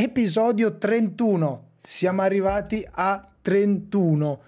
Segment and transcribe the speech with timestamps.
[0.00, 1.70] Episodio 31.
[1.82, 4.40] Siamo arrivati a 31.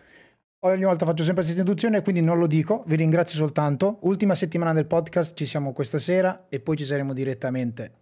[0.61, 3.99] Ogni volta faccio sempre questa introduzione, quindi non lo dico, vi ringrazio soltanto.
[4.02, 7.94] Ultima settimana del podcast, ci siamo questa sera e poi ci saremo direttamente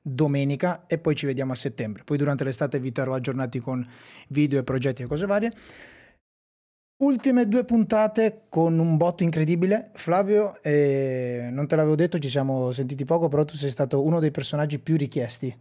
[0.00, 2.04] domenica e poi ci vediamo a settembre.
[2.04, 3.86] Poi durante l'estate vi terrò aggiornati con
[4.28, 5.52] video e progetti e cose varie.
[7.02, 9.90] Ultime due puntate con un botto incredibile.
[9.92, 14.20] Flavio, eh, non te l'avevo detto, ci siamo sentiti poco, però tu sei stato uno
[14.20, 15.54] dei personaggi più richiesti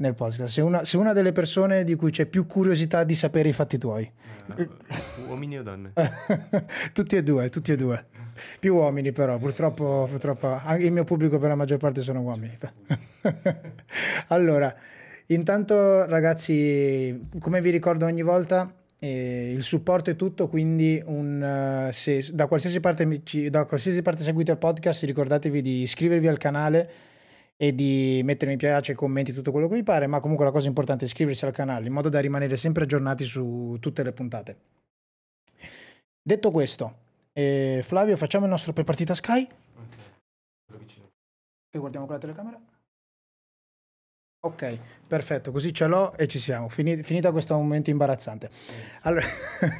[0.00, 0.52] nel podcast.
[0.52, 3.78] Sei una, sei una delle persone di cui c'è più curiosità di sapere i fatti
[3.78, 4.10] tuoi.
[4.56, 4.68] Eh,
[5.28, 5.92] uomini o donne?
[6.92, 8.06] tutti e due, tutti e due.
[8.58, 12.56] Più uomini però, purtroppo, purtroppo anche il mio pubblico per la maggior parte sono uomini.
[14.28, 14.74] allora,
[15.26, 21.92] intanto ragazzi, come vi ricordo ogni volta, eh, il supporto è tutto, quindi un, uh,
[21.92, 26.90] se, da, qualsiasi parte, da qualsiasi parte seguite il podcast ricordatevi di iscrivervi al canale
[27.62, 30.66] e di mettere mi piace, commenti, tutto quello che vi pare, ma comunque la cosa
[30.66, 34.56] importante è iscriversi al canale in modo da rimanere sempre aggiornati su tutte le puntate.
[36.22, 36.94] Detto questo,
[37.34, 39.46] eh, Flavio, facciamo il nostro prepartita Sky.
[41.70, 42.58] E guardiamo con la telecamera.
[44.42, 46.70] Ok, perfetto, così ce l'ho e ci siamo.
[46.70, 48.50] Finita, finita questo momento imbarazzante.
[49.02, 49.26] Allora,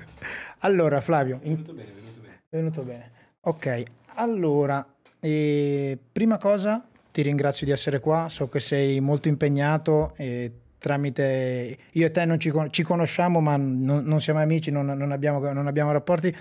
[0.61, 1.41] allora Flavio.
[1.45, 1.55] In...
[1.55, 2.43] Venuto bene, venuto bene.
[2.51, 3.11] Venuto bene.
[3.41, 3.83] Ok,
[4.17, 4.87] allora,
[5.19, 11.77] eh, prima cosa ti ringrazio di essere qua, so che sei molto impegnato e tramite
[11.93, 15.39] io e te non ci, ci conosciamo ma non, non, siamo amici, non, non, abbiamo,
[15.53, 16.35] non, abbiamo, rapporti,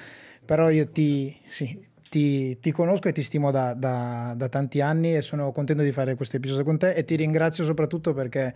[0.45, 5.15] però io ti, sì, ti, ti, conosco e ti stimo da, da, da, tanti anni
[5.15, 8.55] e sono contento di fare questo episodio con te e ti ringrazio soprattutto perché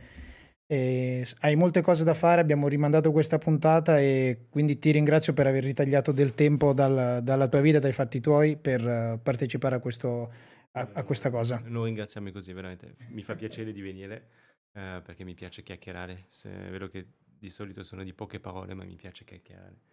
[0.66, 5.46] eh, hai molte cose da fare, abbiamo rimandato questa puntata e quindi ti ringrazio per
[5.48, 9.80] aver ritagliato del tempo dal, dalla tua vita, dai fatti tuoi per uh, partecipare a,
[9.80, 10.32] questo,
[10.74, 11.62] a, a, questa cosa.
[11.66, 12.96] Non ringraziarmi così, veramente.
[13.10, 14.30] Mi fa piacere di venire
[14.74, 16.26] uh, perché mi piace chiacchierare.
[16.28, 19.92] Se, è vero che di solito sono di poche parole, ma mi piace chiacchierare.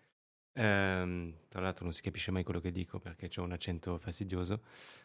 [0.52, 4.62] Ehm, tra l'altro non si capisce mai quello che dico perché ho un accento fastidioso,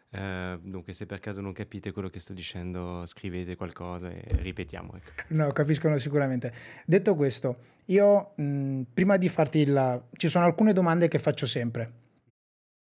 [0.09, 4.96] ehm, dunque se per caso non capite quello che sto dicendo scrivete qualcosa e ripetiamo.
[4.96, 5.12] Ecco.
[5.30, 6.52] No, capiscono sicuramente.
[6.85, 10.03] Detto questo, io mh, prima di farti la...
[10.14, 12.03] ci sono alcune domande che faccio sempre.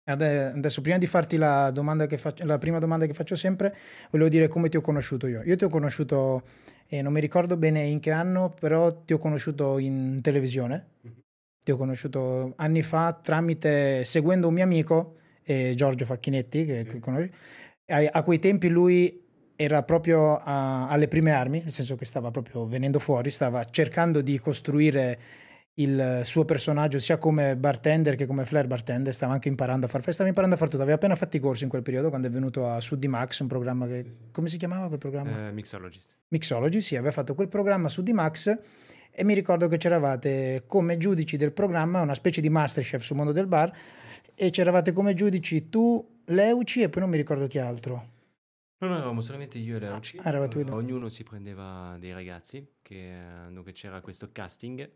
[0.05, 3.75] Adesso, prima di farti la, domanda che faccio, la prima domanda che faccio sempre,
[4.11, 5.43] volevo dire come ti ho conosciuto io.
[5.45, 6.43] Io ti ho conosciuto,
[6.89, 10.87] eh, non mi ricordo bene in che anno, però ti ho conosciuto in televisione.
[11.07, 11.21] Mm-hmm
[11.65, 16.85] ti ho conosciuto anni fa tramite, seguendo un mio amico, eh, Giorgio Facchinetti, che, sì.
[16.87, 17.31] che conosci.
[17.87, 19.23] A, a, quei tempi lui
[19.55, 24.21] era proprio a, alle prime armi, nel senso che stava proprio venendo fuori, stava cercando
[24.23, 25.19] di costruire
[25.77, 30.13] il suo personaggio sia come bartender che come flair bartender, stava anche imparando a fare
[30.13, 32.31] stava imparando a fare tutto, aveva appena fatto i corsi in quel periodo quando è
[32.31, 34.03] venuto a Sud di Max, un programma che...
[34.03, 34.19] Sì, sì.
[34.33, 35.49] come si chiamava quel programma?
[35.49, 36.15] Uh, Mixologist.
[36.29, 38.59] Mixology, sì, aveva fatto quel programma su di Max
[39.15, 43.33] e mi ricordo che c'eravate come giudici del programma, una specie di Masterchef sul mondo
[43.33, 43.75] del bar,
[44.35, 48.11] e c'eravate come giudici tu, Leuci e poi non mi ricordo chi altro.
[48.79, 50.19] No, no, eravamo solamente io e Leuci.
[50.19, 53.15] Ah, eravate uh, ognuno si prendeva dei ragazzi, che,
[53.49, 54.91] uh, c'era questo casting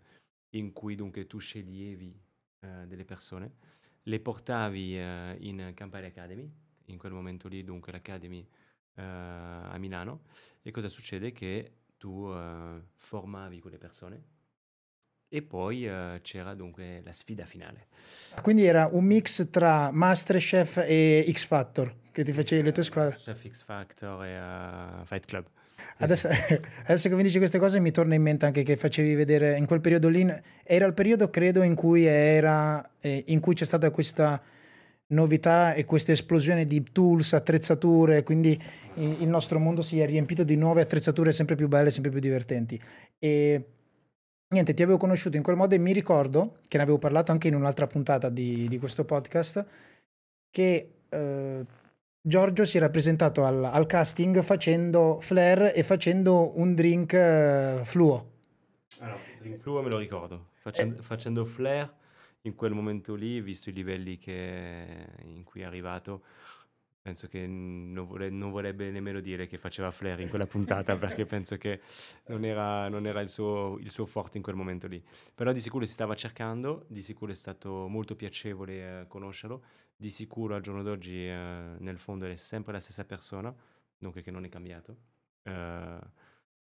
[0.57, 2.19] in cui dunque tu sceglievi
[2.61, 3.55] uh, delle persone,
[4.03, 6.49] le portavi in Campari Academy,
[6.87, 8.47] in quel momento lì dunque l'Academy
[8.95, 10.23] a Milano,
[10.63, 11.33] e cosa succede?
[11.33, 14.36] Che tu uh, formavi quelle persone
[15.29, 17.87] e poi uh, c'era dunque la sfida finale.
[18.43, 23.15] Quindi era un mix tra Masterchef e X Factor che ti facevi le tue squadre?
[23.17, 25.45] Chef X Factor e uh, Fight Club.
[25.77, 26.59] Sì, adesso, sì.
[26.87, 29.67] adesso, che mi dici queste cose mi torna in mente anche che facevi vedere in
[29.67, 30.27] quel periodo lì,
[30.63, 34.41] era il periodo credo in cui, era, eh, in cui c'è stata questa
[35.09, 38.59] novità e questa esplosione di tools, attrezzature, quindi
[38.95, 42.81] il nostro mondo si è riempito di nuove attrezzature sempre più belle, sempre più divertenti.
[43.19, 43.63] E
[44.49, 47.49] niente, ti avevo conosciuto in quel modo e mi ricordo, che ne avevo parlato anche
[47.49, 49.65] in un'altra puntata di, di questo podcast,
[50.51, 51.65] che eh,
[52.21, 58.33] Giorgio si era presentato al, al, casting facendo flare e facendo un drink eh, fluo.
[58.99, 61.03] Allora, il drink fluo me lo ricordo, facendo, eh.
[61.03, 61.93] facendo flare
[62.43, 66.23] in quel momento lì, visto i livelli che, in cui è arrivato,
[67.07, 71.25] penso che non, vole, non, vorrebbe nemmeno dire che faceva flare in quella puntata perché
[71.25, 71.81] penso che
[72.27, 75.01] non era, non era il, suo, il, suo, forte in quel momento lì.
[75.33, 79.63] Però di sicuro si stava cercando, di sicuro è stato molto piacevole eh, conoscerlo,
[79.95, 83.55] di sicuro al giorno d'oggi eh, nel fondo è sempre la stessa persona,
[83.97, 84.97] dunque che non è cambiato.
[85.45, 86.05] Uh,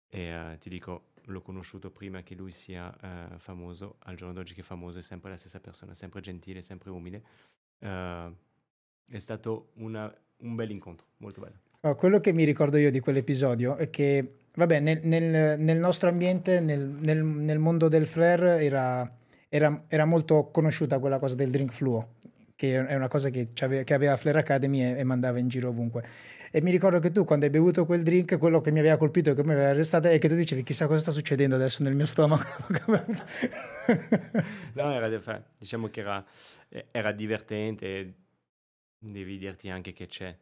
[0.06, 4.52] e uh, ti dico, l'ho conosciuto prima che lui sia uh, famoso, al giorno d'oggi
[4.52, 7.24] che è famoso è sempre la stessa persona, sempre gentile, sempre umile.
[7.78, 8.34] Uh,
[9.08, 11.54] è stato una, un bel incontro, molto bello.
[11.80, 16.08] Oh, quello che mi ricordo io di quell'episodio è che, vabbè, nel, nel, nel nostro
[16.08, 19.08] ambiente, nel, nel, mondo del flare, era,
[19.48, 22.14] era, era, molto conosciuta quella cosa del drink fluo,
[22.56, 26.04] che è una cosa che, che aveva Flare Academy e, e mandava in giro ovunque.
[26.50, 29.30] E mi ricordo che tu, quando hai bevuto quel drink, quello che mi aveva colpito
[29.30, 31.94] e che mi aveva arrestato è che tu dicevi chissà cosa sta succedendo adesso nel
[31.94, 32.66] mio stomaco.
[34.72, 35.08] no, era,
[35.58, 36.24] diciamo che era,
[36.90, 38.14] era divertente,
[38.98, 40.36] devi dirti anche che c'è,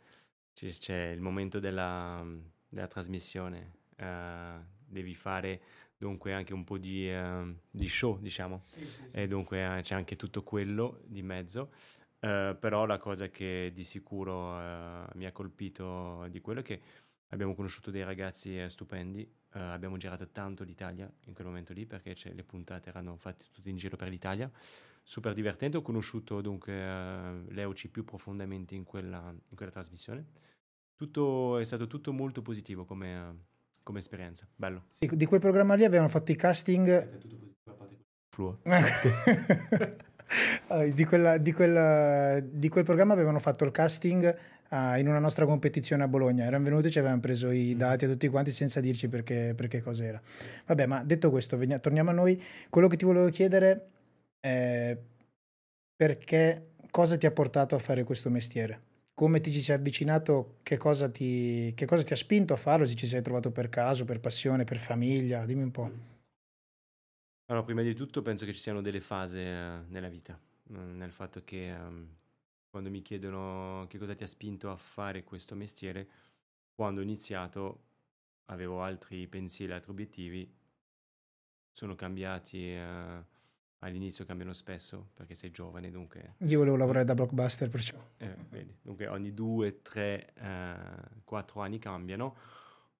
[0.53, 2.25] c'è il momento della,
[2.69, 5.61] della trasmissione, uh, devi fare
[5.97, 9.03] dunque anche un po' di, uh, di show, diciamo, sì, sì, sì.
[9.11, 11.73] e dunque uh, c'è anche tutto quello di mezzo.
[12.21, 14.55] Uh, però la cosa che di sicuro
[15.15, 16.81] mi ha colpito di quello è che
[17.29, 22.43] abbiamo conosciuto dei ragazzi stupendi, abbiamo girato tanto l'Italia in quel momento lì perché le
[22.43, 24.51] puntate erano fatte tutte in giro per l'Italia,
[25.05, 26.75] super divertente, ho conosciuto dunque
[27.49, 30.27] l'EOC più profondamente in quella, in quella trasmissione,
[30.97, 33.45] tutto, è stato tutto molto positivo come,
[33.83, 34.85] come esperienza, bello.
[34.89, 36.89] Sì, di quel programma lì avevano fatto i casting...
[36.89, 38.03] È tutto positivo a parte
[38.35, 38.59] fluo.
[40.93, 44.37] di, quella, di, quella, di, quel programma avevano fatto il casting
[44.71, 46.45] uh, in una nostra competizione a Bologna.
[46.45, 47.79] Erano venuti e ci avevano preso i mm.
[47.79, 50.21] dati a tutti quanti senza dirci perché, perché cos'era.
[50.67, 52.43] Vabbè, ma detto questo, torniamo a noi.
[52.69, 53.89] Quello che ti volevo chiedere
[54.45, 54.99] è
[55.97, 58.93] perché cosa ti ha portato a fare questo mestiere?
[59.15, 60.59] Come ti ci sei avvicinato?
[60.63, 62.85] Che cosa ti, che cosa ti ha spinto a farlo?
[62.85, 65.47] Se ci sei trovato per caso, per passione, per famiglia?
[65.47, 65.87] Dimmi un po'.
[65.87, 66.13] Mm.
[67.47, 70.39] Allora, prima di tutto penso che ci siano delle fasi eh, nella vita,
[70.73, 72.17] mm, nel fatto che ehm,
[72.69, 76.09] quando mi chiedono che cosa ti ha spinto a fare questo mestiere,
[76.75, 77.83] quando ho iniziato
[78.47, 80.53] avevo altri pensieri, altri obiettivi,
[81.71, 83.25] sono cambiati, eh,
[83.85, 86.37] all'inizio cambiano spesso perché sei giovane, dunque...
[86.39, 87.97] Io volevo lavorare da blockbuster perciò.
[88.17, 92.37] Eh, vedi, dunque ogni due, tre, eh, quattro anni cambiano.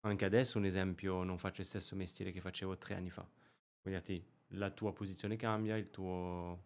[0.01, 3.27] Anche adesso un esempio, non faccio il stesso mestiere che facevo tre anni fa.
[3.83, 6.63] Vuol dirti, la tua posizione cambia, il tuo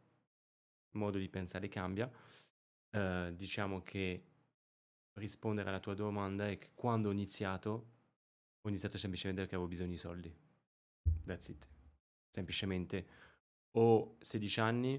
[0.92, 2.10] modo di pensare cambia.
[2.90, 4.24] Uh, diciamo che
[5.14, 7.70] rispondere alla tua domanda è che quando ho iniziato,
[8.60, 10.34] ho iniziato semplicemente perché avevo bisogno di soldi.
[11.24, 11.68] That's it.
[12.30, 13.06] Semplicemente
[13.72, 14.96] ho 16 anni,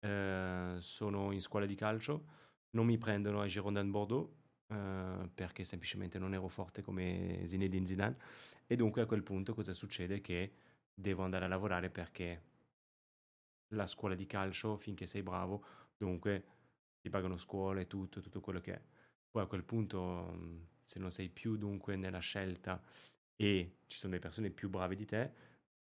[0.00, 2.24] uh, sono in scuola di calcio,
[2.70, 4.28] non mi prendono a Girondin Bordeaux
[4.68, 8.16] uh, perché semplicemente non ero forte come Zinedine Zidane
[8.66, 10.20] e dunque a quel punto cosa succede?
[10.20, 10.52] Che
[10.92, 12.42] devo andare a lavorare perché
[13.68, 15.64] la scuola di calcio, finché sei bravo,
[15.96, 16.44] dunque
[17.00, 18.82] ti pagano scuola e tutto, tutto quello che è.
[19.30, 22.82] Poi a quel punto, se non sei più dunque nella scelta
[23.36, 25.32] e ci sono delle persone più brave di te,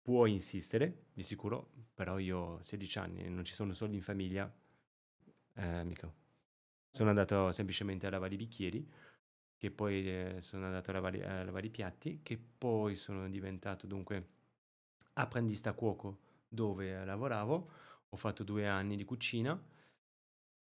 [0.07, 4.01] puoi insistere, di sicuro, però io ho 16 anni e non ci sono soldi in
[4.01, 4.49] famiglia,
[5.55, 6.09] eh, mica.
[6.89, 8.89] Sono andato semplicemente a lavare i bicchieri,
[9.57, 13.85] che poi eh, sono andato a lavare, a lavare i piatti, che poi sono diventato
[13.85, 14.27] dunque
[15.15, 17.69] apprendista cuoco dove lavoravo,
[18.07, 19.61] ho fatto due anni di cucina,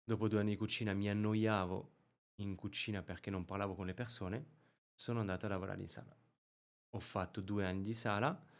[0.02, 1.90] dopo due anni di cucina mi annoiavo
[2.36, 4.46] in cucina perché non parlavo con le persone,
[4.94, 6.16] sono andato a lavorare in sala.
[6.92, 8.54] Ho fatto due anni di sala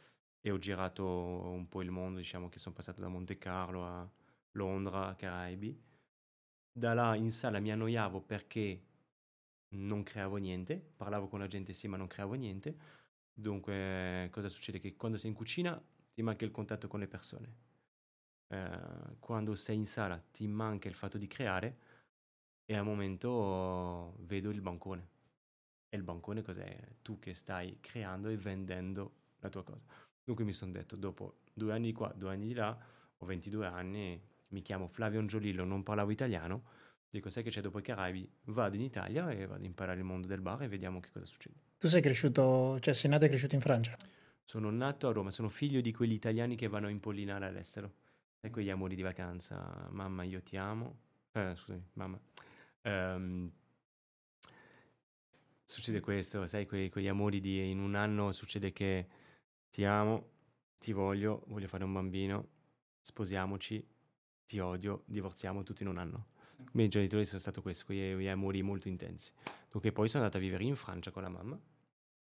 [0.46, 4.08] e ho girato un po' il mondo, diciamo che sono passato da Monte Carlo a
[4.52, 5.76] Londra, Caraibi.
[6.70, 8.80] Da là in sala mi annoiavo perché
[9.70, 12.76] non creavo niente, parlavo con la gente sì ma non creavo niente
[13.34, 14.80] Dunque, cosa succede?
[14.80, 15.82] Che quando sei in cucina
[16.14, 17.56] ti manca il contatto con le persone.
[18.48, 21.78] Eh, quando sei in sala ti manca il fatto di creare
[22.64, 25.08] e al momento vedo il bancone.
[25.88, 26.78] E il bancone cos'è?
[27.02, 29.84] Tu che stai creando e vendendo la tua cosa.
[30.26, 32.76] Dunque mi sono detto, dopo due anni di qua, due anni di là,
[33.16, 36.64] ho 22 anni, mi chiamo Flavio Angiolillo, non parlavo italiano,
[37.08, 40.04] dico sai che c'è dopo i Caraibi, vado in Italia e vado a imparare il
[40.04, 41.54] mondo del bar e vediamo che cosa succede.
[41.78, 43.96] Tu sei cresciuto, cioè sei nato e cresciuto in Francia?
[44.42, 47.92] Sono nato a Roma, sono figlio di quegli italiani che vanno a impollinare all'estero.
[48.40, 50.98] Sai quegli amori di vacanza, mamma io ti amo,
[51.30, 52.18] eh, scusami, mamma.
[52.82, 53.48] Um,
[55.62, 59.06] succede questo, sai quei, quegli amori di in un anno succede che
[59.76, 60.30] ti amo,
[60.78, 62.48] ti voglio, voglio fare un bambino,
[63.02, 63.86] sposiamoci,
[64.46, 66.28] ti odio, divorziamo tutto in un anno.
[66.60, 69.30] I miei genitori sono stati questi, quegli amori molto intensi.
[69.70, 71.60] Dunque poi sono andato a vivere in Francia con la mamma,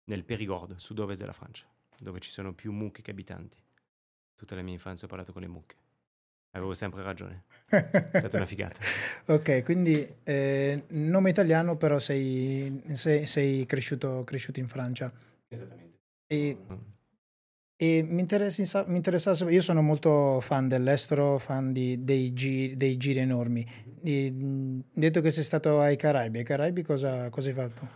[0.07, 1.65] nel Périgord, sud-ovest della Francia,
[2.01, 3.63] dove ci sono più mucche che abitanti.
[4.35, 5.77] Tutta la mia infanzia ho parlato con le mucche.
[6.57, 7.45] Avevo sempre ragione.
[7.69, 8.81] È stata una figata.
[9.33, 15.13] ok, quindi eh, nome italiano, però sei, sei, sei cresciuto, cresciuto, in Francia.
[15.47, 15.99] Esattamente.
[16.27, 16.97] E, mm.
[17.81, 22.97] E mi, interessa, mi interessava, io sono molto fan dell'estero, fan di, dei, giri, dei,
[22.97, 23.65] giri, enormi.
[24.03, 24.33] E,
[24.93, 27.89] detto che sei stato ai Caraibi, ai Caraibi cosa, cosa hai fatto?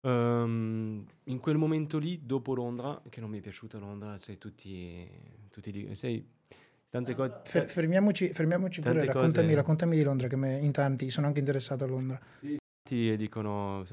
[0.00, 5.06] Ehm, in quel momento lì, dopo Londra, che non mi è piaciuta Londra, sai, tutti,
[5.50, 6.26] tutti di- sai,
[6.88, 7.40] tante cose...
[7.44, 11.26] Fer- fermiamoci, fermiamoci pure, Tante raccontami, cose- raccontami di Londra, che me- in tanti sono
[11.26, 12.18] anche interessato a Londra.
[12.40, 13.84] Tanti dicono,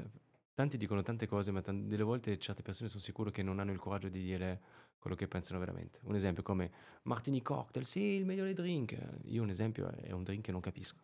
[0.54, 3.72] tanti dicono tante cose, ma tan- delle volte certe persone sono sicuro che non hanno
[3.72, 4.60] il coraggio di dire
[4.98, 5.98] quello che pensano veramente.
[6.04, 6.70] Un esempio come
[7.02, 8.96] Martini Cocktail, sì, il meglio dei drink.
[9.26, 10.98] Io un esempio è un drink che non capisco.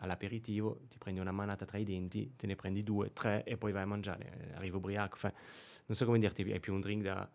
[0.00, 3.72] All'aperitivo ti prendi una manata tra i denti, te ne prendi due, tre e poi
[3.72, 4.50] vai a mangiare.
[4.50, 5.16] Eh, Arrivo ubriaco.
[5.16, 5.32] fa-
[5.86, 7.26] non so come dirti, è più un drink da,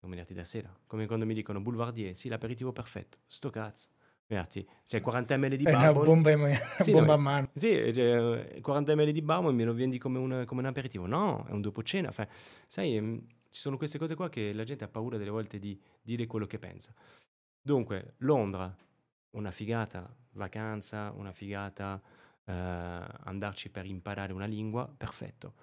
[0.00, 0.76] come dirti, da sera.
[0.86, 3.18] Come quando mi dicono Boulevardier, sì, l'aperitivo perfetto.
[3.28, 3.88] Sto cazzo.
[4.26, 6.04] Vedi, c'è 40 ml di È una bourbon.
[6.04, 7.50] bomba, in- Sì, bomba no, a mano.
[7.54, 11.06] Sì, cioè, 40 ml di bourbon me lo vendi come un, come un aperitivo.
[11.06, 12.12] No, è un dopo cena.
[12.66, 13.24] Sai, ehm,
[13.56, 16.44] ci sono queste cose qua che la gente ha paura delle volte di dire quello
[16.46, 16.92] che pensa.
[17.62, 18.76] Dunque, Londra,
[19.30, 21.98] una figata, vacanza, una figata,
[22.44, 25.54] eh, andarci per imparare una lingua, perfetto.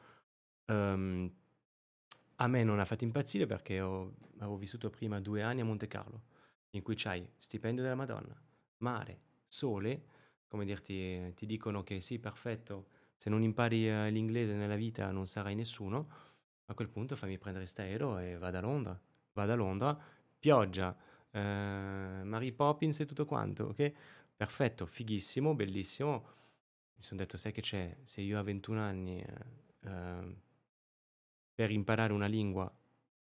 [0.65, 1.31] Ehm,
[2.37, 5.87] a me non ha fatto impazzire perché ho, avevo vissuto prima due anni a Monte
[5.87, 6.23] Carlo,
[6.71, 8.35] in cui c'hai stipendio della Madonna,
[8.77, 10.05] mare, sole,
[10.47, 15.27] come dirti, ti dicono che sì, perfetto, se non impari eh, l'inglese nella vita non
[15.27, 16.31] sarai nessuno,
[16.65, 19.01] a quel punto fammi prendere st'aereo e vado a Londra.
[19.33, 19.99] Vado a Londra,
[20.39, 20.95] pioggia,
[21.31, 21.39] eh,
[22.23, 23.91] Mary Poppins e tutto quanto, ok?
[24.35, 26.25] Perfetto, fighissimo, bellissimo.
[26.95, 27.97] Mi sono detto, sai che c'è?
[28.03, 30.35] Se io a 21 anni eh, eh,
[31.53, 32.71] per imparare una lingua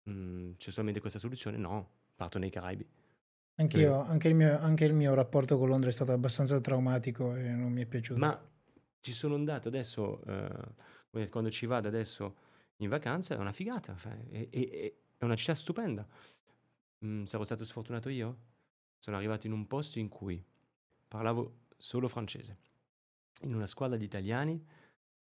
[0.08, 2.87] mm, c'è solamente questa soluzione, no, parto nei Caraibi.
[3.56, 7.49] Anch'io, anche il, mio, anche il mio rapporto con Londra è stato abbastanza traumatico e
[7.49, 8.20] non mi è piaciuto.
[8.20, 8.40] Ma
[9.00, 12.37] ci sono andato adesso, eh, quando ci vado adesso
[12.78, 13.97] in vacanza, è una figata,
[14.30, 14.94] è, è- è-
[15.25, 16.06] una città stupenda.
[17.04, 18.37] Mm, sarò stato sfortunato io?
[18.99, 20.42] Sono arrivato in un posto in cui
[21.06, 22.56] parlavo solo francese,
[23.42, 24.64] in una squadra di italiani,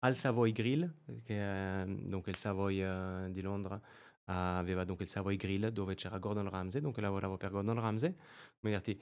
[0.00, 0.90] al Savoy Grill,
[1.22, 3.80] che è dunque il Savoy eh, di Londra,
[4.24, 8.14] aveva dunque il Savoy Grill dove c'era Gordon Ramsay, dunque lavoravo per Gordon Ramsay,
[8.60, 9.00] come dirti,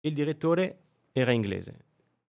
[0.00, 0.80] il direttore
[1.12, 1.84] era inglese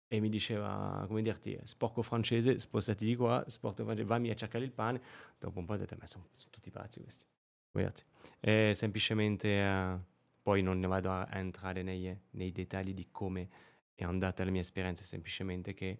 [0.08, 4.64] e mi diceva, come dirti, sporco francese, spostati di qua, sporco francese, vammi a cercare
[4.64, 5.02] il pane.
[5.38, 7.26] Dopo un po' ho detto, ma sono, sono tutti pazzi questi.
[7.72, 8.04] Dirti.
[8.40, 9.98] E semplicemente, eh,
[10.42, 13.50] poi non ne vado a, entrare nei, nei dettagli di come
[13.94, 15.98] è andata la mia esperienza, semplicemente che,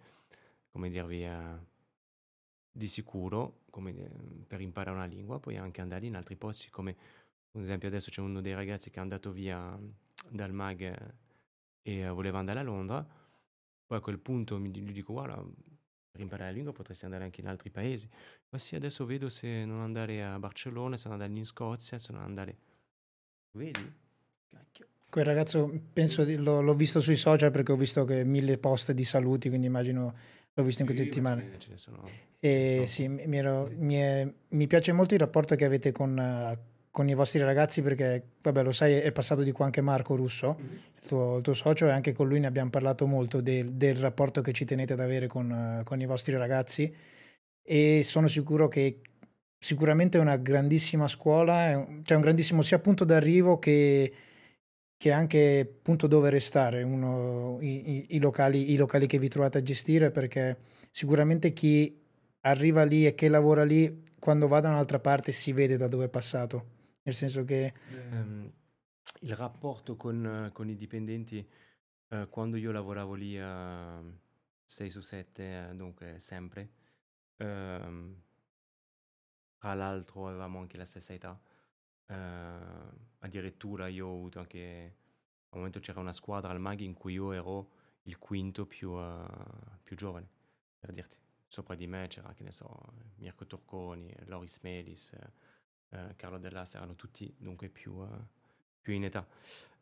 [0.72, 1.76] come dirvi, eh,
[2.72, 4.10] di sicuro, come, eh,
[4.48, 6.96] per imparare una lingua, puoi anche andare in altri posti, come,
[7.52, 9.90] ad esempio adesso c'è uno dei ragazzi che è andato via mm,
[10.30, 11.14] dal MAG eh,
[11.82, 13.06] e eh, voleva andare a Londra,
[13.88, 15.42] poi a quel punto mi, gli dico, guarda,
[16.12, 18.08] per imparare la lingua potresti andare anche in altri paesi.
[18.50, 22.12] Ma sì, adesso vedo se non andare a Barcellona, se non andare in Scozia, se
[22.12, 22.58] non andare...
[23.52, 23.94] Vedi?
[24.50, 24.88] Cacchio.
[25.10, 28.92] Quel ragazzo, penso, di- l'ho, l'ho visto sui social perché ho visto che mille post
[28.92, 30.14] di saluti, quindi immagino
[30.54, 31.58] l'ho visto in queste settimane.
[31.58, 32.04] ce ne- sono-
[32.40, 32.86] E Stop.
[32.86, 36.60] sì, mi, mi ero- mi è- mi piace molto il rapporto che avete con, eh,
[36.92, 40.58] con i vostri ragazzi perché, vabbè, lo sai, è passato di qua anche Marco Russo,
[41.02, 43.96] il tuo, il tuo socio, e anche con lui ne abbiamo parlato molto del, del
[43.96, 46.92] rapporto che ci tenete ad avere con, eh, con i vostri ragazzi.
[47.64, 49.02] E sono sicuro che
[49.60, 54.14] sicuramente è una grandissima scuola, è un- cioè un grandissimo sia punto d'arrivo che,
[54.98, 59.60] che anche punto dove restare, uno- i, i- i locali, i locali che vi trovate
[59.60, 60.58] a gestire, perché
[60.92, 62.00] sicuramente chi
[62.42, 66.06] arriva lì e che lavora lì, quando va da un'altra parte si vede da dove
[66.06, 66.76] è passato,
[67.08, 68.52] nel senso che Ehm,
[69.22, 71.48] il rapporto con, con i dipendenti,
[72.10, 74.04] eh, quando io lavoravo lì a
[74.66, 76.70] 6 su 7, dunque sempre,
[77.38, 78.22] ehm,
[79.58, 81.40] tra l'altro avevamo anche la stessa età,
[82.08, 82.16] eh,
[83.20, 84.96] addirittura io ho avuto anche,
[85.50, 87.72] al momento c'era una squadra al MAG in cui io ero
[88.04, 89.26] il quinto più, eh,
[89.84, 90.28] più giovane,
[90.78, 91.18] per dirti.
[91.48, 95.16] Sopra di me c'era, che ne so, Mirko Turconi, Loris Melis,
[95.90, 98.08] eh, Carlo Dellas, erano tutti dunque più, eh,
[98.82, 99.26] più in età.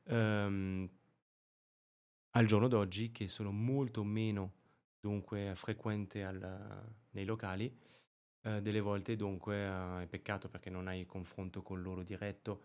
[0.06, 0.90] Ehm,
[2.32, 4.54] al giorno d'oggi, che sono molto meno
[5.00, 7.74] dunque frequente al- nei locali,
[8.42, 12.64] eh, delle volte dunque eh, è peccato perché non hai confronto con loro diretto.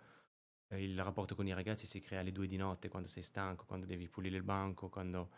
[0.68, 3.64] Eh, il rapporto con i ragazzi si crea alle due di notte quando sei stanco,
[3.66, 5.30] quando devi pulire il banco, quando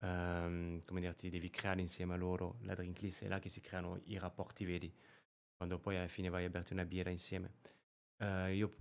[0.00, 3.60] ehm, come dirti, devi creare insieme a loro la drink list, è là che si
[3.60, 4.92] creano i rapporti veri,
[5.56, 7.54] quando poi alla fine vai a berti una birra insieme.
[8.18, 8.74] Eh, io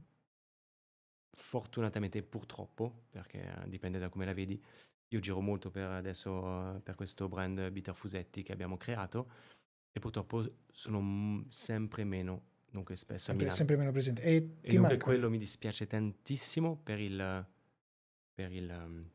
[1.31, 4.61] fortunatamente, purtroppo, perché eh, dipende da come la vedi,
[5.09, 9.31] io giro molto per adesso eh, per questo brand Bitter Fusetti che abbiamo creato
[9.91, 14.21] e purtroppo sono sempre meno, dunque spesso sempre, sempre meno presente.
[14.21, 15.03] E E dunque manca?
[15.05, 17.45] quello mi dispiace tantissimo per il,
[18.33, 19.09] per il um,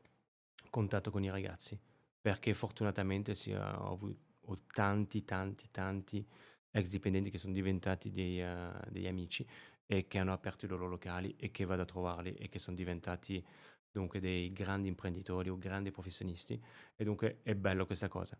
[0.69, 1.79] contatto con i ragazzi,
[2.19, 6.27] perché fortunatamente sì, ho, avuto, ho tanti, tanti, tanti
[6.71, 9.45] ex dipendenti che sono diventati dei, uh, degli amici
[9.85, 12.75] e che hanno aperto i loro locali e che vado a trovarli e che sono
[12.75, 13.43] diventati
[13.91, 16.61] dunque dei grandi imprenditori o grandi professionisti
[16.95, 18.37] e dunque è bello questa cosa.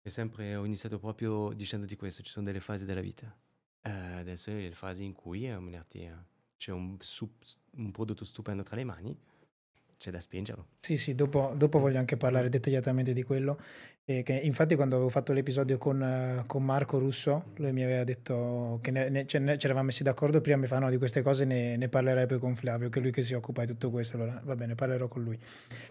[0.00, 3.36] E sempre ho iniziato proprio dicendoti questo, ci sono delle fasi della vita.
[3.82, 5.58] Eh, adesso è le fasi in cui eh,
[6.56, 6.96] c'è un,
[7.72, 9.18] un prodotto stupendo tra le mani
[9.98, 10.66] c'è da spingerlo.
[10.76, 13.58] Sì, sì, dopo, dopo, voglio anche parlare dettagliatamente di quello.
[14.04, 18.04] Eh, che infatti, quando avevo fatto l'episodio con, uh, con, Marco Russo, lui mi aveva
[18.04, 20.40] detto che ne, ne, ce ne, ci eravamo messi d'accordo.
[20.40, 23.02] Prima mi fa: No, di queste cose ne, ne parlerai poi con Flavio, che è
[23.02, 24.16] lui che si occupa di tutto questo.
[24.16, 25.38] Allora, va bene, parlerò con lui.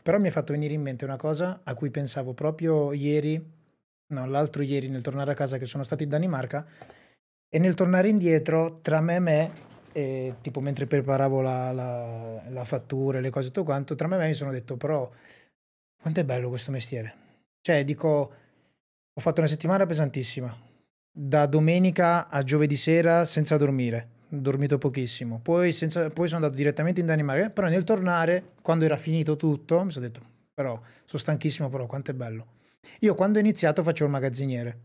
[0.04, 3.44] Però mi ha fatto venire in mente una cosa a cui pensavo proprio ieri,
[4.08, 6.66] no, l'altro ieri, nel tornare a casa, che sono stato in Danimarca.
[7.50, 9.52] E nel tornare indietro, tra me e me,
[9.96, 14.16] e tipo mentre preparavo la, la, la fattura e le cose tutto quanto, tra me
[14.16, 15.10] e me mi sono detto però
[16.02, 17.14] quanto è bello questo mestiere.
[17.62, 18.10] Cioè dico,
[19.14, 20.54] ho fatto una settimana pesantissima,
[21.10, 26.58] da domenica a giovedì sera senza dormire, ho dormito pochissimo, poi, senza, poi sono andato
[26.58, 31.22] direttamente in Danimarca, però nel tornare, quando era finito tutto, mi sono detto però sono
[31.22, 32.48] stanchissimo però quanto è bello.
[33.00, 34.80] Io quando ho iniziato facevo il magazziniere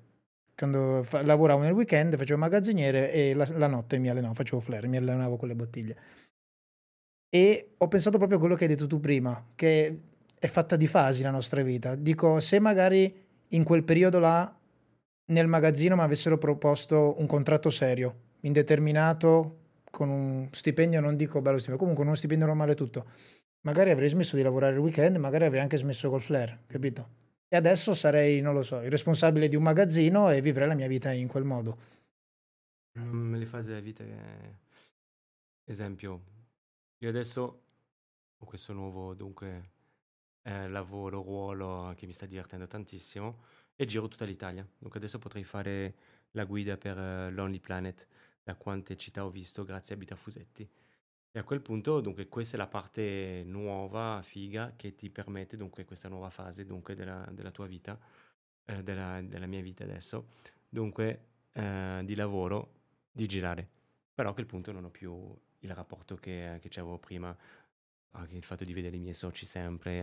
[0.60, 4.88] quando fa- lavoravo nel weekend facevo magazziniere e la, la notte mi allenavo, facevo flare,
[4.88, 5.96] mi allenavo con le bottiglie.
[7.30, 10.00] E ho pensato proprio a quello che hai detto tu prima, che
[10.38, 11.94] è fatta di fasi la nostra vita.
[11.94, 14.54] Dico, se magari in quel periodo là
[15.26, 19.56] nel magazzino mi avessero proposto un contratto serio, indeterminato,
[19.90, 23.06] con un stipendio, non dico bello stipendio, comunque uno stipendio normale tutto,
[23.62, 27.19] magari avrei smesso di lavorare il weekend, magari avrei anche smesso col flare, capito?
[27.52, 30.86] E adesso sarei, non lo so, il responsabile di un magazzino e vivrei la mia
[30.86, 31.78] vita in quel modo.
[32.96, 34.54] Mm, le fasi della vita, è...
[35.64, 36.22] esempio,
[36.98, 37.62] io adesso
[38.38, 39.70] ho questo nuovo, dunque,
[40.42, 43.42] eh, lavoro, ruolo che mi sta divertendo tantissimo
[43.74, 44.64] e giro tutta l'Italia.
[44.78, 45.94] Dunque adesso potrei fare
[46.32, 48.06] la guida per uh, Lonely Planet,
[48.44, 50.68] da quante città ho visto grazie a Abita Fusetti.
[51.32, 55.84] E a quel punto, dunque, questa è la parte nuova, figa, che ti permette, dunque,
[55.84, 57.96] questa nuova fase, dunque, della, della tua vita,
[58.64, 60.30] eh, della, della, mia vita adesso,
[60.68, 62.72] dunque, eh, di lavoro,
[63.12, 63.68] di girare.
[64.12, 67.36] Però a quel punto non ho più il rapporto che, che avevo prima,
[68.12, 70.00] anche il fatto di vedere i miei soci sempre,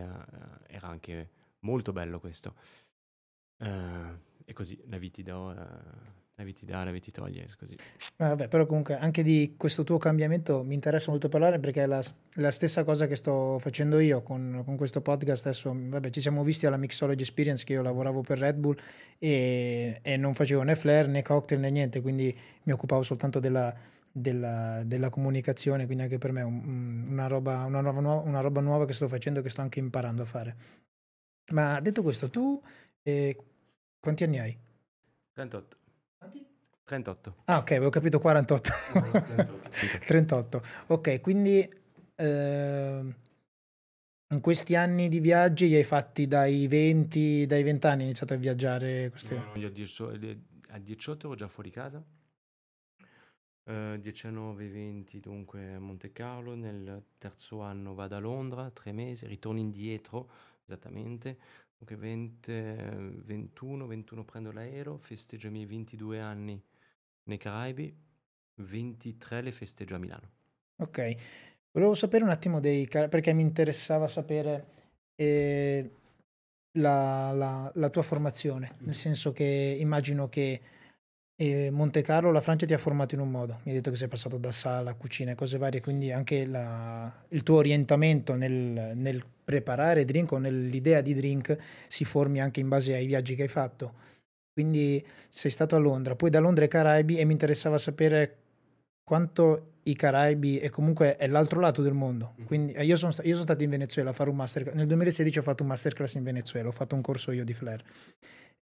[0.68, 2.56] eh, era anche molto bello questo.
[3.58, 7.76] Eh, e così la vita do la vita dà, la vita ti toglie, così.
[8.18, 12.02] Vabbè, però comunque anche di questo tuo cambiamento mi interessa molto parlare perché è la,
[12.36, 15.48] la stessa cosa che sto facendo io con, con, questo podcast.
[15.48, 18.78] Adesso, vabbè, ci siamo visti alla Mixology Experience che io lavoravo per Red Bull
[19.18, 23.76] e, e non facevo né flare né cocktail né niente, quindi mi occupavo soltanto della,
[24.12, 28.86] della, della comunicazione, quindi anche per me un, una, roba, una, nuova, una roba nuova
[28.86, 30.56] che sto facendo che sto anche imparando a fare.
[31.52, 32.62] Ma detto questo, tu
[33.04, 33.38] eh,
[34.00, 34.58] quanti anni hai?
[35.34, 35.78] 38.
[36.88, 37.36] 38.
[37.46, 38.72] Ah, ok, avevo capito 48.
[38.94, 39.60] 38.
[40.06, 40.64] 38.
[40.88, 41.70] Ok, quindi
[42.16, 43.16] eh,
[44.30, 48.34] in questi anni di viaggi li hai fatti dai 20, dai 20 anni, hai iniziato
[48.34, 49.10] a viaggiare?
[49.10, 49.36] Questi...
[49.36, 49.68] No, io
[50.70, 52.04] a 18 ero già fuori casa.
[53.64, 59.28] Uh, 19, 20 dunque a Monte Carlo, nel terzo anno vado a Londra, tre mesi,
[59.28, 60.30] ritorno indietro
[60.64, 61.38] esattamente,
[61.78, 62.52] dunque 20,
[63.26, 66.62] 21, 21 prendo l'aereo, festeggio i miei 22 anni
[67.24, 67.96] nei Caraibi,
[68.56, 70.32] 23 le festeggio a Milano.
[70.78, 71.16] Ok,
[71.72, 74.66] volevo sapere un attimo dei perché mi interessava sapere
[75.16, 75.90] eh,
[76.74, 79.00] la, la, la, tua formazione, nel mm.
[79.00, 80.62] senso che immagino che
[81.40, 83.96] eh, Monte Carlo, la Francia ti ha formato in un modo, mi hai detto che
[83.96, 88.94] sei passato da sala, cucina e cose varie, quindi anche la, il tuo orientamento nel,
[88.96, 91.56] nel preparare drink o nell'idea di drink
[91.88, 94.06] si formi anche in base ai viaggi che hai fatto.
[94.52, 98.38] Quindi sei stato a Londra, poi da Londra ai Caraibi e mi interessava sapere
[99.04, 102.34] quanto i Caraibi e comunque è l'altro lato del mondo.
[102.42, 102.46] Mm.
[102.46, 104.76] Quindi eh, io sono, io sono stato in Venezuela a fare un masterclass.
[104.76, 107.84] Nel 2016 ho fatto un masterclass in Venezuela, ho fatto un corso io di Flair.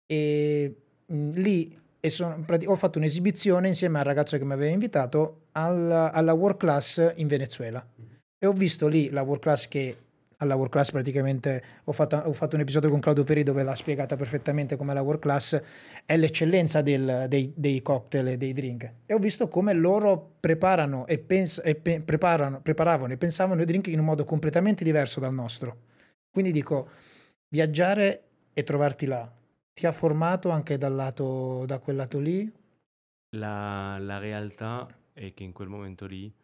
[0.04, 0.74] E
[1.06, 5.46] mh, mm, lì e sono, ho fatto un'esibizione insieme al ragazzo che mi aveva invitato
[5.52, 7.84] alla, alla world class in Venezuela.
[8.38, 9.96] E ho visto lì la world class che
[10.40, 13.74] alla world class praticamente ho fatto, ho fatto, un episodio con Claudio Peri dove l'ha
[13.74, 15.60] spiegata perfettamente come la world class
[16.06, 18.92] è l'eccellenza del, dei, dei, cocktail e dei drink.
[19.04, 23.64] E ho visto come loro preparano e, pens- e pe- preparano, preparavano e pensavano i
[23.64, 25.76] drink in un modo completamente diverso dal nostro.
[26.30, 26.88] Quindi dico
[27.48, 28.22] viaggiare
[28.54, 29.32] e trovarti là
[29.78, 32.52] ti ha formato anche dal lato da quel lato lì
[33.36, 36.34] la, la realtà è che in quel momento lì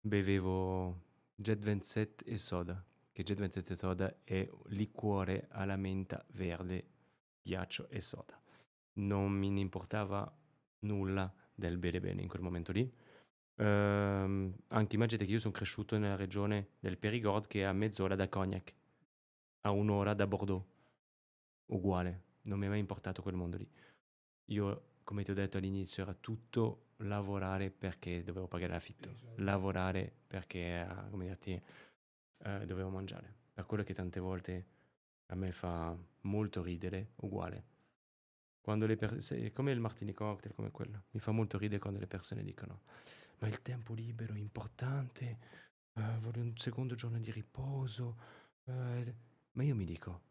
[0.00, 1.02] bevevo
[1.36, 6.88] Jet 27 e soda, che Jet 27 e soda è liquore alla menta verde,
[7.40, 8.36] ghiaccio e soda.
[8.94, 10.28] non mi importava
[10.80, 12.92] nulla del bere bene in quel momento lì.
[13.58, 18.16] Ehm, anche immaginate che io sono cresciuto nella regione del Périgord che è a mezz'ora
[18.16, 18.74] da Cognac,
[19.60, 20.75] a un'ora da Bordeaux.
[21.66, 23.68] Uguale, non mi è mai importato quel mondo lì.
[24.46, 30.80] Io, come ti ho detto all'inizio, era tutto lavorare perché dovevo pagare l'affitto, lavorare perché,
[30.80, 33.34] eh, come dirti, eh, dovevo mangiare.
[33.52, 34.66] Per quello che tante volte
[35.26, 37.74] a me fa molto ridere, uguale.
[38.60, 42.06] Quando le persone, come il martini cocktail, come quello, mi fa molto ridere quando le
[42.06, 42.82] persone dicono
[43.38, 45.38] ma il tempo libero è importante,
[45.94, 48.16] uh, voglio un secondo giorno di riposo.
[48.64, 49.12] Uh,
[49.52, 50.22] ma io mi dico,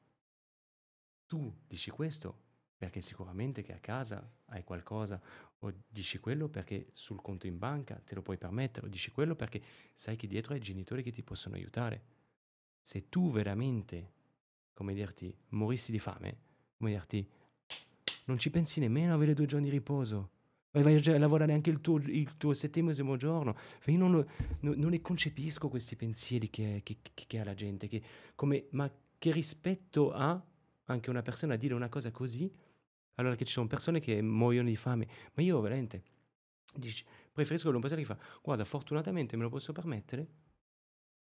[1.35, 2.43] tu dici questo
[2.77, 5.21] perché sicuramente che a casa hai qualcosa,
[5.59, 9.35] o dici quello perché sul conto in banca te lo puoi permettere, o dici quello
[9.35, 9.61] perché
[9.93, 12.03] sai che dietro hai genitori che ti possono aiutare.
[12.81, 14.11] Se tu veramente,
[14.73, 16.37] come dirti, morissi di fame,
[16.77, 17.27] come dirti,
[18.25, 20.31] non ci pensi nemmeno a avere due giorni di riposo
[20.71, 23.55] vai a lavorare anche il tuo, il tuo settimesimo giorno.
[23.85, 27.87] Io non, lo, no, non ne concepisco questi pensieri che, che, che, ha la gente,
[27.87, 28.03] che,
[28.35, 30.43] come, ma che rispetto ha
[30.85, 32.51] anche una persona a dire una cosa così,
[33.15, 36.03] allora che ci sono persone che muoiono di fame, ma io veramente
[36.73, 40.27] dici, preferisco persona che fa, guarda, fortunatamente me lo posso permettere,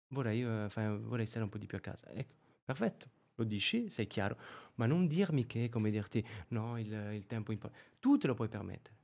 [0.08, 2.10] vorrei, uh, fare, vorrei stare un po' di più a casa.
[2.10, 2.34] Ecco,
[2.64, 4.38] perfetto, lo dici, sei chiaro,
[4.74, 7.76] ma non dirmi che, come dirti, no, il, il tempo importa.
[7.98, 9.00] Tu te lo puoi permettere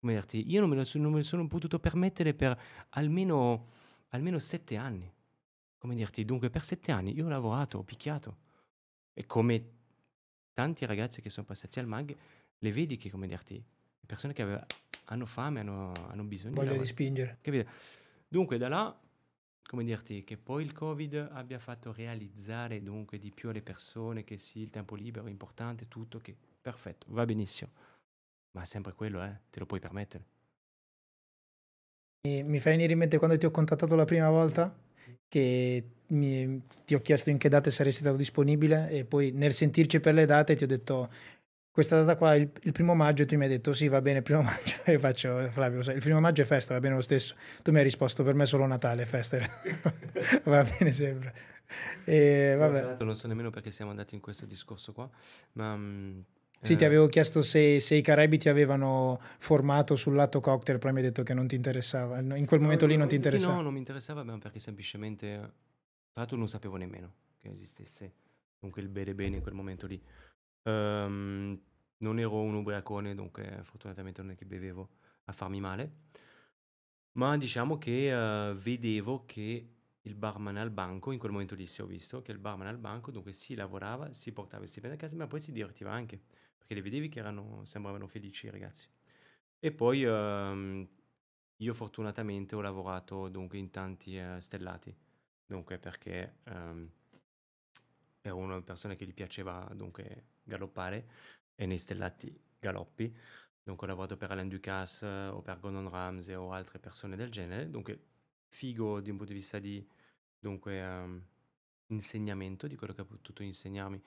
[0.00, 2.58] come dirti, io non me, lo, non me sono potuto permettere per
[2.90, 3.68] almeno,
[4.08, 5.12] almeno sette anni.
[5.76, 8.48] Come dirti, dunque per sette anni io ho lavorato, ho picchiato.
[9.12, 9.70] E come
[10.52, 12.16] tanti ragazzi che sono passati al MAG,
[12.58, 14.64] le vedi che, come dirti, le persone che aveva,
[15.06, 17.38] hanno fame, hanno, hanno bisogno Voglia di, di spingere.
[17.40, 17.70] Capito?
[18.28, 19.00] Dunque da là,
[19.62, 24.38] come dirti, che poi il Covid abbia fatto realizzare dunque di più alle persone che
[24.38, 27.88] sì, il tempo libero è importante, tutto, che perfetto, va benissimo
[28.52, 30.24] ma è sempre quello, eh, te lo puoi permettere.
[32.22, 34.74] E mi fai venire in mente quando ti ho contattato la prima volta
[35.28, 40.00] che mi, ti ho chiesto in che date saresti stato disponibile e poi nel sentirci
[40.00, 41.08] per le date ti ho detto
[41.70, 44.18] questa data qua il, il primo maggio e tu mi hai detto sì va bene
[44.18, 47.34] il primo maggio e faccio Flavio il primo maggio è festa va bene lo stesso
[47.62, 49.38] tu mi hai risposto per me solo Natale festa
[50.44, 51.34] va bene sempre.
[52.04, 52.96] E, vabbè.
[52.98, 55.08] non so nemmeno perché siamo andati in questo discorso qua
[55.52, 56.20] ma mm,
[56.60, 56.86] sì, ti eh.
[56.86, 61.04] avevo chiesto se, se, i Caraibi ti avevano formato sul lato cocktail, poi mi hai
[61.04, 62.18] detto che non ti interessava.
[62.18, 63.54] In quel momento no, lì non ti interessava?
[63.54, 65.50] No, non mi interessava perché semplicemente, tra
[66.12, 68.12] l'altro non sapevo nemmeno che esistesse
[68.58, 70.00] comunque il bere bene in quel momento lì.
[70.64, 71.58] Um,
[71.98, 74.88] non ero un ubriacone, dunque fortunatamente non è che bevevo
[75.24, 75.92] a farmi male,
[77.12, 79.68] ma diciamo che uh, vedevo che
[80.02, 82.78] il barman al banco, in quel momento lì si ho visto che il barman al
[82.78, 86.20] banco, dunque si lavorava, si portava il stipendio a casa, ma poi si divertiva anche
[86.70, 88.88] perché li vedevi che erano, sembravano felici i ragazzi.
[89.58, 90.88] E poi ehm,
[91.56, 94.94] io fortunatamente ho lavorato dunque in tanti eh, stellati,
[95.44, 96.90] dunque perché ehm,
[98.22, 101.08] ero una persona che gli piaceva dunque galoppare
[101.56, 103.14] e nei stellati galoppi.
[103.62, 107.30] Dunque ho lavorato per Alain Ducasse eh, o per Gordon Ramsay o altre persone del
[107.30, 107.98] genere, dunque
[108.48, 109.84] figo di un punto di vista di
[110.38, 111.22] dunque, um,
[111.88, 114.00] insegnamento, di quello che ha potuto insegnarmi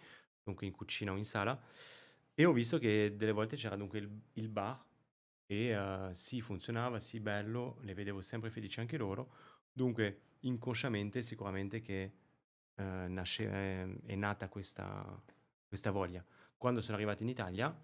[0.43, 1.61] dunque in cucina o in sala.
[2.35, 4.83] E ho visto che delle volte c'era dunque il, il bar
[5.45, 9.33] e uh, sì, funzionava, sì, bello, le vedevo sempre felici anche loro.
[9.71, 12.13] Dunque, inconsciamente, sicuramente che
[12.75, 15.21] uh, nasce, è, è nata questa,
[15.67, 16.25] questa, voglia.
[16.57, 17.75] Quando sono arrivato in Italia,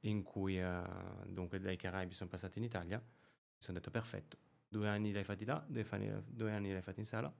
[0.00, 0.82] in cui uh,
[1.26, 5.44] dunque dai Caraibi sono passato in Italia, mi sono detto perfetto, due anni l'hai fatti
[5.44, 5.84] là, due,
[6.26, 7.32] due anni l'hai fatti in sala,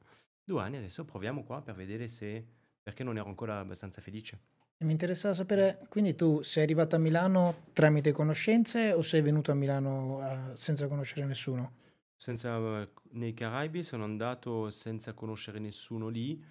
[0.45, 2.47] due anni adesso proviamo qua per vedere se,
[2.83, 4.59] perché non ero ancora abbastanza felice.
[4.83, 9.55] Mi interessava sapere, quindi tu sei arrivato a Milano tramite conoscenze o sei venuto a
[9.55, 11.73] Milano uh, senza conoscere nessuno?
[12.17, 16.43] Senza, nei Caraibi sono andato senza conoscere nessuno lì,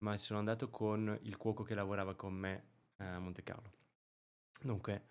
[0.00, 2.62] ma sono andato con il cuoco che lavorava con me
[2.96, 3.72] a Monte Carlo.
[4.60, 5.04] Dunque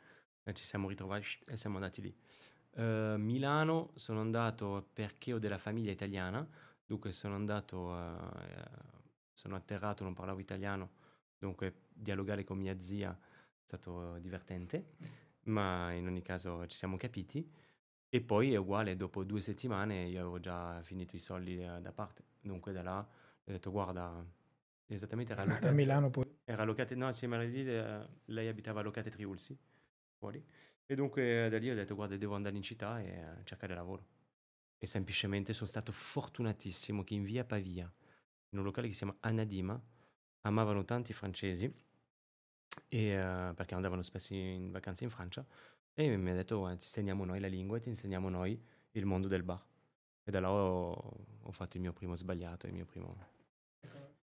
[0.43, 2.15] eh, ci siamo ritrovati e siamo andati lì.
[2.75, 6.47] Uh, Milano sono andato perché ho della famiglia italiana,
[6.85, 8.29] dunque sono andato, uh,
[9.33, 10.91] sono atterrato, non parlavo italiano,
[11.39, 14.91] dunque dialogare con mia zia è stato divertente,
[15.43, 17.49] ma in ogni caso ci siamo capiti.
[18.10, 21.91] E poi è uguale, dopo due settimane io avevo già finito i soldi da, da
[21.91, 23.07] parte, dunque da là
[23.47, 24.25] ho detto guarda,
[24.88, 26.25] esattamente era locate, a Milano poi.
[26.43, 27.63] Era locate, no, assieme a lì
[28.25, 29.57] lei abitava a Locate Triulsi,
[30.17, 30.43] fuori.
[30.86, 34.05] E dunque da lì ho detto guarda devo andare in città e cercare lavoro.
[34.77, 37.91] E semplicemente sono stato fortunatissimo che in via Pavia,
[38.49, 39.81] in un locale che si chiama Anadima,
[40.41, 41.73] amavano tanti francesi
[42.88, 45.45] e, uh, perché andavano spesso in vacanza in Francia,
[45.93, 49.28] e mi ha detto ti insegniamo noi la lingua e ti insegniamo noi il mondo
[49.28, 49.63] del bar.
[50.23, 53.15] E da là ho, ho fatto il mio primo sbagliato, il mio primo...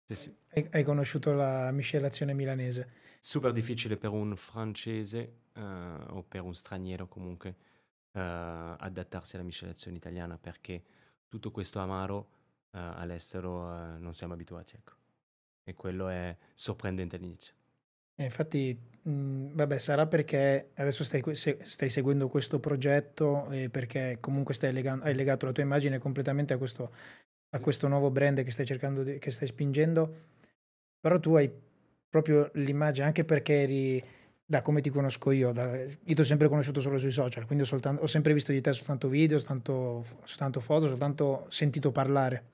[0.08, 0.36] Sì, sì.
[0.70, 2.91] Hai, conosciuto la miscelazione milanese?
[3.20, 5.62] Super difficile per un francese uh,
[6.15, 7.56] o per un straniero comunque
[8.12, 10.84] uh, adattarsi alla miscelazione italiana perché
[11.28, 12.30] tutto questo amaro
[12.76, 14.94] all'estero non siamo abituati, ecco.
[15.63, 17.54] E quello è sorprendente all'inizio.
[18.15, 24.17] E infatti, mh, mhmm, vabbè, sarà perché adesso stai, stai seguendo questo progetto e perché
[24.19, 26.91] comunque stai legando, hai legato la tua immagine completamente a questo,
[27.49, 30.13] a questo nuovo brand che stai cercando, di, che stai spingendo,
[30.99, 31.51] però tu hai
[32.10, 34.04] proprio l'immagine, anche perché eri,
[34.45, 37.63] da come ti conosco io, da, io ti ho sempre conosciuto solo sui social, quindi
[37.65, 42.54] ho, soltanto, ho sempre visto di te soltanto video, soltanto, soltanto foto, soltanto sentito parlare.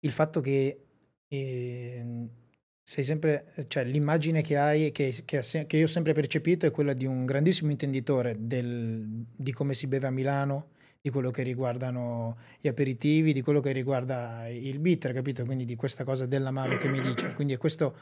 [0.00, 0.84] Il fatto che...
[1.28, 2.46] Eh,
[2.88, 6.94] sei sempre, cioè l'immagine che hai, che, che, che, io ho sempre percepito è quella
[6.94, 12.38] di un grandissimo intenditore del, di come si beve a Milano, di quello che riguardano
[12.58, 15.44] gli aperitivi, di quello che riguarda il bitter, capito?
[15.44, 17.34] Quindi di questa cosa dell'amaro che mi dice.
[17.34, 17.92] Quindi è questa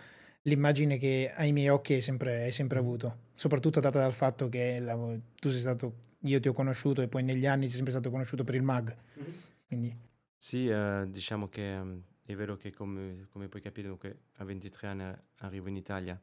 [0.42, 4.78] l'immagine che ai miei occhi hai sempre, hai sempre avuto, soprattutto data dal fatto che
[4.78, 4.94] la,
[5.34, 8.44] tu sei stato, io ti ho conosciuto e poi negli anni sei sempre stato conosciuto
[8.44, 8.96] per il MAG.
[9.18, 9.30] Mm-hmm.
[9.66, 9.96] Quindi.
[10.36, 11.76] Sì, eh, diciamo che
[12.26, 16.20] è vero che come, come puoi capire, dunque, a 23 anni arrivo in Italia,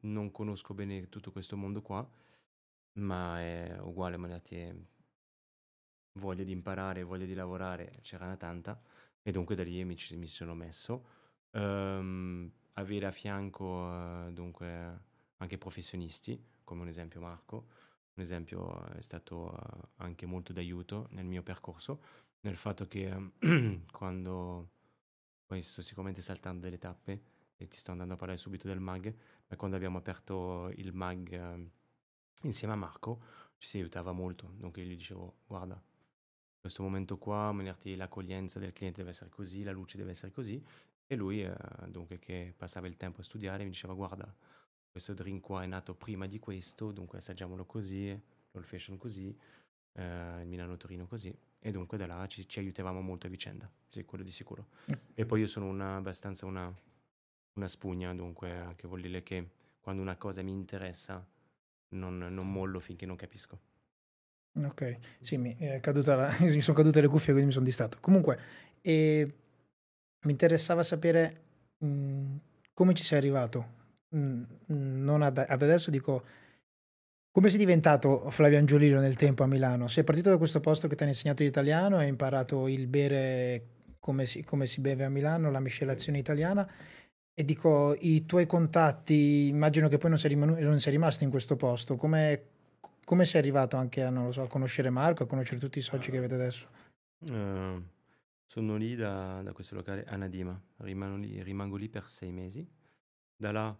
[0.00, 2.06] non conosco bene tutto questo mondo qua,
[2.94, 4.28] ma è uguale, ma
[6.12, 8.78] voglia di imparare, voglia di lavorare, c'era una tanta,
[9.22, 11.14] e dunque da lì mi, mi sono messo.
[11.52, 15.00] Um, avere a fianco uh, dunque
[15.38, 17.68] anche professionisti, come un esempio Marco,
[18.12, 23.32] un esempio è stato uh, anche molto d'aiuto nel mio percorso nel fatto che
[23.90, 24.70] quando
[25.46, 27.22] poi sto sicuramente saltando delle tappe
[27.56, 29.12] e ti sto andando a parlare subito del mag,
[29.48, 31.70] ma quando abbiamo aperto il mag eh,
[32.42, 33.22] insieme a Marco
[33.58, 38.72] ci si aiutava molto, dunque io gli dicevo guarda, in questo momento qua, l'accoglienza del
[38.72, 40.62] cliente deve essere così, la luce deve essere così,
[41.06, 41.54] e lui, eh,
[41.86, 44.34] dunque, che passava il tempo a studiare, mi diceva guarda,
[44.90, 48.08] questo drink qua è nato prima di questo, dunque assaggiamolo così,
[48.50, 49.34] l'old fashion così,
[49.92, 53.70] eh, il Milano Torino così e dunque da là ci, ci, aiutavamo molto a vicenda,
[53.86, 54.68] sì, quello di sicuro.
[55.14, 56.72] E poi io sono una, abbastanza una,
[57.54, 59.48] una spugna, dunque che vuol dire che
[59.80, 61.24] quando una cosa mi interessa
[61.90, 63.58] non, non mollo finché non capisco.
[64.64, 67.98] Ok, sì, mi, la, mi, sono cadute le cuffie quindi mi sono distratto.
[68.00, 68.38] Comunque,
[68.80, 69.34] eh,
[70.22, 71.42] mi interessava sapere
[71.78, 72.36] mh, mm,
[72.72, 73.74] come ci sei arrivato.
[74.08, 74.18] Mh,
[74.72, 76.24] mm, non ad, ad adesso dico
[77.36, 79.88] come sei diventato Flavio Angiolino nel tempo a Milano?
[79.88, 83.66] Sei partito da questo posto che ti hanno insegnato l'italiano, hai imparato il bere
[84.00, 86.66] come si, come si beve a Milano, la miscelazione italiana
[87.34, 91.30] e dico, i tuoi contatti, immagino che poi non sei, rimanu- non sei rimasto in
[91.30, 92.44] questo posto, come,
[93.04, 96.16] come sei arrivato anche a, so, a, conoscere Marco, a conoscere tutti i soci che
[96.16, 96.68] avete adesso?
[97.18, 97.82] Uh,
[98.46, 102.66] sono lì da, da, questo locale a Nadima, rimango lì, rimango lì per sei mesi,
[103.36, 103.76] da là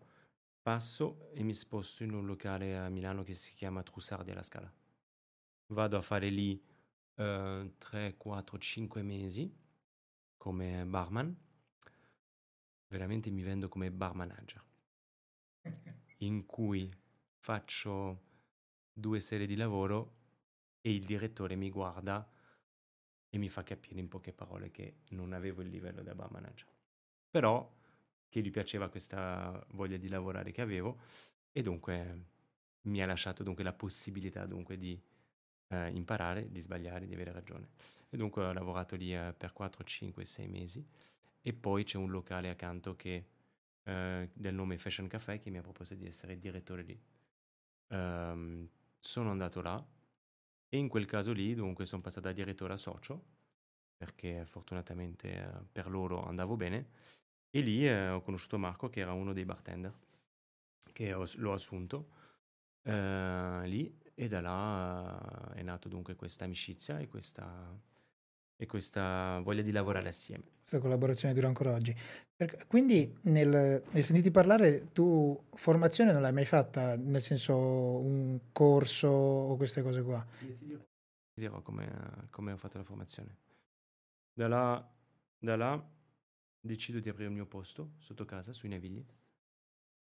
[0.66, 4.68] Passo e mi sposto in un locale a Milano che si chiama Trussardi alla Scala.
[5.66, 6.60] Vado a fare lì
[7.14, 9.56] uh, 3, 4, 5 mesi
[10.36, 11.32] come barman.
[12.88, 14.64] Veramente mi vendo come bar manager,
[16.18, 16.92] in cui
[17.36, 18.22] faccio
[18.92, 20.14] due serie di lavoro
[20.80, 22.28] e il direttore mi guarda
[23.28, 26.66] e mi fa capire in poche parole che non avevo il livello da bar manager.
[27.30, 27.72] Però
[28.36, 30.98] che gli piaceva questa voglia di lavorare che avevo
[31.50, 32.24] e dunque
[32.82, 35.00] mi ha lasciato dunque la possibilità dunque di
[35.68, 37.70] eh, imparare, di sbagliare, di avere ragione.
[38.10, 40.86] E dunque ho lavorato lì eh, per 4, 5, 6 mesi
[41.40, 43.24] e poi c'è un locale accanto che,
[43.84, 47.00] eh, del nome Fashion Café che mi ha proposto di essere direttore lì.
[47.88, 48.68] Um,
[48.98, 49.82] sono andato là
[50.68, 53.24] e in quel caso lì dunque sono passato da direttore a socio
[53.96, 56.88] perché fortunatamente eh, per loro andavo bene
[57.50, 59.92] e lì eh, ho conosciuto Marco, che era uno dei bartender,
[60.92, 62.08] che ho, l'ho assunto
[62.82, 67.78] eh, lì e da là eh, è nato dunque questa amicizia e questa,
[68.56, 70.44] e questa voglia di lavorare assieme.
[70.58, 71.94] Questa collaborazione dura ancora oggi.
[72.66, 79.08] Quindi nel, nel sentiti parlare tu formazione non l'hai mai fatta, nel senso un corso
[79.08, 80.24] o queste cose qua?
[80.38, 83.36] Ti dirò, ti dirò come, come ho fatto la formazione.
[84.32, 84.92] Da là,
[85.38, 85.94] da là
[86.66, 89.04] decido di aprire il mio posto sotto casa, sui Navigli.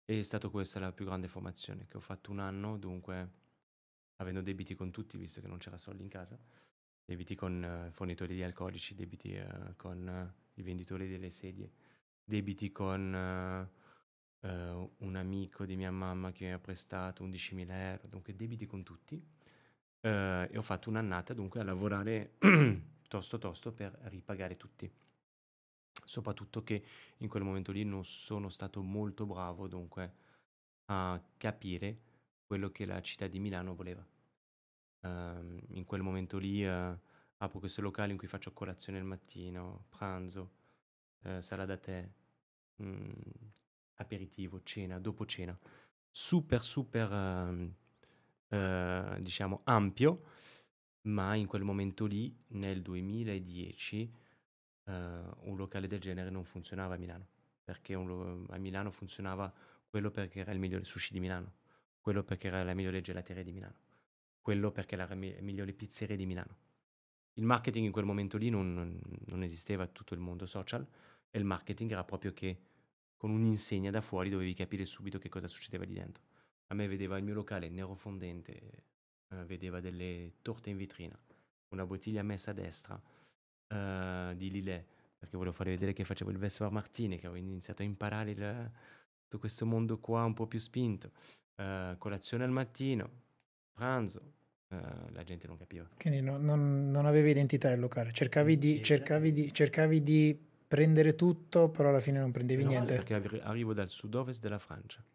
[0.06, 3.41] E è stata questa la più grande formazione che ho fatto un anno, dunque
[4.17, 6.38] avendo debiti con tutti, visto che non c'era soldi in casa,
[7.06, 11.71] debiti con uh, fornitori di alcolici, debiti uh, con uh, i venditori delle sedie,
[12.23, 13.69] debiti con
[14.43, 19.21] un amico di mia mamma che mi ha prestato 11.000 euro, dunque debiti con tutti.
[20.02, 22.34] E ho fatto un'annata dunque a lavorare
[23.08, 24.91] tosto tosto per ripagare tutti.
[26.06, 26.84] Soprattutto che
[27.18, 30.13] in quel momento lì non sono stato molto bravo dunque
[30.86, 31.98] a capire
[32.46, 34.06] quello che la città di Milano voleva.
[35.02, 36.98] Uh, in quel momento lì uh,
[37.38, 40.52] apro questo locale in cui faccio colazione al mattino, pranzo,
[41.24, 42.10] uh, sala da tè,
[42.76, 43.12] mh, mm,
[43.96, 45.58] aperitivo, cena, dopo cena.
[46.10, 47.74] Super, super, ehm,
[48.50, 50.22] eh, diciamo, ampio,
[51.08, 54.13] ma in quel momento lì, nel 2010,
[54.86, 57.28] eh, un locale del genere non funzionava a Milano,
[57.63, 59.52] perché un, a Milano funzionava
[59.88, 61.54] quello perché era il migliore sushi di Milano,
[62.02, 63.76] quello perché era la migliore gelateria di Milano,
[64.41, 66.58] quello perché era la migliore pizzeria di Milano.
[67.36, 70.86] Il marketing in quel momento lì non, non, esisteva tutto il mondo social
[71.32, 72.60] e il marketing era proprio che
[73.15, 76.24] con un'insegna da fuori dovevi capire subito che cosa succedeva lì dentro.
[76.67, 78.86] A me vedeva il mio locale nero fondente,
[79.30, 81.17] eh, vedeva delle torte in vetrina,
[81.69, 83.02] una bottiglia messa a destra
[83.74, 84.86] eh, di Lillet,
[85.18, 88.72] perché volevo fare vedere che facevo il Vespa Martini, che avevo iniziato a imparare il,
[89.24, 91.12] tutto questo mondo qua un po' più spinto.
[91.56, 93.10] Eh, colazione al mattino,
[93.74, 94.42] pranzo,
[94.74, 95.88] Uh, la gente non capiva.
[96.00, 100.36] Quindi no, non, non, avevi identità il locale, cercavi di, cercavi di, cercavi di
[100.68, 102.96] prendere tutto, però alla fine non prendevi no, niente.
[102.96, 105.06] Perché arrivo dal sud-ovest della Francia.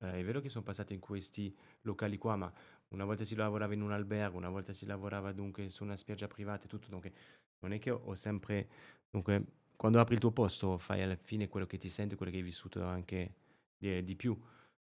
[0.00, 2.52] Eh, è vero che sono passato in questi locali qua, ma
[2.88, 6.26] una volta si lavorava in un albergo, una volta si lavorava dunque su una spiaggia
[6.26, 7.12] privata e tutto, dunque
[7.60, 8.68] non è che ho sempre...
[9.10, 9.44] Dunque,
[9.76, 12.42] quando apri il tuo posto fai alla fine quello che ti senti, quello che hai
[12.44, 13.34] vissuto anche
[13.76, 14.38] di, di più.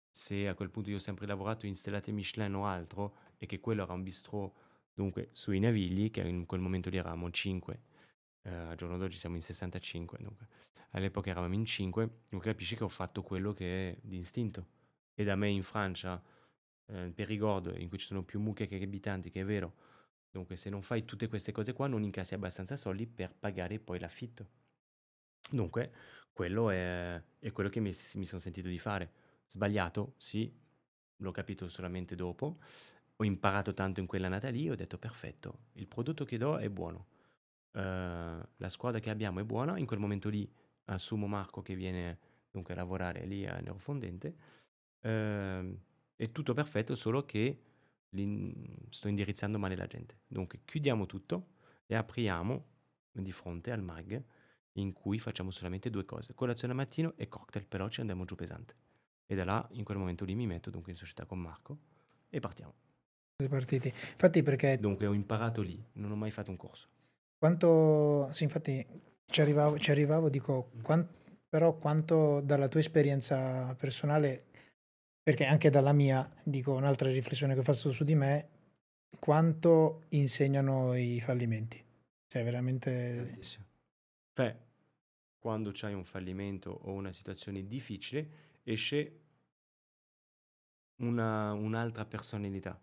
[0.10, 3.60] Se a quel punto io ho sempre lavorato in stellate Michelin o altro e che
[3.60, 4.52] quello era un bistrò
[4.94, 7.80] dunque sui Navigli, che in quel momento lì eravamo 5
[8.44, 10.48] eh, al giorno d'oggi siamo in 65, dunque
[10.92, 14.66] all'epoca eravamo in 5, dunque capisci che ho fatto quello che è di istinto.
[15.14, 16.22] E da me in Francia,
[16.90, 19.74] eh, Perigord, in cui ci sono più mucche che abitanti, che è vero,
[20.32, 24.00] dunque se non fai tutte queste cose qua non incassi abbastanza soldi per pagare poi
[24.00, 24.50] l'affitto.
[25.50, 25.92] Dunque,
[26.32, 29.12] quello è, è quello che mi, mi sono sentito di fare.
[29.46, 30.52] Sbagliato, sì,
[31.18, 32.60] l'ho capito solamente dopo.
[33.18, 37.08] Ho imparato tanto in quell'annata lì, ho detto perfetto, il prodotto che do è buono
[37.74, 40.52] Ehm, la squadra che abbiamo è buona, in quel momento lì
[40.86, 42.20] assumo Marco che viene
[42.52, 44.36] dunque a lavorare lì a Neurofondente,
[45.02, 45.80] uh,
[46.20, 47.62] è tutto perfetto, solo che
[48.90, 50.20] sto indirizzando male la gente.
[50.28, 51.52] Dunque chiudiamo tutto
[51.86, 52.66] e apriamo
[53.14, 54.22] di fronte al mag
[54.74, 58.36] in cui facciamo solamente due cose, colazione al mattino e cocktail, però ci andiamo giù
[58.36, 58.76] pesante.
[59.26, 61.78] E da là, in quel momento lì, mi metto dunque in società con Marco
[62.30, 62.74] e partiamo.
[63.38, 63.88] Siete partiti.
[63.88, 64.78] Infatti perché...
[64.78, 66.90] Dunque ho imparato lì, non ho mai fatto un corso.
[67.38, 68.86] Quanto, sì, infatti
[69.26, 71.08] ci arrivavo, ci arrivavo dico, quant,
[71.48, 74.48] però quanto dalla tua esperienza personale,
[75.30, 78.50] perché anche dalla mia, dico un'altra riflessione che fatto su di me,
[79.20, 81.80] quanto insegnano i fallimenti.
[82.26, 83.14] Cioè, veramente...
[83.16, 83.66] Tantissimo.
[84.34, 84.56] Beh,
[85.38, 89.20] quando c'hai un fallimento o una situazione difficile, esce
[91.04, 92.82] una, un'altra personalità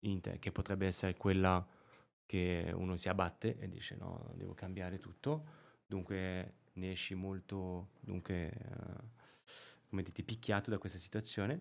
[0.00, 1.64] in te, che potrebbe essere quella
[2.26, 5.46] che uno si abbatte e dice no, devo cambiare tutto,
[5.86, 9.17] dunque ne esci molto, dunque, uh,
[9.88, 11.60] come dite, picchiato da questa situazione,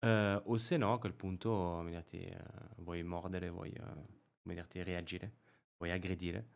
[0.00, 3.72] uh, o se no a quel punto dirti, uh, vuoi mordere, vuoi
[4.42, 5.32] come dirti, reagire,
[5.76, 6.46] vuoi aggredire,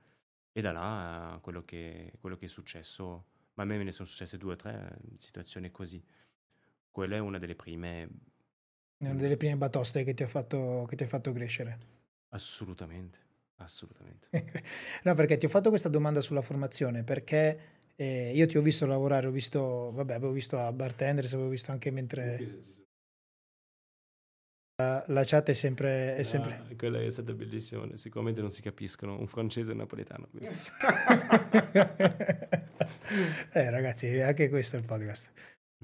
[0.53, 4.09] e da là quello che, quello che è successo, ma a me me ne sono
[4.09, 6.03] successe due o tre situazioni così,
[6.91, 8.09] quella è una delle prime...
[8.99, 11.79] Una delle prime batoste che ti ha fatto, che ti ha fatto crescere.
[12.31, 13.19] Assolutamente,
[13.57, 14.29] assolutamente.
[15.05, 18.87] no, perché ti ho fatto questa domanda sulla formazione, perché eh, io ti ho visto
[18.87, 22.77] lavorare, ho visto, vabbè, avevo visto a bartenders, avevo visto anche mentre...
[24.77, 26.15] La, la chat è sempre...
[26.15, 26.55] È sempre...
[26.55, 30.29] Ah, quella è stata bellissima, sicuramente non si capiscono un francese e un napoletano.
[33.53, 35.33] eh ragazzi, anche questo è il podcast.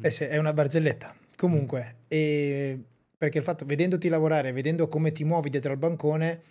[0.00, 1.16] Eh, è una barzelletta.
[1.36, 2.04] Comunque, mm.
[2.06, 2.78] e
[3.18, 6.42] perché il fatto, vedendoti lavorare, vedendo come ti muovi dietro al bancone,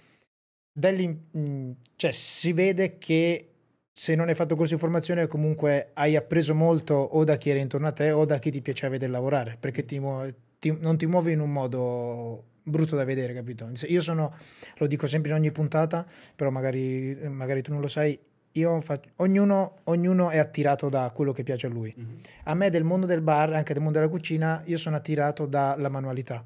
[1.95, 3.53] cioè, si vede che
[3.96, 7.60] se non hai fatto corso di formazione comunque hai appreso molto o da chi era
[7.60, 10.98] intorno a te o da chi ti piaceva vedere lavorare, perché ti muovi, ti, non
[10.98, 13.70] ti muovi in un modo brutto da vedere, capito?
[13.88, 14.34] Io sono,
[14.78, 18.20] lo dico sempre in ogni puntata, però magari, magari tu non lo sai,
[18.56, 21.91] Faccio, ognuno, ognuno, è attirato da quello che piace a lui.
[21.98, 22.16] Mm-hmm.
[22.44, 25.89] A me del mondo del bar, anche del mondo della cucina, io sono attirato dalla
[25.89, 26.46] manualità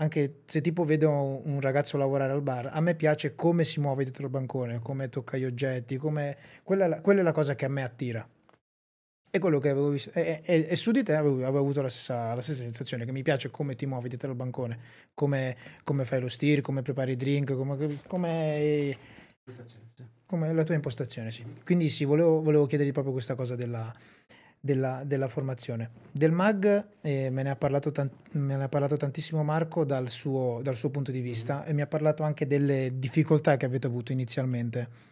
[0.00, 4.04] anche se tipo vedo un ragazzo lavorare al bar, a me piace come si muove
[4.04, 6.36] dietro il bancone, come tocca gli oggetti, come...
[6.62, 8.26] Quella, è la, quella è la cosa che a me attira.
[9.30, 11.88] E quello che avevo visto, e, e, e su di te avevo, avevo avuto la
[11.88, 14.78] stessa, la stessa, sensazione, che mi piace come ti muovi dietro al bancone,
[15.14, 18.98] come, come fai lo steer, come prepari i drink, come, come,
[20.26, 21.44] come la tua impostazione, sì.
[21.64, 23.92] Quindi sì, volevo, volevo chiederti proprio questa cosa della,
[24.60, 25.90] della, della formazione.
[26.10, 30.76] Del MAG eh, me, ne tan- me, ne ha parlato tantissimo Marco dal suo, dal
[30.76, 31.68] suo punto di vista mm-hmm.
[31.68, 35.06] e mi ha parlato anche delle difficoltà che avete avuto inizialmente.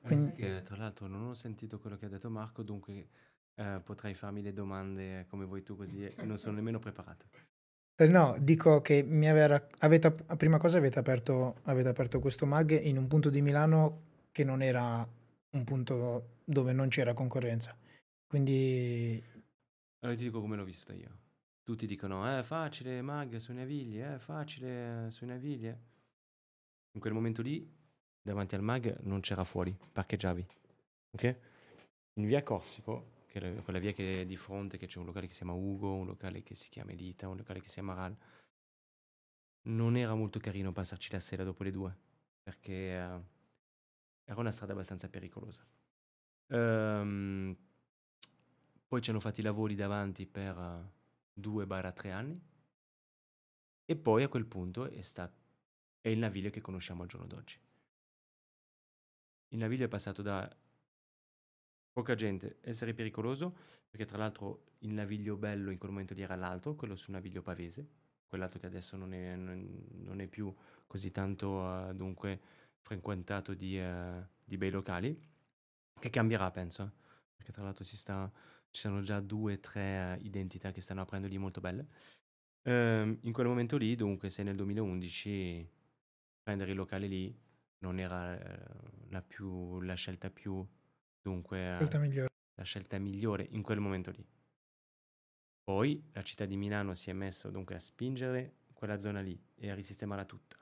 [0.00, 0.32] Quindi...
[0.32, 3.08] Che, tra l'altro non ho sentito quello che ha detto Marco, dunque
[3.54, 7.26] eh, potrai farmi le domande come vuoi tu così e non sono nemmeno preparato.
[8.00, 12.70] Eh, no, dico che mi aveva, avete, prima cosa avete aperto, avete aperto questo mag
[12.70, 15.06] in un punto di Milano che non era
[15.50, 17.76] un punto dove non c'era concorrenza.
[18.28, 19.24] Quindi...
[20.00, 21.26] Allora ti dico come l'ho visto io.
[21.62, 25.74] Tutti dicono, eh, facile, mag sui navigli, è eh, facile sui navigli.
[26.92, 27.66] In quel momento lì,
[28.20, 30.46] davanti al mag, non c'era fuori, parcheggiavi.
[31.12, 31.38] Ok?
[32.20, 35.26] In via Corsico, che è quella via che è di fronte, che c'è un locale
[35.26, 37.94] che si chiama Ugo, un locale che si chiama Elita, un locale che si chiama
[37.94, 38.16] Ral,
[39.68, 41.96] non era molto carino passarci la sera dopo le due,
[42.42, 43.24] perché uh,
[44.24, 45.66] era una strada abbastanza pericolosa.
[46.48, 47.56] Um,
[48.88, 50.90] poi ci hanno fatto i lavori davanti per uh,
[51.30, 52.42] due barra tre anni.
[53.84, 55.36] E poi a quel punto è, stato,
[56.00, 57.60] è il naviglio che conosciamo al giorno d'oggi.
[59.48, 60.50] Il naviglio è passato da
[61.92, 63.54] poca gente essere pericoloso,
[63.88, 67.42] perché tra l'altro il naviglio bello in quel momento lì era l'altro, quello sul naviglio
[67.42, 67.88] pavese,
[68.26, 70.54] quell'altro che adesso non è, non è più
[70.86, 72.40] così tanto uh, dunque
[72.80, 75.18] frequentato di, uh, di bei locali,
[75.98, 76.92] che cambierà penso,
[77.34, 78.30] perché tra l'altro si sta
[78.70, 81.88] ci sono già due o tre identità che stanno aprendo lì molto belle.
[82.62, 85.70] Ehm, in quel momento lì, dunque, se nel 2011
[86.42, 87.36] prendere il locale lì
[87.80, 88.64] non era eh,
[89.08, 90.66] la, più, la scelta più,
[91.20, 92.28] dunque, scelta migliore.
[92.54, 94.26] la scelta migliore in quel momento lì.
[95.62, 99.70] Poi la città di Milano si è messa dunque a spingere quella zona lì e
[99.70, 100.56] a risistemarla tutta.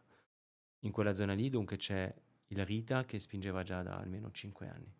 [0.81, 2.13] In quella zona lì dunque c'è
[2.49, 4.93] il Rita che spingeva già da almeno 5 anni.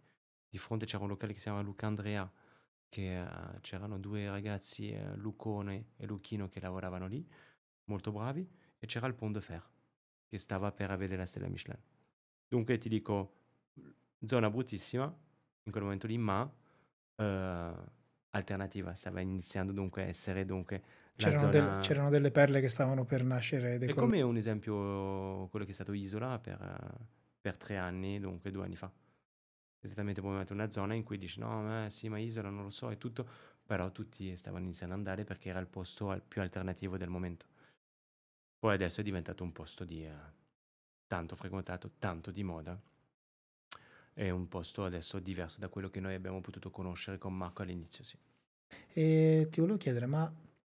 [0.49, 2.31] Di fronte c'era un locale che si chiama Luca Andrea
[2.89, 7.27] che uh, c'erano due ragazzi, uh, Lucone e Lucchino, che lavoravano lì,
[7.85, 9.63] molto bravi, e c'era il Pont de Fer,
[10.29, 11.79] che stava per avere la stella Michelin.
[12.49, 13.35] Dunque ti dico,
[14.25, 17.25] zona bruttissima in quel momento lì, ma uh,
[18.31, 20.83] alternativa, stava iniziando dunque a essere dunque
[21.17, 21.51] c'erano, zona...
[21.51, 23.79] del, c'erano, delle perle che stavano per nascere.
[23.79, 27.09] È come un esempio quello che è stato Isola per,
[27.41, 28.91] per tre anni, dunque due anni fa
[29.87, 32.91] esattamente come una zona in cui dici no, eh, sì, ma Isola non lo so
[32.91, 33.27] e tutto,
[33.65, 37.47] però tutti stavano iniziando ad andare perché era il posto più alternativo del momento.
[38.59, 40.13] Poi adesso è diventato un posto di eh,
[41.07, 42.81] tanto frequentato, tanto di moda.
[44.13, 48.03] È un posto adesso diverso da quello che noi abbiamo potuto conoscere con Marco all'inizio,
[48.03, 48.17] sì.
[48.93, 50.33] E ti volevo chiedere, ma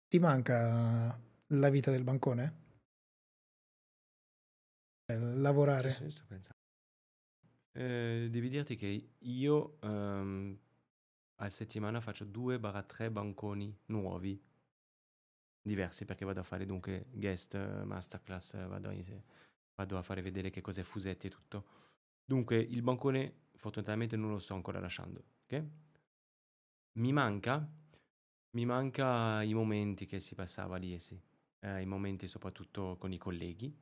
[0.08, 2.66] ti manca la vita del bancone?
[5.06, 5.90] Lavorare?
[5.90, 6.57] Sì, sì, sto pensando.
[7.72, 10.58] Eh, devi dirti che io ehm,
[11.36, 14.40] a settimana faccio 2-3 banconi nuovi,
[15.62, 19.22] diversi perché vado a fare dunque guest, masterclass, vado, in,
[19.74, 21.66] vado a fare vedere che cos'è Fusetti e tutto.
[22.24, 25.64] Dunque il bancone fortunatamente non lo sto ancora lasciando, ok?
[26.98, 27.68] Mi manca,
[28.50, 31.20] mi manca i momenti che si passava lì, eh
[31.60, 33.74] eh, i momenti soprattutto con i colleghi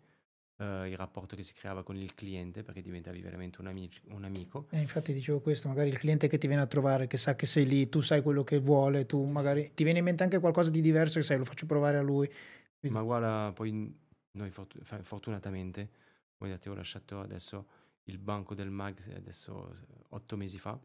[0.59, 4.25] Uh, il rapporto che si creava con il cliente perché diventavi veramente un, amici, un
[4.25, 4.69] amico.
[4.71, 7.45] E infatti dicevo questo, magari il cliente che ti viene a trovare, che sa che
[7.45, 10.71] sei lì, tu sai quello che vuole, tu magari ti viene in mente anche qualcosa
[10.71, 12.33] di diverso che sai, lo faccio provare a lui.
[12.89, 13.95] Ma guarda, poi
[14.31, 15.91] noi fortu- fortunatamente,
[16.39, 17.67] come ti ho lasciato adesso
[18.05, 19.77] il banco del MAG adesso
[20.09, 20.79] otto mesi fa,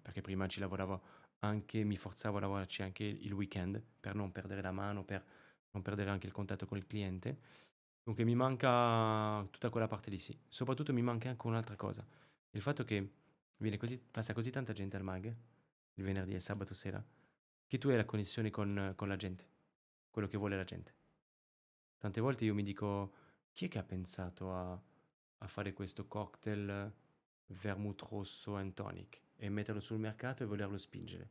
[0.00, 1.00] perché prima ci lavoravo
[1.40, 5.22] anche, mi forzavo a lavorarci anche il weekend per non perdere la mano, per
[5.72, 7.60] non perdere anche il contatto con il cliente
[8.04, 10.36] Dunque mi manca tutta quella parte lì, sì.
[10.48, 12.04] Soprattutto mi manca anche un'altra cosa.
[12.50, 13.10] Il fatto che
[13.58, 15.24] viene così, passa così tanta gente al mag,
[15.94, 17.04] il venerdì e sabato sera,
[17.66, 19.46] che tu hai la connessione con, con la gente,
[20.10, 20.94] quello che vuole la gente.
[21.96, 23.12] Tante volte io mi dico,
[23.52, 24.72] chi è che ha pensato a,
[25.38, 26.92] a fare questo cocktail
[27.46, 31.30] vermouth rosso and tonic e metterlo sul mercato e volerlo spingere?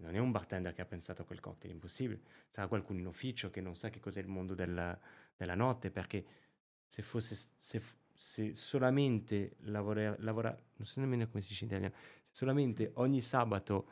[0.00, 2.20] Non è un bartender che ha pensato a quel cocktail, impossibile.
[2.48, 4.98] Sarà qualcuno in ufficio che non sa che cos'è il mondo del,
[5.36, 6.24] della notte, perché
[6.86, 7.82] se fosse se,
[8.14, 11.94] se solamente lavora, lavora, non so nemmeno come si dice in italiano,
[12.26, 13.86] se solamente ogni sabato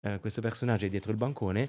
[0.00, 1.68] eh, questo personaggio è dietro il bancone,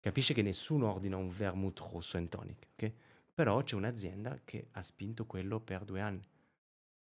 [0.00, 2.92] capisce che nessuno ordina un vermouth rosso and tonic, ok?
[3.34, 6.22] Però c'è un'azienda che ha spinto quello per due anni.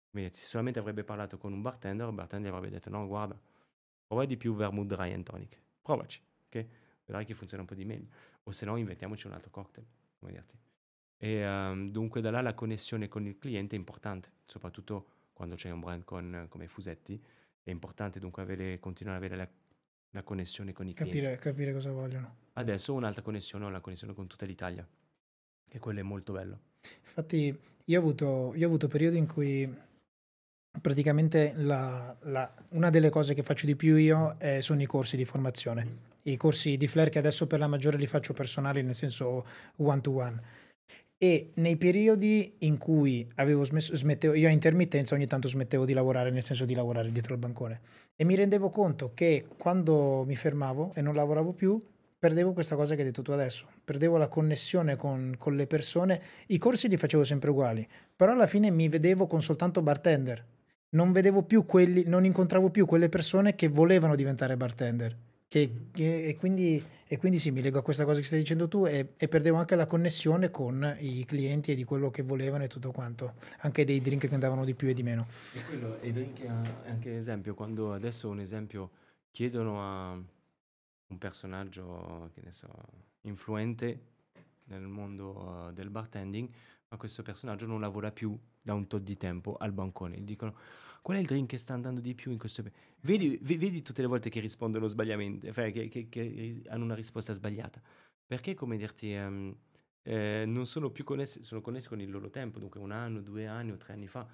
[0.09, 3.39] Vedete, se solamente avrebbe parlato con un bartender, il bartender avrebbe detto no, guarda,
[4.07, 5.61] prova di più vermouth dry and tonic.
[5.87, 6.65] Provaci, ok?
[7.05, 8.07] Vedrai che funziona un po' di meglio.
[8.43, 9.87] O se no inventiamoci un altro cocktail,
[10.19, 10.57] come dirti.
[11.17, 15.69] E um, dunque da là la connessione con il cliente è importante, soprattutto quando c'è
[15.69, 17.17] un brand con, come Fusetti,
[17.63, 19.49] è importante dunque avere, continuare ad avere la,
[20.11, 21.41] la connessione con i capire, clienti.
[21.41, 22.35] Capire cosa vogliono.
[22.53, 24.85] Adesso un'altra connessione, ho la connessione con tutta l'Italia,
[25.69, 26.59] e quello è molto bello.
[27.03, 29.73] Infatti io ho avuto, io ho avuto periodi in cui
[30.81, 35.17] praticamente la, la, una delle cose che faccio di più io eh, sono i corsi
[35.17, 36.05] di formazione.
[36.23, 39.45] I corsi di Flair che adesso per la maggiore li faccio personali, nel senso
[39.77, 40.41] one to one
[41.19, 45.93] e nei periodi in cui avevo smesso, smettevo, io a intermittenza ogni tanto smettevo di
[45.93, 47.81] lavorare, nel senso di lavorare dietro al bancone.
[48.15, 51.79] E mi rendevo conto che quando mi fermavo e non lavoravo più
[52.19, 56.21] perdevo questa cosa che hai detto tu adesso, perdevo la connessione con, con le persone,
[56.47, 60.43] i corsi li facevo sempre uguali, però alla fine mi vedevo con soltanto bartender,
[60.97, 65.15] non vedevo più quelli, non incontravo più quelle persone che volevano diventare bartender
[65.47, 68.67] che, che, e, quindi, e, quindi, sì, mi leggo a questa cosa che stai dicendo
[68.67, 72.65] tu e, e, perdevo anche la connessione con i clienti e di quello che volevano
[72.65, 75.27] e tutto quanto, anche dei drink che andavano di più e di meno.
[75.53, 78.89] E quello, i drink è anche esempio, quando adesso un esempio
[79.31, 82.67] chiedono a un personaggio, che ne so,
[83.21, 83.99] influente
[84.65, 86.49] nel mondo uh, del bartending,
[86.89, 90.17] ma questo personaggio non lavora più da un tot di tempo al bancone.
[90.17, 90.55] Gli dicono
[91.07, 92.85] qual è il drink che sta andando di più in questo periodo?
[92.99, 97.31] Vedi, vedi tutte le volte che rispondono sbagliamente, cioè che, che, che, hanno una risposta
[97.31, 97.81] sbagliata.
[98.25, 99.55] Perché, come dirti, um,
[100.01, 103.47] eh, non sono più connessi, sono connessi con il loro tempo, dunque un anno, due
[103.47, 104.27] anni o tre anni fa.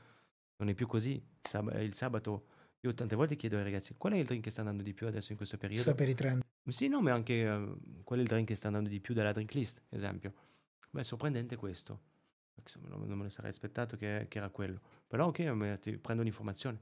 [0.55, 1.23] Non è più così.
[1.43, 2.47] Sab- il sabato
[2.79, 5.05] io tante volte chiedo ai ragazzi qual è il drink che sta andando di più
[5.05, 5.83] adesso in questo periodo.
[5.83, 6.41] Sapere i trend.
[6.69, 9.31] Sì, no, ma anche uh, qual è il drink che sta andando di più dalla
[9.31, 10.33] drink list, esempio.
[10.89, 12.12] Beh, è sorprendente questo.
[12.79, 14.79] Non me lo sarei aspettato che, che era quello.
[15.07, 16.81] Però ok, ti prendo un'informazione.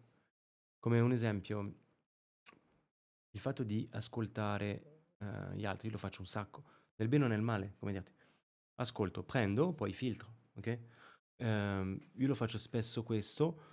[0.80, 1.76] Come un esempio,
[3.32, 6.64] il fatto di ascoltare uh, gli altri, io lo faccio un sacco,
[6.96, 8.14] nel bene o nel male, come dirti.
[8.76, 10.80] Ascolto, prendo, poi filtro, ok?
[11.38, 13.70] Um, io lo faccio spesso questo,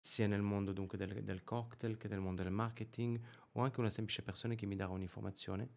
[0.00, 3.20] sia nel mondo dunque del, del, cocktail che nel mondo del marketing,
[3.52, 5.68] o anche una semplice persona che mi darà un'informazione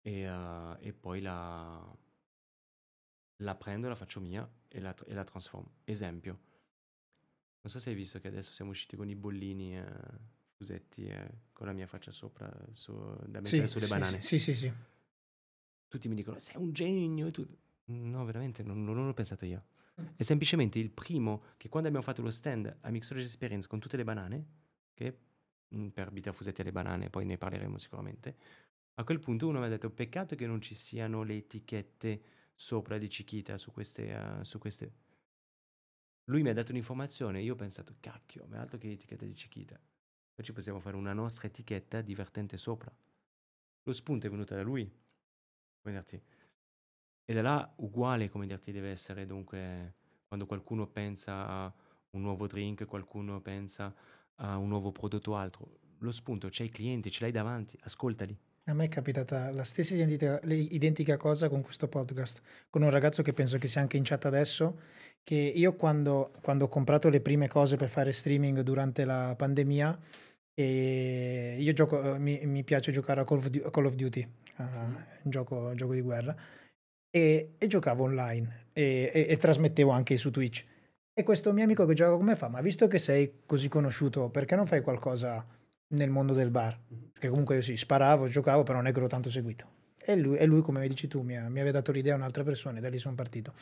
[0.00, 1.96] e, uh, e poi la,
[3.36, 5.76] la prendo, la faccio mia e la, e la trasformo.
[5.84, 6.38] Esempio,
[7.60, 9.84] non so se hai visto che adesso siamo usciti con i bollini, eh,
[10.52, 14.22] fusetti, eh, con la mia faccia sopra, su, da mettere sì, sulle sì, banane.
[14.22, 14.72] Sì, sì, sì.
[15.88, 17.30] Tutti mi dicono, sei un genio.
[17.30, 17.46] Tu...
[17.86, 19.66] No, veramente, non, non l'ho pensato io.
[20.14, 23.96] È semplicemente il primo che quando abbiamo fatto lo stand a Mixology Experience con tutte
[23.96, 24.46] le banane,
[24.92, 25.18] che
[25.74, 28.36] mm, per Bita Fusetti alle banane, poi ne parleremo sicuramente,
[28.94, 32.22] a quel punto uno mi ha detto, peccato che non ci siano le etichette
[32.56, 35.04] sopra di Chiquita su queste, uh, su queste
[36.28, 39.78] lui mi ha dato un'informazione, io ho pensato, cacchio, ma altro che etichetta di Chiquita.
[40.34, 42.92] Poi ci possiamo fare una nostra etichetta divertente sopra.
[43.84, 44.90] Lo spunto è venuto da lui,
[45.80, 46.20] come dirti.
[47.24, 49.94] E da là, uguale, come dirti, deve essere dunque
[50.26, 51.74] quando qualcuno pensa a
[52.10, 53.94] un nuovo drink, qualcuno pensa
[54.36, 55.78] a un nuovo prodotto o altro.
[55.98, 58.36] Lo spunto, c'hai i clienti, ce l'hai davanti, ascoltali.
[58.68, 63.22] A me è capitata la stessa identica, identica cosa con questo podcast, con un ragazzo
[63.22, 64.80] che penso che sia anche in chat adesso,
[65.22, 69.98] che io quando, quando ho comprato le prime cose per fare streaming durante la pandemia,
[70.54, 75.30] io gioco, mi, mi, piace giocare a Call of, Du- Call of Duty, uh, un
[75.30, 76.34] gioco, gioco, di guerra,
[77.08, 80.64] e, e giocavo online e, e, e, trasmettevo anche su Twitch.
[81.14, 84.28] E questo mio amico che gioca con me fa, ma visto che sei così conosciuto,
[84.28, 85.46] perché non fai qualcosa
[85.88, 86.78] nel mondo del bar?
[87.12, 89.74] Perché comunque io sì, sparavo, giocavo, però non è che l'ho tanto seguito.
[89.96, 92.16] E lui, e lui, come mi dici tu, mi, ha, mi, aveva dato l'idea a
[92.16, 93.54] un'altra persona e da lì sono partito.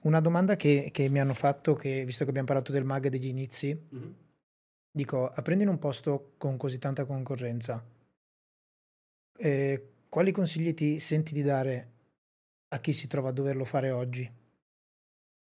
[0.00, 3.26] Una domanda che, che, mi hanno fatto, che, visto che abbiamo parlato del mag degli
[3.26, 4.10] inizi, mm-hmm.
[4.90, 7.84] dico, apprendi in un posto con così tanta concorrenza,
[9.36, 11.90] eh, quali consigli ti senti di dare
[12.68, 14.32] a chi si trova a doverlo fare oggi?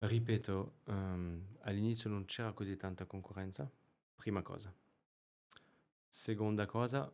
[0.02, 3.70] Ripeto, um, all'inizio non c'era così tanta concorrenza,
[4.16, 4.74] prima cosa.
[6.10, 7.12] Seconda cosa,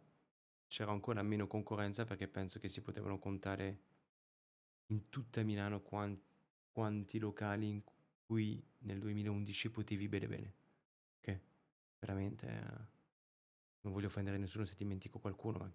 [0.67, 3.79] c'era ancora meno concorrenza perché penso che si potevano contare
[4.87, 6.23] in tutta Milano quanti,
[6.71, 7.81] quanti locali in
[8.25, 10.53] cui nel 2011 potevi bere bene.
[11.19, 11.39] Ok?
[11.99, 12.93] Veramente eh,
[13.81, 15.71] non voglio offendere nessuno se dimentico qualcuno, ma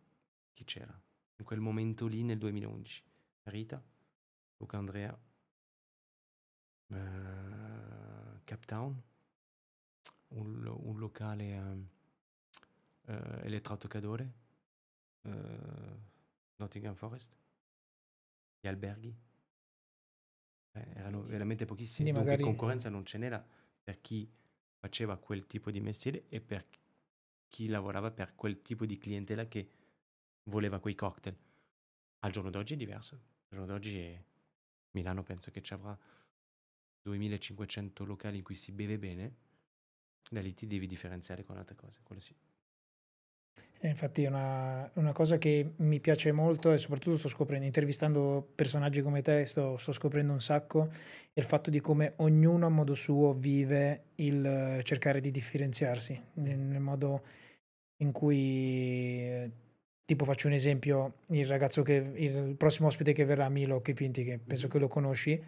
[0.52, 0.98] chi c'era?
[1.36, 3.02] In quel momento lì nel 2011.
[3.44, 3.82] Rita,
[4.56, 5.18] Luca Andrea,
[6.88, 9.02] eh, Cap Town,
[10.28, 11.99] un, un locale eh,
[13.10, 14.32] eh, elettroautocadore
[15.22, 15.30] uh,
[16.56, 17.34] Nottingham Forest,
[18.60, 19.14] gli alberghi.
[20.72, 22.42] Eh, erano veramente pochissimi, Quindi magari...
[22.44, 23.44] concorrenza non ce n'era
[23.82, 24.30] per chi
[24.78, 26.64] faceva quel tipo di mestiere e per
[27.48, 29.68] chi lavorava per quel tipo di clientela che
[30.44, 31.36] voleva quei cocktail.
[32.20, 33.14] Al giorno d'oggi è diverso.
[33.14, 34.22] Al giorno d'oggi è...
[34.92, 35.96] Milano penso che ci avrà
[37.02, 39.34] 2500 locali in cui si beve bene,
[40.30, 42.34] da lì ti devi differenziare con altre cose, quello sì.
[43.82, 49.00] E infatti una, una, cosa che mi piace molto e soprattutto sto scoprendo, intervistando personaggi
[49.00, 50.90] come te, sto, sto, scoprendo un sacco,
[51.32, 56.80] il fatto di come ognuno a modo suo vive il cercare di differenziarsi, nel, nel
[56.80, 57.22] modo
[58.02, 59.50] in cui,
[60.04, 64.38] tipo faccio un esempio, il ragazzo che, il prossimo ospite che verrà, Milo Chipinti, che
[64.38, 65.42] penso che lo conosci,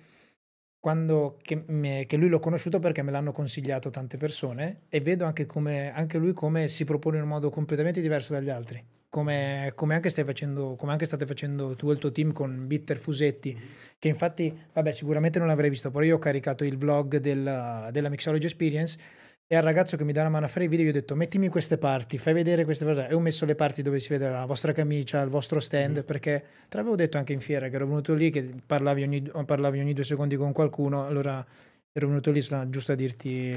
[0.82, 5.24] quando che, me, che, lui l'ho conosciuto perché me l'hanno consigliato tante persone e vedo
[5.24, 8.84] anche, come, anche lui come si propone in un modo completamente diverso dagli altri.
[9.08, 12.96] Come, come, anche facendo, come anche state facendo tu e il tuo team con Bitter
[12.96, 13.56] Fusetti,
[13.96, 18.08] che infatti, vabbè, sicuramente non l'avrei visto, però io ho caricato il vlog della, della
[18.08, 18.98] Mixology Experience
[19.52, 21.14] e al ragazzo che mi dà la mano a fare i video gli ho detto
[21.14, 24.30] mettimi queste parti, fai vedere queste parti e ho messo le parti dove si vede
[24.30, 26.06] la vostra camicia, il vostro stand mm.
[26.06, 29.80] perché te l'avevo detto anche in fiera che ero venuto lì che parlavi ogni, parlavi
[29.80, 31.44] ogni due secondi con qualcuno allora
[31.92, 33.54] ero venuto lì giusto a dirti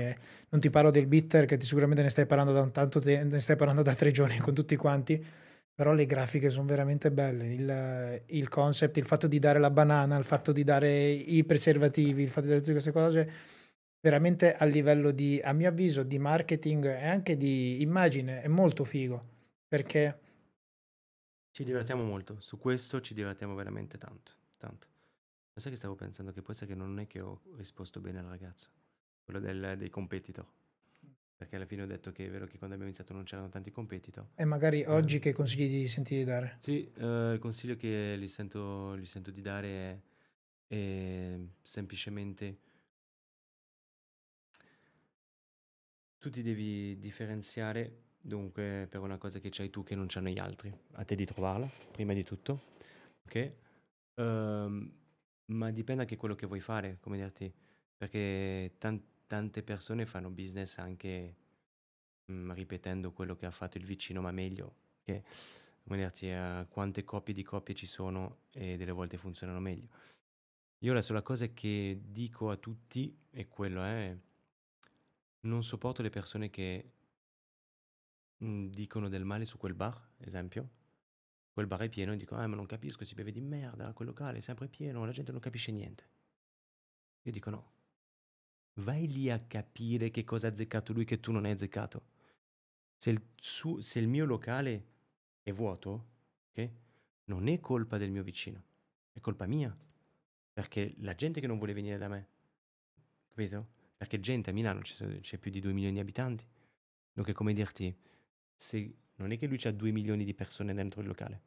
[0.49, 3.33] non ti parlo del bitter che ti sicuramente ne stai parlando da un tanto tempo
[3.33, 5.25] ne stai parlando da tre giorni con tutti quanti
[5.73, 10.17] però le grafiche sono veramente belle il, il concept, il fatto di dare la banana
[10.17, 13.53] il fatto di dare i preservativi il fatto di dare tutte queste cose
[14.05, 18.83] veramente a livello di, a mio avviso, di marketing e anche di immagine è molto
[18.83, 19.33] figo
[19.67, 20.19] perché
[21.49, 24.87] ci divertiamo molto, su questo ci divertiamo veramente tanto, tanto.
[25.53, 28.19] Ma sai che stavo pensando che può essere che non è che ho risposto bene
[28.19, 28.69] al ragazzo,
[29.23, 30.45] quello del, dei competitor.
[31.37, 33.71] Perché alla fine ho detto che è vero che quando abbiamo iniziato non c'erano tanti
[33.71, 34.27] competitor.
[34.35, 34.87] E magari eh.
[34.87, 36.57] oggi che consigli di sentire di dare?
[36.59, 39.67] Sì, uh, il consiglio che gli sento, gli sento di dare
[40.67, 42.59] è, è semplicemente
[46.25, 50.39] tu ti devi differenziare dunque per una cosa che c'hai tu che non c'hanno gli
[50.39, 52.61] altri, a te di trovarla, prima di tutto,
[53.27, 53.51] ok?
[54.15, 54.91] Um,
[55.51, 57.53] ma dipende anche quello che vuoi fare, come dirti,
[57.95, 61.35] perché tan- tante persone fanno business anche
[62.25, 64.73] mh, mm, ripetendo quello che ha fatto il vicino, ma meglio,
[65.03, 65.21] ok?
[65.83, 69.89] Come dirti, uh, quante coppie di coppie ci sono e delle volte funzionano meglio.
[70.79, 74.17] Io la sola cosa che dico a tutti è quello, eh,
[75.45, 76.91] non sopporto le persone che
[78.37, 80.69] mh, dicono del male su quel bar, esempio.
[81.51, 84.09] Quel bar è pieno e dicono, ah ma non capisco, si beve di merda, quel
[84.09, 86.09] locale è sempre pieno, la gente non capisce niente.
[87.23, 87.73] Io dico no.
[88.79, 92.03] Vai lì a capire che cosa ha azzeccato lui che tu non hai azzeccato.
[92.97, 94.87] Se il, su, se il mio locale
[95.43, 96.07] è vuoto,
[96.51, 96.69] ok?
[97.25, 98.61] Non è colpa del mio vicino,
[99.13, 99.75] è colpa mia.
[100.51, 102.27] Perché la gente che non vuole venire da me,
[103.29, 103.67] capito?
[103.97, 106.45] Perché gente a Milano c'è, più di 2 milioni di abitanti.
[107.13, 107.95] Dunque, come dirti,
[108.53, 111.41] se non è che lui ha 2 milioni di persone dentro il locale.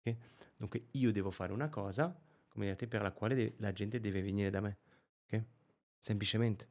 [0.00, 0.18] Okay?
[0.56, 2.14] Dunque, io devo fare una cosa,
[2.48, 4.78] come dirti, per la quale de- la gente deve venire da me.
[5.26, 5.44] Okay?
[5.96, 6.68] Semplicemente.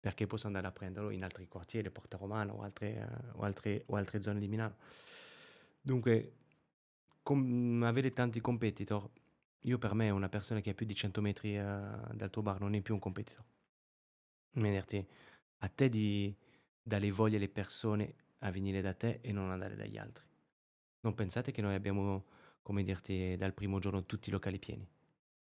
[0.00, 3.84] Perché posso andare a prenderlo in altri quartieri, Porta Romana o altre, uh, o altre,
[3.86, 4.76] o altre zone di Milano.
[5.80, 6.32] Dunque,
[7.22, 9.08] com- avere tanti competitor,
[9.60, 12.58] io per me una persona che ha più di 100 metri uh, dal tuo bar
[12.58, 13.44] non è più un competitor
[14.52, 15.04] venirti
[15.58, 16.34] a te di
[16.82, 20.24] dare voglia alle persone a venire da te e non andare dagli altri.
[21.00, 22.24] Non pensate che noi abbiamo,
[22.62, 24.86] come dirti, dal primo giorno tutti i locali pieni.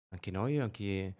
[0.09, 1.15] Anche noi, anche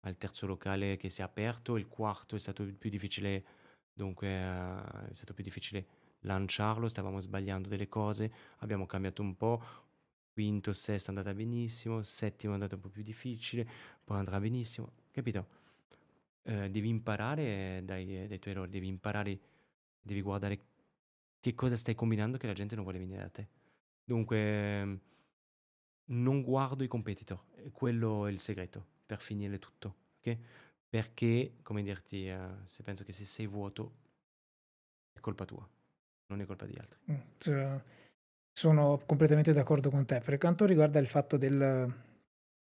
[0.00, 3.44] al terzo locale che si è aperto, il quarto è stato più difficile,
[3.92, 5.86] dunque uh, è stato più difficile
[6.20, 9.62] lanciarlo, stavamo sbagliando delle cose, abbiamo cambiato un po',
[10.32, 13.66] quinto, sesto è andata benissimo, settimo è andato un po' più difficile,
[14.02, 15.62] poi andrà benissimo, capito?
[16.44, 19.38] Eh, devi imparare dai, dai, tuoi errori, devi imparare,
[20.00, 20.60] devi guardare
[21.40, 23.48] che cosa stai combinando che la gente non vuole venire da te.
[24.04, 25.00] Dunque,
[26.06, 27.38] non guardo i competitor,
[27.72, 30.36] quello è il segreto per finire tutto, ok?
[30.88, 33.92] Perché, come dirti, uh, se penso che se sei vuoto
[35.12, 35.68] è colpa tua,
[36.26, 36.98] non è colpa di altri.
[37.10, 37.82] Mm, cioè,
[38.52, 40.20] sono completamente d'accordo con te.
[40.20, 41.92] Per quanto riguarda il fatto del,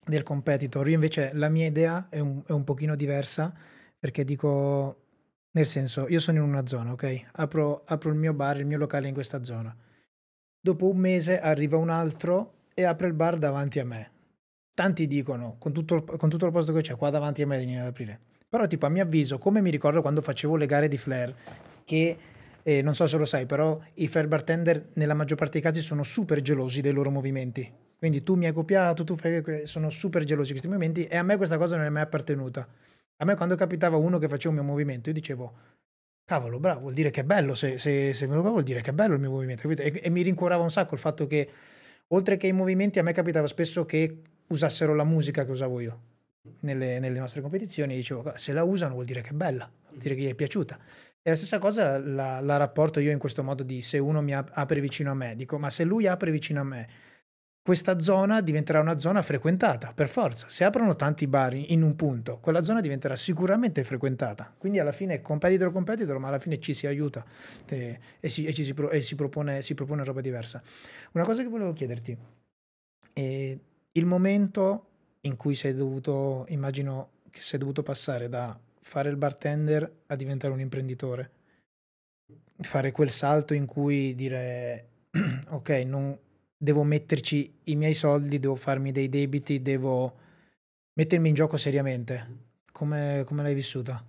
[0.06, 0.88] del competitor.
[0.88, 3.52] Io invece la mia idea è un, è un pochino diversa
[3.98, 5.04] perché dico,
[5.52, 7.26] nel senso, io sono in una zona, ok?
[7.32, 9.74] Apro, apro il mio bar, il mio locale in questa zona.
[10.60, 14.10] Dopo un mese arriva un altro e apre il bar davanti a me.
[14.74, 17.56] Tanti dicono, con tutto, il, con tutto il posto che c'è qua davanti a me,
[17.56, 18.20] venire ad aprire.
[18.48, 21.34] Però tipo a mio avviso, come mi ricordo quando facevo le gare di flair,
[21.84, 22.18] che
[22.62, 25.80] eh, non so se lo sai, però i flair bartender nella maggior parte dei casi
[25.80, 29.62] sono super gelosi dei loro movimenti quindi tu mi hai copiato, tu fai...
[29.64, 32.68] Sono super gelosi di questi movimenti e a me questa cosa non è mai appartenuta.
[33.16, 35.54] A me quando capitava uno che faceva un mio movimento, io dicevo,
[36.22, 38.82] cavolo, bravo, vuol dire che è bello, se, se, se me lo fa vuol dire
[38.82, 41.48] che è bello il mio movimento, e, e, mi rincuorava un sacco il fatto che,
[42.08, 46.00] oltre che i movimenti, a me capitava spesso che usassero la musica che usavo io
[46.60, 50.14] nelle, nelle nostre competizioni, dicevo, se la usano vuol dire che è bella, vuol dire
[50.14, 50.78] che gli è piaciuta.
[51.22, 54.34] E la stessa cosa la, la rapporto io in questo modo di se uno mi
[54.34, 56.88] apre vicino a me, dico, ma se lui apre vicino a me,
[57.64, 60.50] questa zona diventerà una zona frequentata, per forza.
[60.50, 64.54] Se aprono tanti bar in un punto, quella zona diventerà sicuramente frequentata.
[64.58, 67.24] Quindi alla fine competitor competitor, ma alla fine ci si aiuta
[67.66, 70.62] e, si, e ci si, pro, e si, propone, si propone roba diversa.
[71.12, 72.14] Una cosa che volevo chiederti,
[73.14, 73.58] è
[73.92, 74.88] il momento
[75.22, 80.52] in cui sei dovuto, immagino che sei dovuto passare da fare il bartender a diventare
[80.52, 81.30] un imprenditore,
[82.58, 84.88] fare quel salto in cui dire
[85.48, 86.18] ok, non,
[86.64, 90.18] devo metterci i miei soldi, devo farmi dei debiti, devo
[90.94, 92.52] mettermi in gioco seriamente.
[92.72, 94.04] Come, come l'hai vissuta?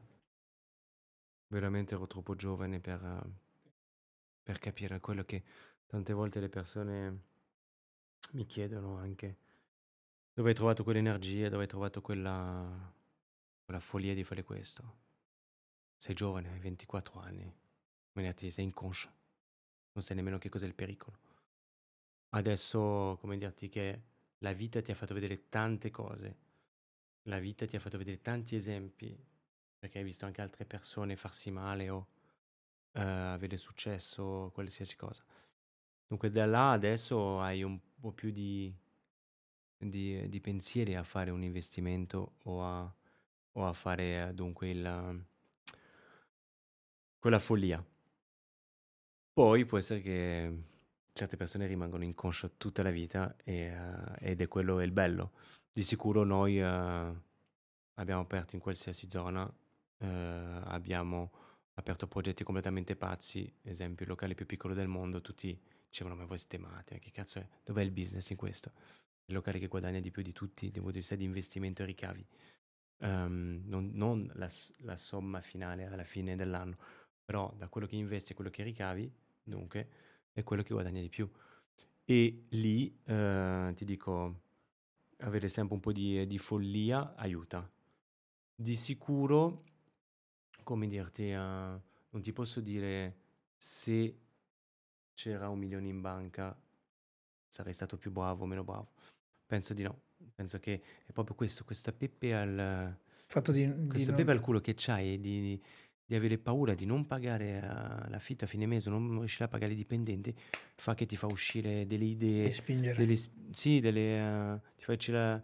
[1.48, 3.30] Veramente ero troppo giovane per,
[4.42, 5.44] per capire quello che
[5.86, 7.20] tante volte le persone
[8.32, 9.38] mi chiedono anche.
[10.34, 12.94] Dove hai trovato quell'energia, dove hai trovato quella,
[13.64, 15.04] quella follia di fare questo?
[15.98, 17.54] Sei giovane, hai 24 anni,
[18.50, 19.10] sei inconscio,
[19.92, 21.25] non sai nemmeno che cos'è il pericolo.
[22.30, 24.02] Adesso, come dirti che
[24.40, 26.38] la vita ti ha fatto vedere tante cose,
[27.24, 29.18] la vita ti ha fatto vedere tanti esempi,
[29.80, 31.98] perché hai visto anche altre persone farsi male o
[32.92, 35.24] uh, avere successo, qualsiasi cosa.
[36.08, 38.74] Dunque da là adesso hai un po' più di,
[39.78, 42.96] di, di pensieri a fare un investimento o a,
[43.54, 45.26] o a fare dunque il,
[47.18, 47.84] quella follia.
[49.34, 50.64] Poi può essere che
[51.16, 55.32] certe persone rimangono inconscio tutta la vita e, uh, ed è quello il bello.
[55.72, 57.22] Di sicuro noi uh,
[57.94, 61.32] abbiamo aperto in qualsiasi zona, uh, abbiamo
[61.76, 65.58] aperto progetti completamente pazzi, esempio il locale più piccolo del mondo, tutti
[65.88, 67.48] dicevano ma voi siete matti, che cazzo è?
[67.64, 68.74] Dov'è il business in questo?
[69.28, 71.86] Il locale che guadagna di più di tutti dal punto di vista di investimento e
[71.86, 72.28] ricavi.
[72.98, 74.50] Um, non, non la,
[74.80, 76.78] la somma finale alla fine dell'anno,
[77.24, 79.10] però da quello che investi e quello che ricavi,
[79.42, 80.05] dunque
[80.36, 81.30] è quello che guadagna di più.
[82.04, 84.42] E lì, eh, ti dico,
[85.20, 87.68] avere sempre un po' di, di, follia aiuta.
[88.54, 89.64] Di sicuro,
[90.64, 93.16] come dirti, uh, non ti posso dire
[93.56, 94.20] se
[95.14, 96.56] c'era un milione in banca
[97.48, 98.90] sarei stato più bravo o meno bravo.
[99.46, 100.02] Penso di no.
[100.34, 102.98] Penso che è proprio questo, questa pepe al...
[103.28, 104.38] Fatto di, questo di pepe non...
[104.38, 105.62] al culo che c'hai di, di
[106.14, 109.76] avere paura di non pagare uh, l'affitto a fine mese, non riuscire a pagare i
[109.76, 110.36] dipendenti,
[110.76, 112.46] fa che ti fa uscire delle idee.
[112.46, 112.96] E spingere.
[112.96, 113.20] Delle,
[113.52, 115.42] sì, delle, uh, ti fa uscire la,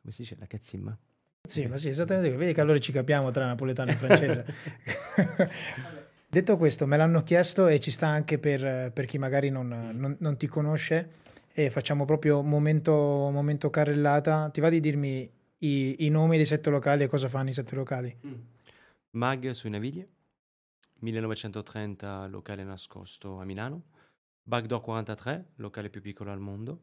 [0.00, 0.96] come si dice, la cazzimma.
[1.46, 2.36] Sì, ma sì, esattamente.
[2.36, 4.46] Vedi che allora ci capiamo tra napoletano e francese.
[6.34, 10.16] Detto questo, me l'hanno chiesto e ci sta anche per, per chi magari non, non,
[10.18, 11.10] non, ti conosce
[11.52, 14.48] e facciamo proprio momento, momento carrellata.
[14.50, 17.76] Ti va di dirmi i, i, nomi dei sette locali e cosa fanno i sette
[17.76, 18.16] locali?
[18.26, 18.32] Mm.
[19.14, 20.04] Mag sui Navigli,
[20.98, 23.84] 1930 locale nascosto a Milano,
[24.42, 26.82] Backdoor 43, locale più piccolo al mondo,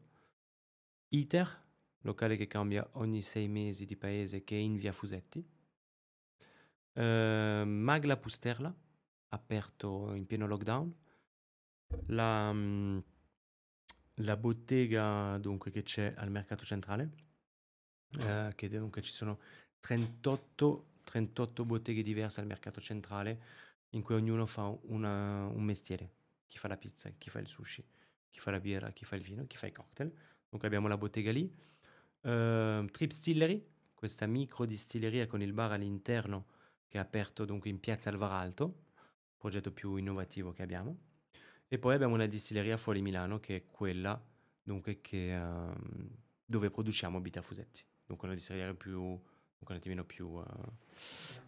[1.08, 1.62] ITER,
[2.00, 5.46] locale che cambia ogni sei mesi di paese che è in via Fusetti,
[6.94, 7.02] uh,
[7.66, 8.74] Mag La Pusterla,
[9.28, 10.96] aperto in pieno lockdown,
[12.06, 13.04] la, um,
[14.14, 17.10] la bottega dunque che c'è al mercato centrale,
[18.20, 19.38] uh, che dunque ci sono
[19.80, 23.42] 38 38 botteghe diverse al mercato centrale
[23.90, 26.10] in cui ognuno fa una, un mestiere.
[26.46, 27.84] Chi fa la pizza, chi fa il sushi,
[28.30, 30.10] chi fa la birra, chi fa il vino, chi fa i cocktail.
[30.48, 31.42] Donc abbiamo la bottega lì.
[32.22, 36.46] Uh, Trip Stillery, questa micro distilleria con il bar all'interno
[36.88, 38.84] che è aperto dunque in piazza Alvaralto,
[39.36, 40.96] progetto più innovativo che abbiamo.
[41.68, 44.18] E poi abbiamo una distilleria fuori Milano che è quella
[44.62, 45.74] dunque che, uh,
[46.42, 47.84] dove produciamo Bita Fusetti.
[48.06, 49.20] Dunque una distilleria più
[49.70, 50.44] un attimino più, uh,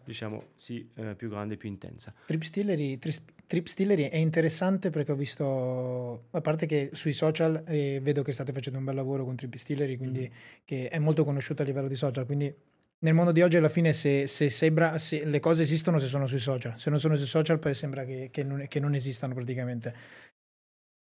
[0.03, 2.13] diciamo, sì, uh, più grande, più intensa.
[2.25, 7.99] Trip Stillery, Trip Stillery, è interessante perché ho visto, a parte che sui social eh,
[8.01, 10.31] vedo che state facendo un bel lavoro con Trip Stillery, quindi mm-hmm.
[10.65, 12.53] che è molto conosciuta a livello di social, quindi
[12.97, 16.25] nel mondo di oggi alla fine se, se, sembra, se le cose esistono se sono
[16.27, 19.33] sui social, se non sono sui social poi sembra che, che, non, che non esistano
[19.33, 19.93] praticamente.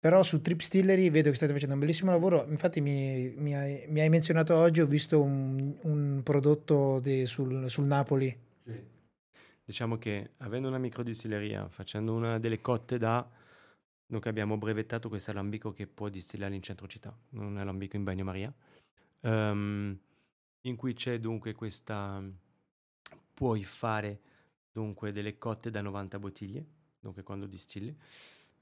[0.05, 2.45] Però su Trip Stillery vedo che state facendo un bellissimo lavoro.
[2.47, 7.67] Infatti, mi, mi, hai, mi hai, menzionato oggi, ho visto un, un prodotto de, sul,
[7.71, 8.37] sul, Napoli.
[8.61, 8.79] Sì.
[9.63, 13.27] Diciamo che avendo una microdistilleria, facendo una delle cotte da.
[14.05, 18.53] Noi abbiamo brevettato questo alambico che può distillare in centro città, un alambico in bagnomaria,
[19.21, 19.97] um,
[20.61, 22.21] in cui c'è dunque questa.
[23.33, 24.19] Puoi fare
[24.71, 26.65] dunque delle cotte da 90 bottiglie,
[26.99, 27.97] dunque quando distilli.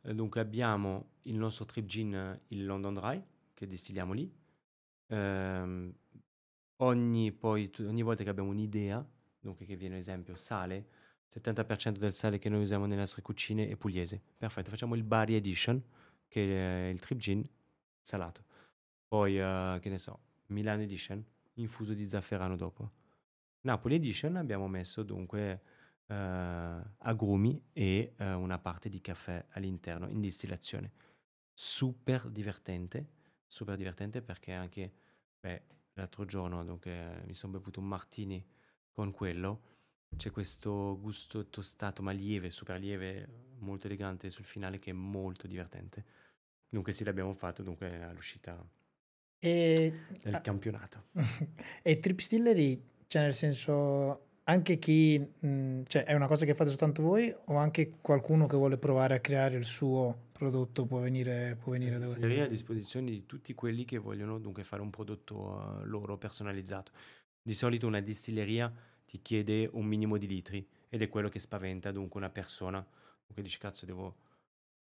[0.04, 3.24] Eh, dunque abbiamo il nostro trip gin, il London Dry,
[3.54, 4.32] che distilliamo lì.
[5.08, 5.93] Ehm,
[6.78, 9.06] ogni, poi, ogni volta che abbiamo un'idea,
[9.39, 10.88] dunque che viene ad esempio sale,
[11.30, 14.22] 70% del sale che noi usiamo nelle nostre cucine è pugliese.
[14.38, 15.82] Perfetto, facciamo il Bari Edition,
[16.28, 17.47] che è il trip gin
[18.01, 18.43] salato.
[19.08, 21.24] Poi, uh, che ne so, Milan Edition,
[21.56, 22.91] infuso di zafferano dopo.
[23.62, 25.62] Napoli Edition abbiamo messo dunque
[26.14, 30.91] agrumi e uh, una parte di caffè all'interno in distillazione.
[31.53, 33.07] Super divertente,
[33.45, 34.91] super divertente perché anche
[35.39, 35.61] beh,
[35.93, 38.45] l'altro giorno dunque, mi sono bevuto un martini
[38.91, 39.72] con quello.
[40.16, 43.28] C'è questo gusto tostato ma lieve, super lieve,
[43.59, 46.05] molto elegante sul finale che è molto divertente.
[46.70, 48.64] Dunque sì, l'abbiamo fatto dunque all'uscita
[49.39, 51.05] E, del ah, campionato.
[51.82, 56.70] e Trip Stillery, cioè nel senso, anche chi, mh, cioè è una cosa che fate
[56.70, 61.58] soltanto voi o anche qualcuno che vuole provare a creare il suo prodotto può venire,
[61.62, 62.36] può venire da voi?
[62.36, 66.91] è a disposizione di tutti quelli che vogliono dunque fare un prodotto eh, loro personalizzato.
[67.41, 68.72] Di solito una distilleria
[69.06, 72.86] ti chiede un minimo di litri ed è quello che spaventa dunque una persona.
[73.26, 74.16] Dunque dici cazzo devo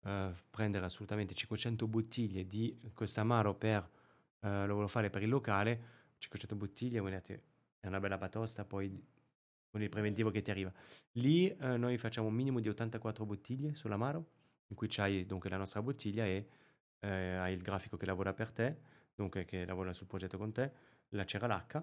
[0.04, 3.88] eh, prendere assolutamente 500 bottiglie di questo amaro per,
[4.40, 5.80] eh, lo voglio fare per il locale,
[6.18, 9.10] 500 bottiglie, è una bella batosta, poi
[9.72, 10.70] con il preventivo che ti arriva.
[11.12, 14.26] Lì eh, noi facciamo un minimo di 84 bottiglie sull'amaro,
[14.66, 16.46] in cui c'hai dunque la nostra bottiglia e
[17.00, 18.76] eh, hai il grafico che lavora per te,
[19.14, 20.72] dunque che lavora sul progetto con te,
[21.08, 21.82] la cera l'H,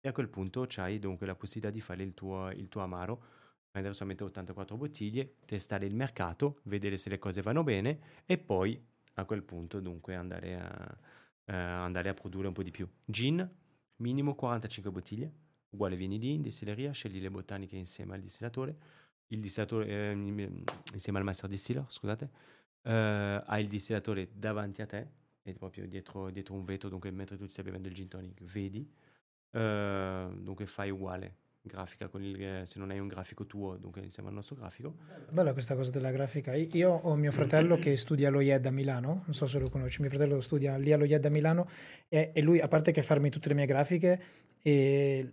[0.00, 3.22] e a quel punto c'hai dunque la possibilità di fare il tuo, il tuo amaro,
[3.70, 8.78] prendere solamente 84 bottiglie, testare il mercato, vedere se le cose vanno bene e poi
[9.14, 10.98] a quel punto dunque andare a,
[11.46, 12.86] eh, andare a produrre un po' di più.
[13.06, 13.48] Gin,
[13.96, 15.32] minimo 45 bottiglie,
[15.70, 18.76] uguale vieni lì in distilleria, scegli le botaniche insieme al distillatore,
[19.28, 22.30] il distillatore eh, insieme al master distiller, scusate,
[22.82, 25.06] eh, hai il distillatore davanti a te,
[25.42, 28.88] e proprio dietro, dietro un vetro, dunque mentre tu stai bevendo il gin tonic, vedi,
[29.52, 34.00] eh, dunque fai uguale, grafica con il, eh, se non hai un grafico tuo, dunque
[34.02, 34.94] insieme al nostro grafico.
[35.30, 36.54] Bella questa cosa della grafica.
[36.54, 40.00] Io ho mio fratello che studia allo IED a Milano, non so se lo conosci,
[40.00, 41.68] mio fratello studia lì allo IED a Milano
[42.08, 44.22] e, e lui, a parte che farmi tutte le mie grafiche,
[44.62, 45.32] e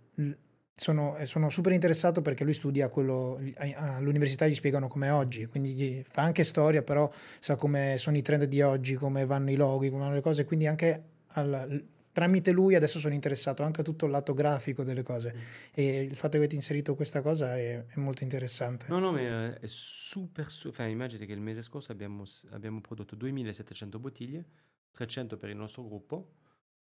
[0.74, 6.22] sono, sono super interessato perché lui studia quello, all'università gli spiegano com'è oggi, quindi fa
[6.22, 7.10] anche storia, però
[7.40, 10.44] sa come sono i trend di oggi, come vanno i loghi, come vanno le cose,
[10.44, 11.84] quindi anche al-
[12.18, 16.16] tramite lui adesso sono interessato anche a tutto il lato grafico delle cose e il
[16.16, 18.86] fatto che avete inserito questa cosa è, è molto interessante.
[18.88, 23.14] No, no, ma è super, su- cioè, immaginate che il mese scorso abbiamo, abbiamo prodotto
[23.14, 24.44] 2700 bottiglie,
[24.90, 26.32] 300 per il nostro gruppo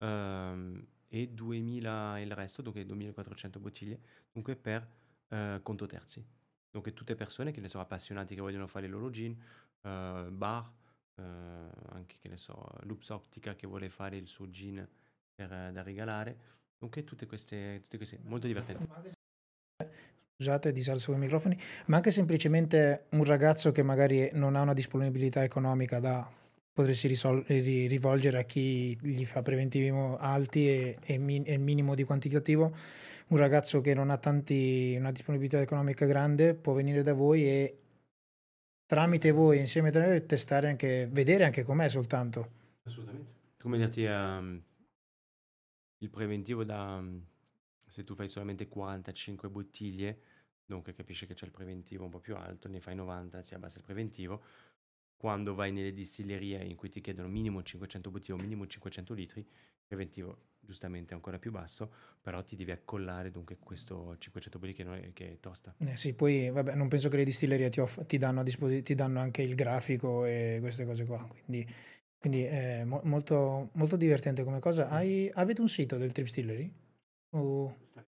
[0.00, 4.86] ehm, e 2000 il resto, dunque 2400 bottiglie, dunque per
[5.28, 6.22] eh, conto terzi.
[6.70, 9.34] Dunque tutte persone che ne sono appassionati, che vogliono fare il loro gin,
[9.80, 10.70] eh, bar,
[11.14, 14.86] eh, anche che ne so, Loops Optica che vuole fare il suo gin
[15.34, 16.36] per, eh, da regalare.
[16.78, 18.86] Dunque tutte queste, tutte queste, molto divertenti.
[20.36, 21.56] Scusate, disalzo i microfoni,
[21.86, 26.28] ma anche semplicemente un ragazzo che magari non ha una disponibilità economica da
[26.72, 31.60] potersi risol- ri- rivolgere a chi gli fa preventivi alti e, e mi- e il
[31.60, 32.74] minimo di quantitativo,
[33.28, 37.78] un ragazzo che non ha tanti, una disponibilità economica grande può venire da voi e
[38.86, 42.50] tramite voi, insieme a voi, testare anche, vedere anche com'è soltanto.
[42.82, 43.30] Assolutamente.
[43.60, 44.60] Come dirti, ehm,
[46.03, 47.03] il preventivo da...
[47.86, 50.20] Se tu fai solamente 45 bottiglie,
[50.64, 53.78] dunque capisci che c'è il preventivo un po' più alto, ne fai 90, si abbassa
[53.78, 54.42] il preventivo.
[55.16, 59.40] Quando vai nelle distillerie in cui ti chiedono minimo 500 bottiglie o minimo 500 litri,
[59.40, 59.46] il
[59.86, 65.03] preventivo giustamente è ancora più basso, però ti devi accollare dunque questo 500 bottiglie che,
[65.09, 65.74] è, che è tosta.
[65.78, 68.82] Eh sì, poi vabbè, non penso che le distillerie ti, off- ti danno a disposi-
[68.82, 71.68] ti danno anche il grafico e queste cose qua, quindi,
[72.22, 74.88] quindi è mo- molto, molto divertente come cosa.
[74.88, 76.72] Hai- avete un sito del Trip Stillery?
[77.30, 78.06] O sta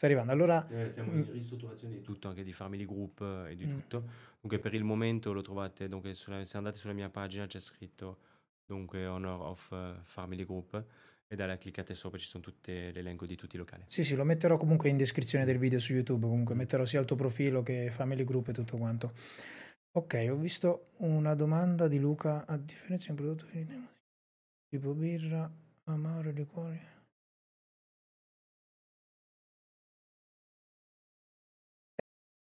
[0.00, 0.32] arrivando?
[0.32, 3.66] Allora, Eh, Siamo mm, in ristrutturazione di tutto, anche di Family Group eh, e di
[3.66, 4.04] mm, tutto.
[4.40, 8.18] Dunque per il momento lo trovate, dunque sulla- se andate sulla mia pagina c'è scritto
[8.66, 10.84] dunque Honor of eh, Family Group
[11.28, 13.84] e da là cliccate sopra ci sono tutte l'elenco di tutti i locali.
[13.86, 17.06] sì, sì, lo metterò comunque in descrizione del video su YouTube, comunque metterò sia il
[17.06, 19.12] tuo profilo che Family Group e tutto quanto.
[19.94, 23.72] Ok, ho visto una domanda di Luca, a differenza di un prodotto finito,
[24.70, 25.50] tipo birra,
[25.84, 26.80] amaro, liquori.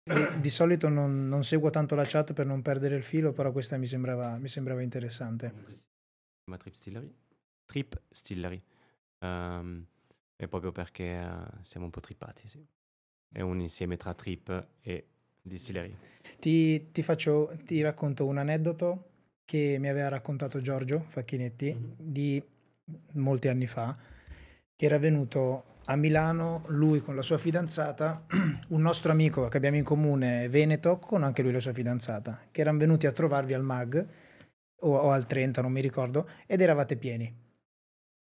[0.02, 3.52] Di, di solito non, non seguo tanto la chat per non perdere il filo, però
[3.52, 5.52] questa mi sembrava, mi sembrava interessante.
[6.42, 7.14] Chiama Trip Stillery.
[7.66, 8.60] Trip Stillery.
[9.20, 9.86] Ehm,
[10.34, 12.66] è proprio perché eh, siamo un po' trippati, sì.
[13.28, 15.06] È un insieme tra trip e
[15.42, 15.96] distillerie.
[16.38, 19.04] Ti, ti faccio, ti racconto un aneddoto
[19.44, 21.94] che mi aveva raccontato Giorgio Facchinetti Mhm.
[21.96, 22.42] di
[23.12, 23.96] molti anni fa,
[24.76, 28.26] che era venuto a Milano, lui con la sua fidanzata,
[28.68, 32.60] un nostro amico che abbiamo in comune, Veneto, con anche lui la sua fidanzata, che
[32.60, 34.06] erano venuti a trovarvi al MAG
[34.80, 37.34] o, o al 30, non mi ricordo, ed eravate pieni.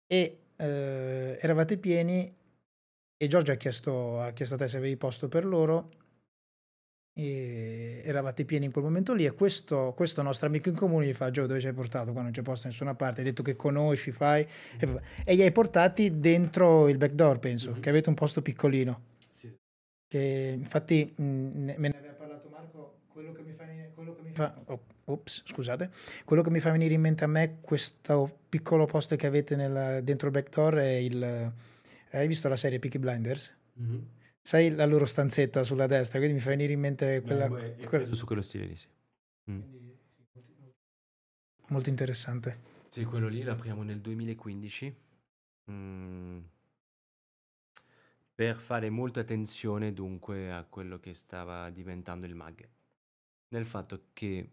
[0.07, 2.33] E eh, eravate pieni
[3.17, 5.91] e Giorgio ha chiesto, ha chiesto a te se avevi posto per loro
[7.13, 11.13] e eravate pieni in quel momento lì e questo, questo nostro amico in comune gli
[11.13, 13.43] fa Gio dove ci hai portato qua non c'è posto da nessuna parte hai detto
[13.43, 14.47] che conosci fai
[14.79, 17.79] e, e li hai portati dentro il backdoor penso Mhm.
[17.81, 19.53] che avete un posto piccolino Sì.
[20.07, 24.31] che infatti mh, me ne aveva parlato Marco quello che mi fa, quello che mi
[24.31, 25.89] fa oh, ops, scusate
[26.23, 29.99] quello che mi fa venire in mente a me questo piccolo posto che avete nella-
[29.99, 31.51] dentro il backdoor è il
[32.13, 33.53] hai visto la serie Peaky Blinders?
[34.41, 37.83] Sai la loro stanzetta sulla destra quindi mi fa venire in mente quella, è, è
[37.85, 38.87] quella- preso su quello stile lì, sì.
[39.51, 39.61] Mm.
[41.67, 44.95] molto interessante Sì, quello lì l'apriamo nel 2015
[45.71, 46.39] mm,
[48.35, 52.67] per fare molta attenzione dunque a quello che stava diventando il MAG.
[53.49, 54.49] Nel fatto che,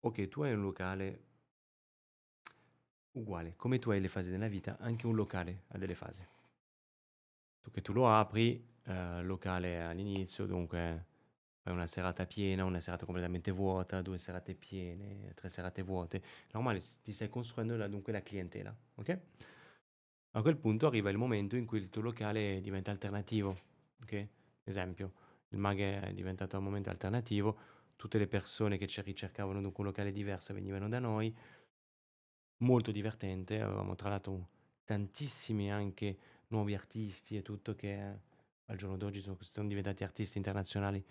[0.00, 1.22] ok, tu hai un locale
[3.12, 6.22] uguale, come tu hai le fasi della vita, anche un locale ha delle fasi.
[7.70, 11.06] Che tu lo apri, eh, locale all'inizio, dunque
[11.60, 16.22] fai una serata piena, una serata completamente vuota, due serate piene, tre serate vuote.
[16.52, 19.18] Normale, ti stai costruendo la- dunque la clientela, ok?
[20.36, 23.54] A quel punto arriva il momento in cui il tuo locale diventa alternativo,
[24.02, 24.28] ok?
[24.64, 25.12] Esempio,
[25.48, 27.56] il mag è diventato un momento alternativo,
[27.96, 31.34] tutte le persone che ci ricercavano dunque un locale diverso venivano da noi,
[32.58, 34.48] molto divertente, avevamo tra l'altro
[34.84, 36.18] tantissimi anche
[36.48, 38.18] nuovi artisti e tutto che
[38.66, 41.04] al giorno d'oggi sono, sono diventati artisti internazionali,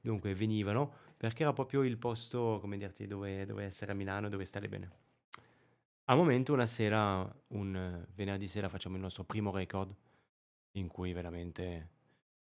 [0.00, 4.44] dunque venivano perché era proprio il posto, come dirti, dove, dove essere a Milano, dove
[4.44, 4.90] stare bene.
[6.04, 9.94] Al momento una sera, un venerdì sera facciamo il nostro primo record
[10.72, 11.88] in cui veramente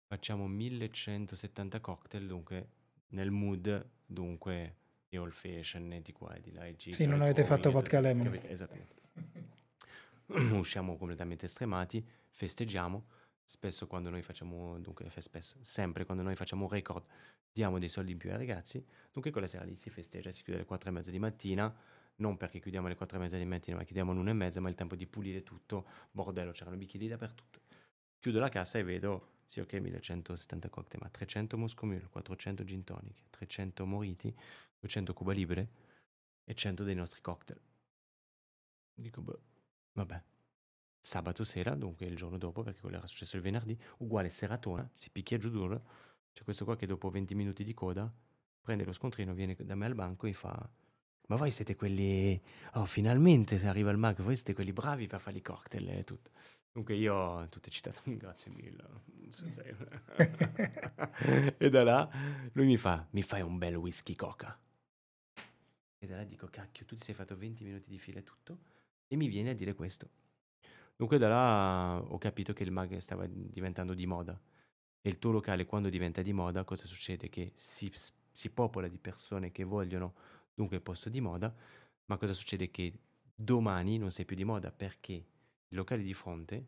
[0.06, 2.68] facciamo 1170 cocktail, dunque
[3.08, 4.76] nel mood, dunque
[5.08, 6.66] di old fashion e di qua e di là.
[6.66, 8.38] e gin, Sì, non avete fatto vodka lemon.
[8.46, 8.96] Esattamente.
[10.56, 12.06] Usciamo completamente stremati,
[12.38, 13.08] festeggiamo.
[13.42, 17.04] Spesso quando noi facciamo, dunque spesso, sempre quando noi facciamo un record,
[17.50, 18.84] diamo dei soldi in più ai ragazzi.
[19.10, 21.74] Dunque quella sera lì si festeggia, si chiude alle 4 e mezza di mattina,
[22.16, 24.60] non perché chiudiamo alle 4 e mezza di mattina, ma chiudiamo alle 1 e mezza,
[24.60, 27.60] ma il tempo di pulire tutto, bordello, c'erano bicchieri dappertutto.
[28.20, 32.84] Chiudo la cassa e vedo, sì ok, 1170 cocktail, ma 300 Moscow Mule, 400 gin
[32.84, 34.32] tonic, 300 moriti,
[34.78, 35.68] 200 Cuba Libre
[36.44, 37.60] e 100 dei nostri cocktail.
[38.94, 39.40] Dico, boh,
[39.94, 40.22] vabbè.
[41.00, 45.10] Sabato sera, dunque il giorno dopo, perché quello era successo il venerdì, uguale seratona, si
[45.10, 45.84] picchia giù duro.
[46.32, 48.12] C'è questo qua che dopo 20 minuti di coda
[48.68, 50.70] prende lo scontrino, viene da me al banco e fa:
[51.28, 52.38] Ma voi siete quelli.
[52.74, 56.30] Oh, finalmente arriva il mag, voi siete quelli bravi per fare i cocktail e tutto.
[56.70, 58.84] Dunque io, tutto eccitato, grazie mille.
[59.28, 59.46] so
[61.56, 62.10] e da là
[62.52, 64.60] lui mi fa: Mi fai un bel whisky coca.
[65.96, 68.58] E da là dico: Cacchio, tu ti sei fatto 20 minuti di fila e tutto,
[69.06, 70.10] e mi viene a dire questo.
[70.98, 74.36] Dunque da là ho capito che il mag stava diventando di moda.
[75.00, 77.28] E il tuo locale quando diventa di moda, cosa succede?
[77.28, 77.92] Che si,
[78.32, 80.14] si popola di persone che vogliono
[80.52, 81.54] dunque il posto di moda,
[82.06, 82.72] ma cosa succede?
[82.72, 82.92] Che
[83.32, 86.66] domani non sei più di moda perché il locale di fronte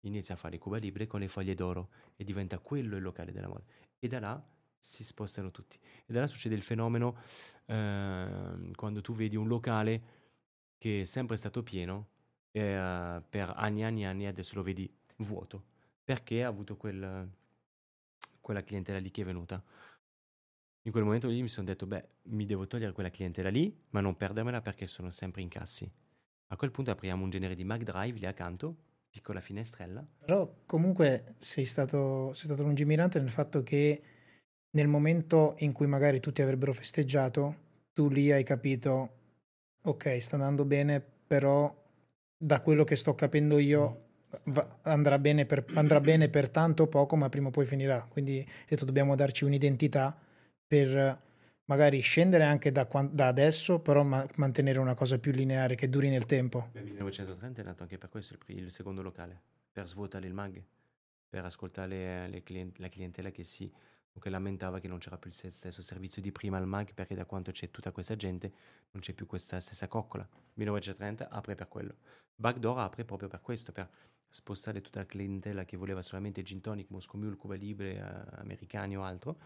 [0.00, 3.48] inizia a fare Cuba Libre con le foglie d'oro e diventa quello il locale della
[3.48, 3.64] moda.
[3.98, 4.46] E da là
[4.78, 5.78] si spostano tutti.
[6.04, 7.16] E da là succede il fenomeno
[7.64, 10.02] ehm, quando tu vedi un locale
[10.76, 12.12] che è sempre stato pieno
[12.56, 15.64] eh, per anni e anni e anni, adesso lo vedi vuoto,
[16.04, 17.28] perché ha avuto quel,
[18.40, 19.62] quella clientela lì che è venuta.
[20.82, 24.00] In quel momento lì mi sono detto, beh, mi devo togliere quella clientela lì, ma
[24.00, 25.90] non perdermela perché sono sempre incassi.
[26.48, 28.76] A quel punto apriamo un genere di Mac Drive lì accanto,
[29.08, 30.06] piccola finestrella.
[30.24, 34.02] Però comunque sei stato, sei stato lungimirante nel fatto che
[34.70, 39.10] nel momento in cui magari tutti avrebbero festeggiato, tu lì hai capito,
[39.82, 41.82] ok, sta andando bene, però
[42.44, 44.02] da quello che sto capendo io
[44.44, 48.06] va- andrà, bene per, andrà bene per tanto poco, ma prima o poi finirà.
[48.08, 50.14] Quindi detto dobbiamo darci un'identità
[50.66, 51.18] per
[51.66, 56.10] magari scendere anche da, da adesso, però ma- mantenere una cosa più lineare che duri
[56.10, 56.68] nel tempo.
[56.72, 59.40] Nel 1930 è nato anche per questo il, il secondo locale,
[59.72, 60.62] per svuotare il mag,
[61.30, 63.72] per ascoltare le clien- la clientela che si
[64.20, 67.24] che lamentava che non c'era più il stesso servizio di prima al mag perché da
[67.24, 68.52] quanto c'è tutta questa gente
[68.92, 70.26] non c'è più questa stessa coccola.
[70.54, 71.96] 1930 apre per quello.
[72.36, 73.88] Backdoor apre proprio per questo, per
[74.28, 79.04] spostare tutta la clientela che voleva solamente gin tonic, Moscow Cuba Libre, eh, americani o
[79.04, 79.38] altro,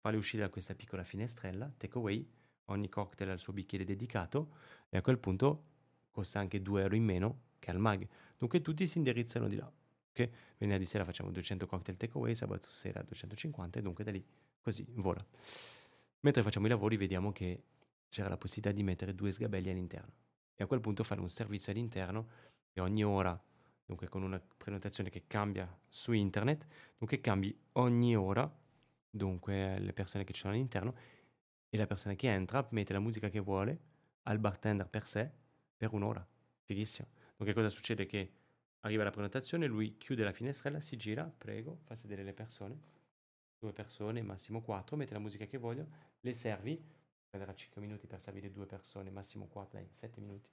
[0.00, 2.26] farli uscire da questa piccola finestrella, take away,
[2.66, 4.54] ogni cocktail ha il suo bicchiere dedicato
[4.88, 5.64] e a quel punto
[6.10, 8.06] costa anche 2 euro in meno che al mag.
[8.36, 9.70] Dunque tutti si indirizzano di là.
[10.22, 10.30] Okay?
[10.58, 14.24] Venerdì sera facciamo 200 cocktail take away, sabato sera 250 e dunque da lì
[14.60, 15.24] così vola.
[16.20, 17.62] Mentre facciamo i lavori vediamo che
[18.08, 20.12] c'era la possibilità di mettere due sgabelli all'interno
[20.56, 22.28] e a quel punto fare un servizio all'interno
[22.72, 23.40] e ogni ora
[23.84, 26.66] dunque con una prenotazione che cambia su internet,
[26.98, 28.50] dunque cambi ogni ora,
[29.08, 30.94] dunque le persone che ci sono all'interno
[31.70, 33.80] e la persona che entra mette la musica che vuole
[34.24, 35.30] al bartender per sé
[35.76, 36.26] per un'ora.
[36.64, 37.08] Fighissimo.
[37.36, 38.04] Dunque cosa succede?
[38.04, 38.32] Che
[38.80, 42.80] arriva la prenotazione, lui chiude la finestrella, si gira, prego, fa sedere le persone,
[43.58, 45.86] due persone, massimo quattro, mette la musica che voglio,
[46.20, 46.80] le servi,
[47.28, 50.48] prenderà 5 minuti per servire due persone, massimo 4, dai, 7 minuti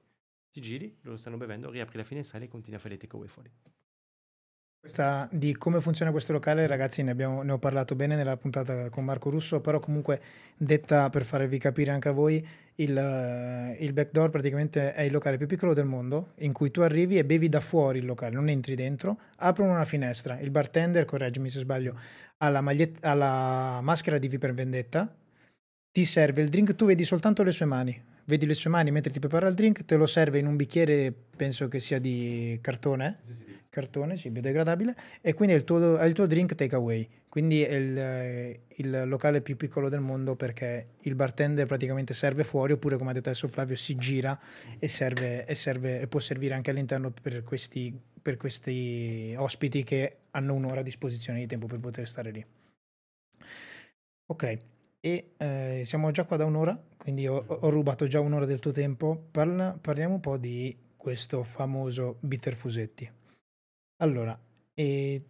[0.55, 3.51] ti giri, loro stanno bevendo, riapri la finestrella e continui a fare le takeaway fuori.
[4.85, 8.87] Questa, di come funziona questo locale, ragazzi, ne, abbiamo, ne ho parlato bene nella puntata
[8.91, 10.21] con Marco Russo, però comunque
[10.55, 15.47] detta per farvi capire anche a voi, il, il backdoor praticamente è il locale più
[15.47, 18.75] piccolo del mondo in cui tu arrivi e bevi da fuori il locale, non entri
[18.75, 21.99] dentro, aprono una finestra, il bartender, correggimi se sbaglio,
[22.37, 25.11] ha la, maglietta, ha la maschera di Viper Vendetta,
[25.91, 29.11] ti serve il drink, tu vedi soltanto le sue mani, vedi le sue mani mentre
[29.11, 33.19] ti prepara il drink, te lo serve in un bicchiere, penso che sia di cartone,
[33.23, 33.45] sì, sì.
[33.69, 37.07] cartone, sì, biodegradabile, e quindi è il tuo, è il tuo drink takeaway.
[37.29, 42.71] Quindi è il, il, locale più piccolo del mondo perché il bartender praticamente serve fuori,
[42.71, 44.39] oppure come ha detto adesso Flavio, si gira
[44.79, 50.17] e, serve, e, serve, e può servire anche all'interno per questi, per questi ospiti che
[50.31, 52.45] hanno un'ora a disposizione di tempo per poter stare lì.
[54.27, 54.57] Ok,
[55.05, 58.71] e eh, siamo già qua da un'ora, quindi ho, ho, rubato già un'ora del tuo
[58.71, 59.27] tempo.
[59.29, 63.07] Parla, parliamo un po' di questo famoso Bitter Fusetti.
[63.97, 64.35] Allora,
[64.73, 65.21] e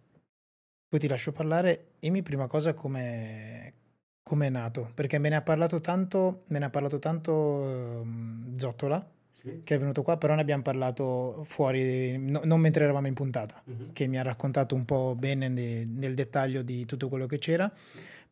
[0.88, 1.88] poi ti lascio parlare.
[1.98, 3.74] Dimmi prima cosa come
[4.22, 9.06] è nato, perché me ne ha parlato tanto, me ne ha parlato tanto um, Zottola,
[9.34, 9.60] sì.
[9.62, 13.60] che è venuto qua, però ne abbiamo parlato fuori, no, non mentre eravamo in puntata,
[13.62, 13.92] uh-huh.
[13.92, 17.70] che mi ha raccontato un po' bene ne, nel dettaglio di tutto quello che c'era.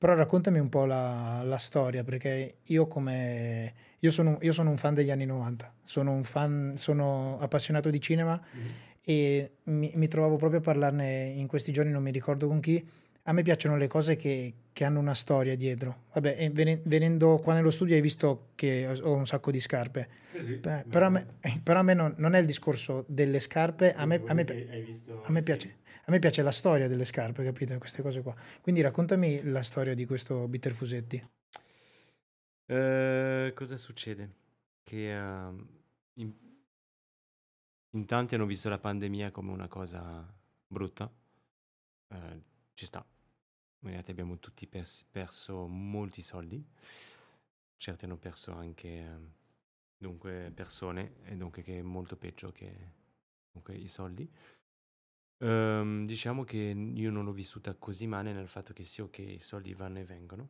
[0.04, 3.72] Però raccontami un po' la, la storia, perché io come...
[4.00, 7.98] Io sono, io sono, un fan degli anni 90, sono un fan, sono appassionato di
[8.02, 8.66] cinema mm-hmm.
[9.02, 12.86] e mi, mi, trovavo proprio a parlarne in questi giorni, non mi ricordo con chi.
[13.26, 16.04] A me piacciono le cose che, che hanno una storia dietro.
[16.12, 20.08] Vabbè, venendo qua nello studio hai visto che ho un sacco di scarpe.
[20.32, 21.26] Eh sì, Beh, però, a me,
[21.62, 24.44] però, a me, non, non, è il discorso delle scarpe, a me, a me,
[25.22, 27.78] a me piace a me piace la storia delle scarpe, capite?
[27.78, 28.34] Queste cose qua.
[28.60, 31.16] Quindi raccontami la storia di questo Bitter Fusetti.
[32.66, 34.34] Uh, cosa succede?
[34.82, 35.66] Che uh,
[36.14, 36.32] in,
[37.90, 40.30] in, tanti hanno visto la pandemia come una cosa
[40.66, 41.10] brutta.
[42.08, 42.42] Uh,
[42.74, 43.04] ci sta.
[43.84, 46.64] In abbiamo tutti pers- perso molti soldi.
[47.76, 49.32] Certi hanno perso anche
[49.96, 52.92] dunque persone e dunque che è molto peggio che
[53.52, 54.28] dunque, i soldi.
[55.38, 59.38] Ehm, diciamo che io non l'ho vissuta così male nel fatto che sì, ok, i
[59.40, 60.48] soldi vanno e vengono,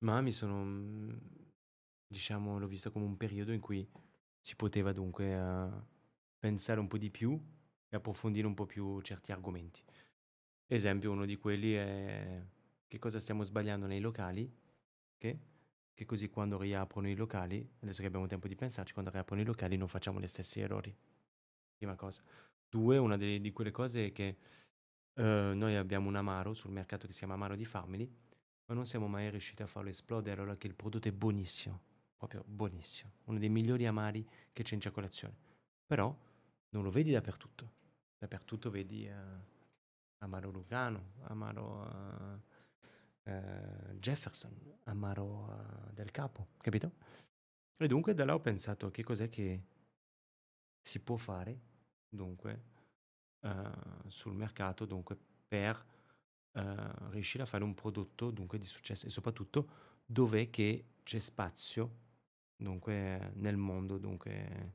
[0.00, 1.12] ma mi sono, mm,
[2.06, 3.88] diciamo, l'ho vista come un periodo in cui
[4.40, 5.82] si poteva dunque uh,
[6.38, 7.38] pensare un po' di più
[7.88, 9.82] e approfondire un po' più certi argomenti.
[10.70, 12.44] Esempio, uno di quelli è
[12.86, 14.54] che cosa stiamo sbagliando nei locali,
[15.16, 15.38] che,
[15.94, 19.46] che così quando riaprono i locali, adesso che abbiamo tempo di pensarci, quando riaprono i
[19.46, 20.94] locali non facciamo gli stessi errori.
[21.74, 22.22] Prima cosa.
[22.68, 24.36] Due, una de- di quelle cose è che
[25.14, 28.06] uh, noi abbiamo un amaro sul mercato che si chiama Amaro di Family,
[28.66, 31.80] ma non siamo mai riusciti a farlo esplodere allora che il prodotto è buonissimo,
[32.14, 34.22] proprio buonissimo, uno dei migliori amari
[34.52, 35.34] che c'è in circolazione.
[35.86, 36.14] Però
[36.70, 37.72] non lo vedi dappertutto.
[38.18, 39.56] Dappertutto vedi uh,
[40.18, 42.42] Amaro Lugano, Amaro
[43.24, 44.52] uh, Jefferson,
[44.84, 46.92] Amaro del Capo, capito?
[47.76, 49.62] E dunque da là ho pensato che cos'è che
[50.82, 51.60] si può fare
[52.08, 52.62] dunque,
[53.40, 55.16] uh, sul mercato dunque,
[55.46, 55.84] per
[56.52, 59.68] uh, riuscire a fare un prodotto dunque, di successo e soprattutto
[60.04, 62.06] dove che c'è spazio
[62.56, 63.98] dunque, nel mondo.
[63.98, 64.74] Dunque,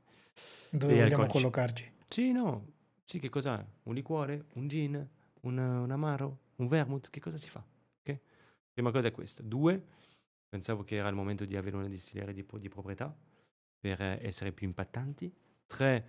[0.70, 1.92] dove vogliamo collocarci?
[2.08, 2.72] Sì, no.
[3.04, 3.62] Sì, che cos'è?
[3.82, 5.08] Un liquore, un gin,
[5.44, 7.64] un, un amaro, un vermouth, che cosa si fa?
[8.00, 8.20] Okay?
[8.72, 9.42] Prima cosa è questa.
[9.42, 9.82] Due,
[10.48, 13.16] pensavo che era il momento di avere una distilleria di, di proprietà
[13.78, 15.32] per essere più impattanti.
[15.66, 16.08] Tre,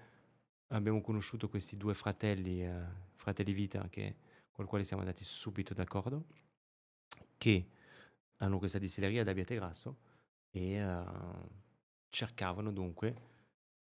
[0.67, 2.83] abbiamo conosciuto questi due fratelli, eh,
[3.15, 4.15] fratelli Vita, che,
[4.51, 6.25] con i quali siamo andati subito d'accordo,
[7.37, 7.69] che
[8.37, 9.97] hanno questa distilleria ad Abbiategrasso
[10.51, 11.49] e uh,
[12.09, 13.33] cercavano dunque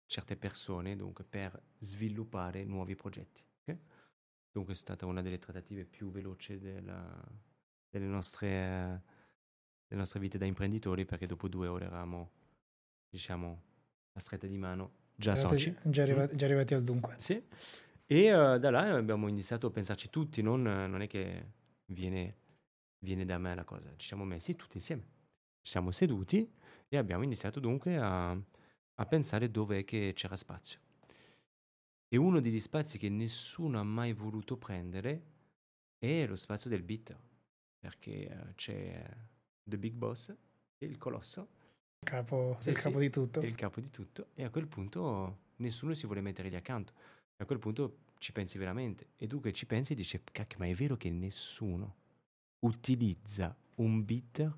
[0.05, 3.43] certe persone dunque, per sviluppare nuovi progetti.
[4.55, 7.13] Dunque è stata una delle trattative più veloci della,
[7.89, 9.03] delle, nostre,
[9.85, 12.31] delle nostre vite da imprenditori perché dopo due ore eravamo,
[13.09, 13.61] diciamo,
[14.13, 15.75] a stretta di mano già Arrivati- soci.
[15.83, 17.15] Già arrivati, già arrivati al dunque.
[17.17, 17.33] Sì.
[18.05, 21.51] E eh, da là abbiamo iniziato a pensarci tutti, non, non è che
[21.87, 22.37] viene,
[22.99, 25.01] viene da me la cosa, ci siamo messi tutti insieme.
[25.63, 26.49] Ci siamo seduti
[26.87, 30.79] e abbiamo iniziato dunque a, a pensare dove che c'era spazio.
[32.15, 35.21] E uno degli spazi che nessuno ha mai voluto prendere
[35.97, 37.13] è lo spazio del beat,
[37.77, 39.05] perché eh, c'è
[39.61, 41.41] The Big Boss, e il colosso,
[41.99, 42.83] Il capo, Sì, il sì.
[42.83, 43.41] capo di tutto.
[43.41, 46.93] il capo di tutto e a quel punto nessuno si vuole mettere lì accanto.
[47.35, 49.09] E a quel punto ci pensi veramente.
[49.17, 51.95] E tu che ci pensi e dici, cacchio, ma è vero che nessuno
[52.59, 54.55] utilizza un bitter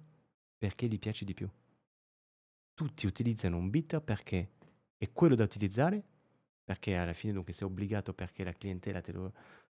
[0.59, 1.49] perché gli piace di più.
[2.75, 4.51] Tutti utilizzano un bitter perché
[4.95, 6.03] è quello da utilizzare,
[6.68, 9.31] perché alla fine dunque sei obbligato perché la clientela te lo,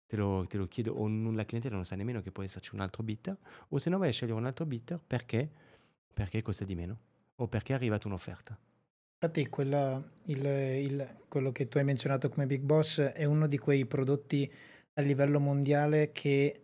[0.07, 2.75] te lo, te lo chiede o non, la clientela non sa nemmeno che può esserci
[2.75, 3.35] un altro bitter,
[3.71, 5.49] o se no vai a scegliere un altro bitter perché,
[6.13, 6.99] perché costa di meno
[7.37, 8.59] o perché è arrivata un'offerta.
[9.25, 13.57] Infatti quella- il- il- quello che tu hai menzionato come Big Boss è uno di
[13.57, 14.53] quei prodotti
[14.93, 16.61] a livello mondiale che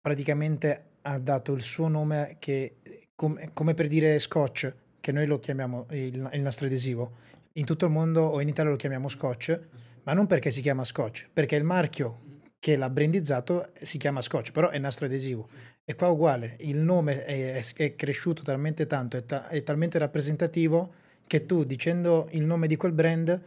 [0.00, 2.76] praticamente ha dato il suo nome che,
[3.16, 7.16] com- come per dire scotch, che noi lo chiamiamo il, il nastro adesivo.
[7.56, 9.60] In tutto il mondo o in Italia lo chiamiamo scotch,
[10.02, 14.50] ma non perché si chiama scotch, perché il marchio che l'ha brandizzato si chiama scotch,
[14.50, 15.48] però è nastro adesivo.
[15.84, 20.94] E qua uguale, il nome è, è- cresciuto talmente tanto, è, ta- è talmente rappresentativo
[21.28, 23.40] che tu dicendo il nome di quel brand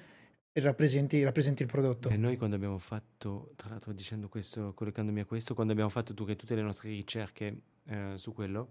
[0.53, 2.07] rappresenti, rappresenti il prodotto.
[2.07, 6.13] E noi quando abbiamo fatto, tra l'altro dicendo questo, collegandomi a questo, quando abbiamo fatto
[6.13, 7.57] tu- tutte le nostre ricerche
[7.89, 8.69] eh, su quello,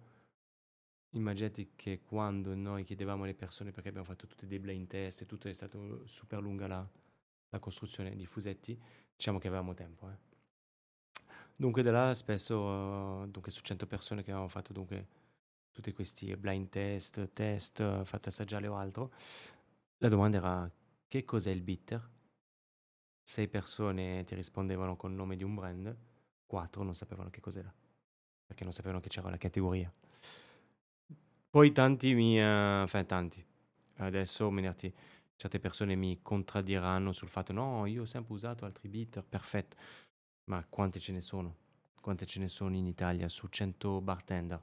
[1.19, 5.27] immaginate che quando noi chiedevamo alle persone, perché abbiamo fatto tutti dei blind test e
[5.27, 6.89] tutto è stato super lunga la,
[7.49, 8.79] la costruzione di fusetti,
[9.15, 10.11] diciamo che avevamo tempo.
[10.11, 10.17] eh.
[11.57, 15.07] Dunque da là spesso, dunque su 100 persone che avevamo fatto dunque
[15.71, 19.13] tutti questi blind test, test, fatto assaggiare o altro,
[19.99, 20.71] la domanda era
[21.09, 22.11] che cos'è il bitter?
[23.23, 25.97] Sei persone ti rispondevano con il nome di un brand,
[26.47, 27.73] quattro non sapevano che cos'era,
[28.45, 29.93] perché non sapevano che c'era la categoria.
[31.57, 32.39] Poi tanti mi...
[32.39, 33.43] eh, enfin, tanti.
[33.97, 34.93] Adesso Menarti,
[35.37, 39.75] certe persone mi contraddiranno sul fatto no, io ho sempre usato altri bitter, perfetto.
[40.51, 41.57] Ma quante ce ne sono?
[41.99, 44.63] Quante ce ne sono in Italia su 100 bartender?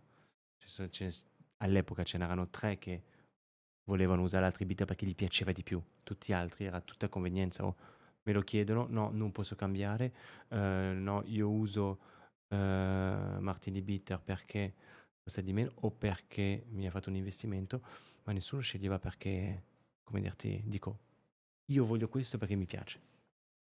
[0.59, 1.11] Ce sono- ce ne-
[1.57, 3.01] all'epoca ce n'erano tre che
[3.85, 5.81] volevano usare altri bitter perché gli piaceva di più.
[6.03, 7.65] Tutti gli altri era tutta convenienza.
[7.65, 7.75] O
[8.21, 10.13] me lo chiedono, no, non posso cambiare.
[10.49, 11.99] eh, no, io uso
[12.49, 12.55] eh,
[13.39, 14.75] Martini Bitter perché
[15.23, 17.81] costa di meno o perché mi ha fatto un investimento,
[18.23, 19.63] ma nessuno sceglieva perché,
[20.03, 20.99] come dirti, dico,
[21.67, 22.99] io voglio questo perché mi piace.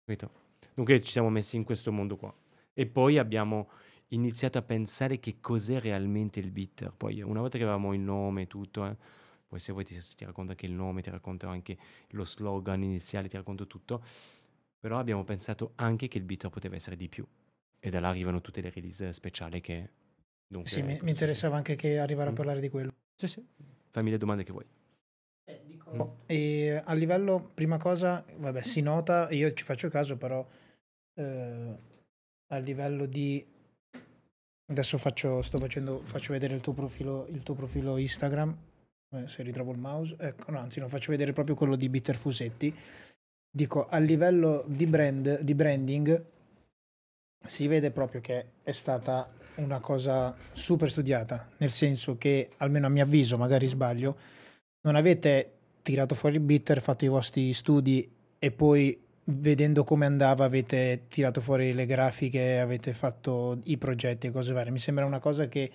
[0.06, 0.50] Capito?
[0.74, 2.34] Dunque ci siamo messi in questo mondo qua.
[2.74, 3.70] E poi abbiamo
[4.10, 6.94] iniziato a pensare che cos'è realmente il bitter.
[6.96, 8.96] Poi una volta che avevamo il nome e tutto, eh,
[9.48, 11.78] poi se vuoi ti, ti racconto anche il nome, ti racconto anche
[12.10, 14.04] lo slogan iniziale, ti racconto tutto.
[14.80, 17.28] Però abbiamo pensato anche che il bitter poteva essere di più.
[17.78, 19.90] E da là arrivano tutte le release speciali che...
[20.52, 22.36] Dunque, Sì, mi, ecco, mi interessava anche che arrivare a Mm.
[22.36, 22.92] parlare di quello.
[23.16, 23.46] Sì, sì.
[23.90, 24.66] Fammi le domande che vuoi.
[25.86, 30.46] Oh, E a livello, prima cosa, vabbè, si nota, io ci faccio caso, però
[31.16, 31.76] eh,
[32.48, 33.46] a livello di...
[34.66, 38.58] Adesso faccio, sto facendo, faccio vedere il tuo profilo, il tuo profilo Instagram,
[39.16, 42.16] eh, se ritrovo il mouse, ecco, no, anzi, no, faccio vedere proprio quello di Bitter
[42.16, 42.74] Fusetti.
[43.50, 46.26] Dico, a livello di brand, di branding,
[47.46, 49.30] si vede proprio che è stata
[49.62, 54.18] una cosa super studiata, nel senso che, almeno a mio avviso, magari sbaglio,
[54.82, 55.52] non avete
[55.82, 61.42] tirato fuori il bitter, fatto i vostri studi e poi vedendo come andava avete tirato
[61.42, 64.72] fuori le grafiche, avete fatto i progetti e cose varie.
[64.72, 65.72] Mi sembra una cosa che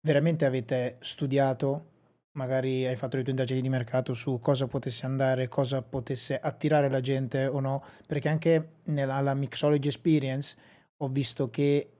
[0.00, 1.94] veramente avete studiato,
[2.32, 6.90] magari hai fatto le tue indagini di mercato su cosa potesse andare, cosa potesse attirare
[6.90, 10.56] la gente o no, perché anche nella Mixology Experience
[10.98, 11.90] ho visto che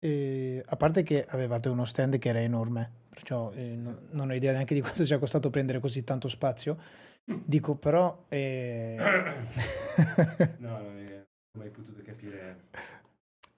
[0.00, 4.34] eh, a parte che avevate uno stand che era enorme, perciò eh, no- non ho
[4.34, 6.78] idea neanche di quanto sia costato prendere così tanto spazio.
[7.24, 8.24] Dico però...
[8.28, 8.96] eh,
[10.58, 11.10] No, non è
[11.58, 12.68] hai potuto capire.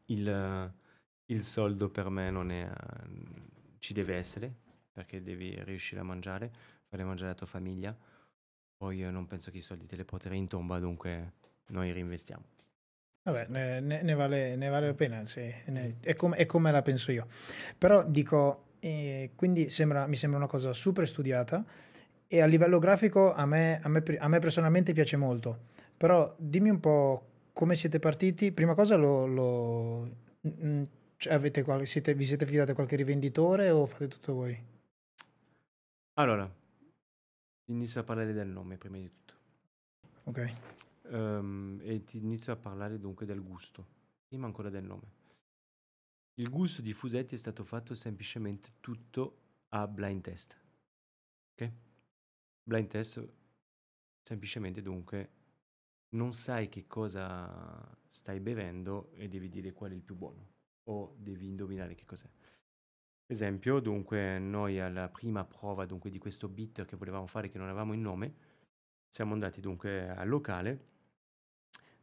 [0.06, 0.72] Il,
[1.26, 2.70] il soldo per me non è.
[3.78, 4.52] ci deve essere
[4.92, 6.52] perché devi riuscire a mangiare,
[6.88, 7.96] fare mangiare la tua famiglia.
[8.76, 11.32] Poi eh, non penso che i soldi te li porterai in tomba, dunque
[11.68, 12.51] noi reinvestiamo.
[13.24, 16.82] Vabbè, ne, ne- vale, ne vale la pena, sì, ne- è, come, è come la
[16.82, 17.28] penso io.
[17.78, 21.64] Però dico, eh, quindi sembra, mi sembra una cosa super studiata
[22.28, 25.58] E a livello grafico a me, a me, a me personalmente piace molto,
[25.96, 28.52] però dimmi un po' come siete partiti.
[28.52, 30.10] Prima cosa lo, lo
[31.18, 34.58] cioè avete siete, vi siete fidati a qualche rivenditore o fate tutto voi?
[36.14, 36.50] Allora,
[37.66, 39.34] inizio a parlare del nome prima di tutto.
[40.24, 40.40] Ok.
[41.12, 43.86] Um, e ti inizio a parlare dunque del gusto,
[44.26, 45.20] prima ancora del nome.
[46.36, 50.58] Il gusto di Fusetti è stato fatto semplicemente tutto a blind test.
[51.52, 51.72] Ok?
[52.62, 53.30] Blind test
[54.22, 55.30] semplicemente dunque
[56.10, 60.48] non sai che cosa stai bevendo e devi dire qual è il più buono
[60.84, 62.28] o devi indovinare che cos'è.
[63.26, 67.68] Esempio, dunque, noi alla prima prova dunque, di questo beat che volevamo fare, che non
[67.68, 68.34] avevamo il nome,
[69.08, 70.91] siamo andati dunque al locale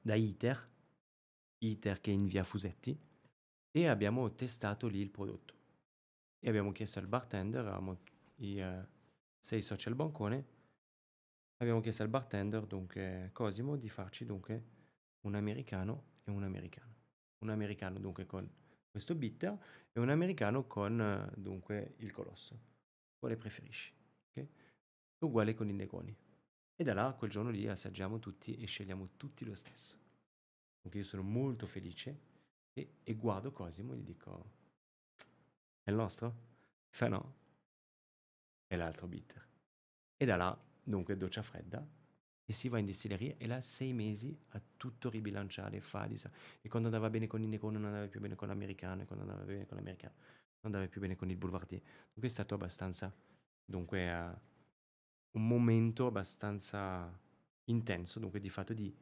[0.01, 0.69] da ITER,
[1.59, 2.97] ITER che è in via Fusetti,
[3.71, 5.53] e abbiamo testato lì il prodotto.
[6.39, 7.99] E abbiamo chiesto al bartender, eravamo
[8.37, 8.85] i uh,
[9.39, 10.45] sei soci al bancone,
[11.57, 14.63] abbiamo chiesto al bartender, dunque Cosimo, di farci dunque
[15.21, 16.95] un americano e un americano.
[17.39, 18.49] Un americano dunque con
[18.89, 19.57] questo bitter
[19.91, 22.57] e un americano con uh, dunque il colosso.
[23.17, 23.93] Quale preferisci?
[24.29, 24.49] Okay?
[25.19, 26.15] Uguale con i Negroni.
[26.79, 29.97] E da là quel giorno lì assaggiamo tutti e scegliamo tutti lo stesso.
[30.81, 32.17] Dunque io sono molto felice
[32.71, 34.51] e, e guardo Cosimo e gli dico,
[35.83, 36.33] è il nostro?
[36.87, 37.35] Fa no,
[38.65, 39.45] è l'altro bitter.
[40.15, 41.85] E da là, dunque, doccia fredda
[42.45, 46.31] e si va in distilleria e là sei mesi a tutto ribilanciare, falisa.
[46.61, 49.25] E quando andava bene con il Negroni non andava più bene con l'americano, e quando
[49.25, 50.13] andava bene con l'americano
[50.61, 51.81] non andava più bene con il Boulevardier.
[51.81, 53.13] Dunque è stato abbastanza,
[53.65, 54.48] dunque, uh,
[55.31, 57.11] un momento abbastanza
[57.65, 58.93] intenso, dunque di fatto di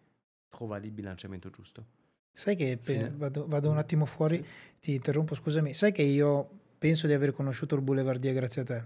[0.50, 1.86] trovare il bilanciamento giusto.
[2.32, 4.46] Sai che pe- vado, vado, un attimo fuori,
[4.80, 5.74] ti interrompo, scusami.
[5.74, 8.84] Sai che io penso di aver conosciuto il Boulevardier grazie a te.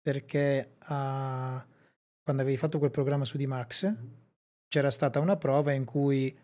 [0.00, 0.86] Perché uh,
[2.22, 3.92] quando avevi fatto quel programma su D-Max
[4.68, 6.36] c'era stata una prova in cui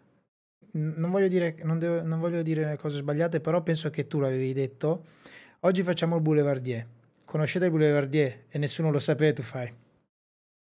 [0.72, 4.52] non voglio, dire, non, devo, non voglio dire cose sbagliate, però penso che tu l'avevi
[4.52, 5.04] detto.
[5.60, 6.86] Oggi facciamo il Boulevardier.
[7.24, 9.72] Conoscete il Boulevardier e nessuno lo sapeva, tu fai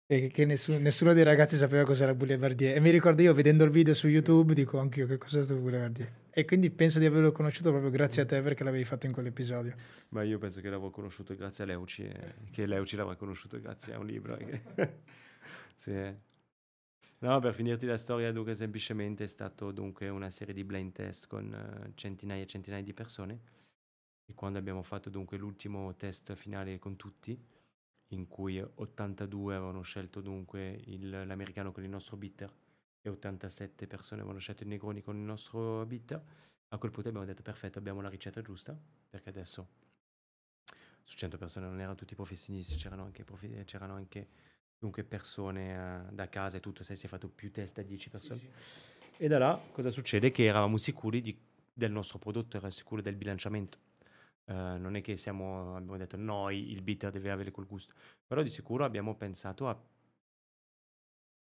[0.07, 2.75] e che nessuno, nessuno, dei ragazzi sapeva cos'era Boulevardier.
[2.75, 6.11] E mi ricordo io vedendo il video su YouTube, dico anch'io che cos'è questo Boulevardier.
[6.29, 9.73] E quindi penso di averlo conosciuto proprio grazie a te perché l'avevi fatto in quell'episodio.
[10.09, 13.93] Ma io penso che l'avrò conosciuto grazie a Leuci e che Leuci l'avrà conosciuto grazie
[13.93, 14.37] a un libro.
[15.75, 16.13] sì.
[17.19, 21.27] No, per finirti la storia, dunque, semplicemente è stato dunque una serie di blind test
[21.27, 23.39] con centinaia e centinaia di persone.
[24.27, 27.39] E quando abbiamo fatto dunque l'ultimo test finale con tutti,
[28.09, 32.51] in cui 82 avevano scelto dunque il, l'americano con il nostro bitter
[33.01, 36.21] e 87 persone avevano scelto il Negroni con il nostro bitter.
[36.69, 38.77] A quel punto abbiamo detto perfetto, abbiamo la ricetta giusta,
[39.09, 39.67] perché adesso
[41.03, 44.27] su 100 persone non erano tutti professionisti, c'erano anche, prof- c'erano anche
[44.77, 48.09] dunque persone uh, da casa e tutto, sai, si è fatto più test da 10
[48.09, 48.39] persone.
[48.39, 49.23] Sì, sì.
[49.23, 50.31] E da là cosa succede?
[50.31, 51.39] Che eravamo sicuri di,
[51.71, 53.77] del nostro prodotto, eravamo sicuri del bilanciamento
[54.45, 57.95] Uh, non è che siamo, abbiamo detto noi il bitter deve avere quel gusto,
[58.27, 59.83] però di sicuro abbiamo pensato a,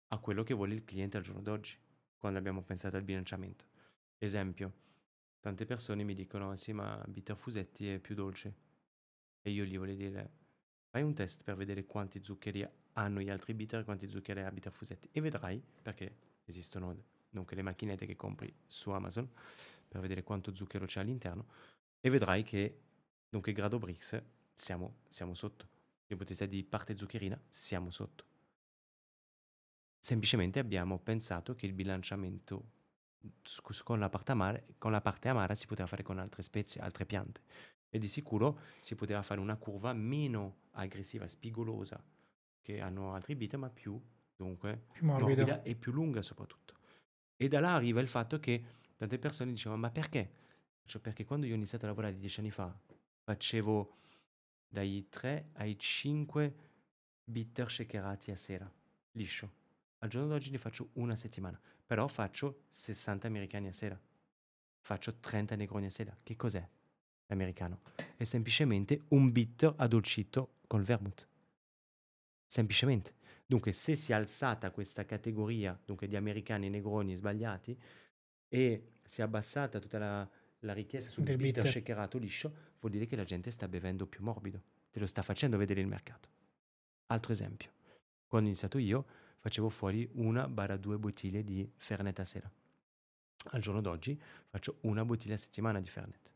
[0.07, 1.77] a quello che vuole il cliente al giorno d'oggi,
[2.17, 3.65] quando abbiamo pensato al bilanciamento.
[4.17, 4.73] Esempio,
[5.39, 8.53] tante persone mi dicono sì ma bitter fusetti è più dolce
[9.41, 10.31] e io gli voglio dire
[10.89, 14.51] fai un test per vedere quanti zuccheri hanno gli altri bitter e quanti zuccheri ha
[14.51, 16.95] bitter fusetti e vedrai, perché esistono
[17.29, 19.29] dunque le macchinette che compri su Amazon
[19.87, 21.45] per vedere quanto zucchero c'è all'interno
[22.01, 22.79] e vedrai che
[23.29, 24.21] Dunque grado Brix
[24.53, 25.67] siamo, siamo sotto.
[26.07, 28.25] L'ipotesi di parte zuccherina siamo sotto.
[29.99, 32.77] Semplicemente abbiamo pensato che il bilanciamento
[33.83, 37.05] con la, parte amara, con la parte amara si poteva fare con altre spezie, altre
[37.05, 37.41] piante.
[37.89, 42.01] E di sicuro si poteva fare una curva meno aggressiva, spigolosa,
[42.61, 43.99] che hanno altri bit, ma più,
[44.35, 46.75] dunque, più morbida e più lunga soprattutto.
[47.35, 48.63] E da là arriva il fatto che
[48.95, 50.31] tante persone dicevano, ma perché?
[50.85, 52.75] Cioè, perché quando io ho iniziato a lavorare dieci anni fa,
[53.29, 53.97] facevo
[54.67, 56.53] dai 3 ai 5
[57.23, 58.71] bitter shakerati a sera,
[59.11, 59.57] liscio.
[59.99, 64.01] Al giorno d'oggi ne faccio una settimana, però faccio 60 americani a sera.
[64.79, 66.17] Faccio 30 negroni a sera.
[66.23, 66.67] Che cos'è
[67.27, 67.81] l'americano?
[68.15, 71.27] È semplicemente un bitter addolcito col vermouth.
[72.47, 73.13] Semplicemente.
[73.45, 77.79] Dunque, se si è alzata questa categoria dunque, di americani negroni sbagliati
[78.47, 80.29] e si è abbassata tutta la,
[80.59, 84.23] la richiesta sul bitter, bitter shakerato liscio, vuol dire che la gente sta bevendo più
[84.23, 84.61] morbido.
[84.91, 86.29] Te lo sta facendo vedere il mercato.
[87.07, 87.71] Altro esempio.
[88.27, 89.05] Quando ho iniziato io,
[89.39, 92.51] facevo fuori una barra due bottiglie di Fernet a sera.
[93.51, 96.27] Al giorno d'oggi faccio una bottiglia a settimana di Fernet.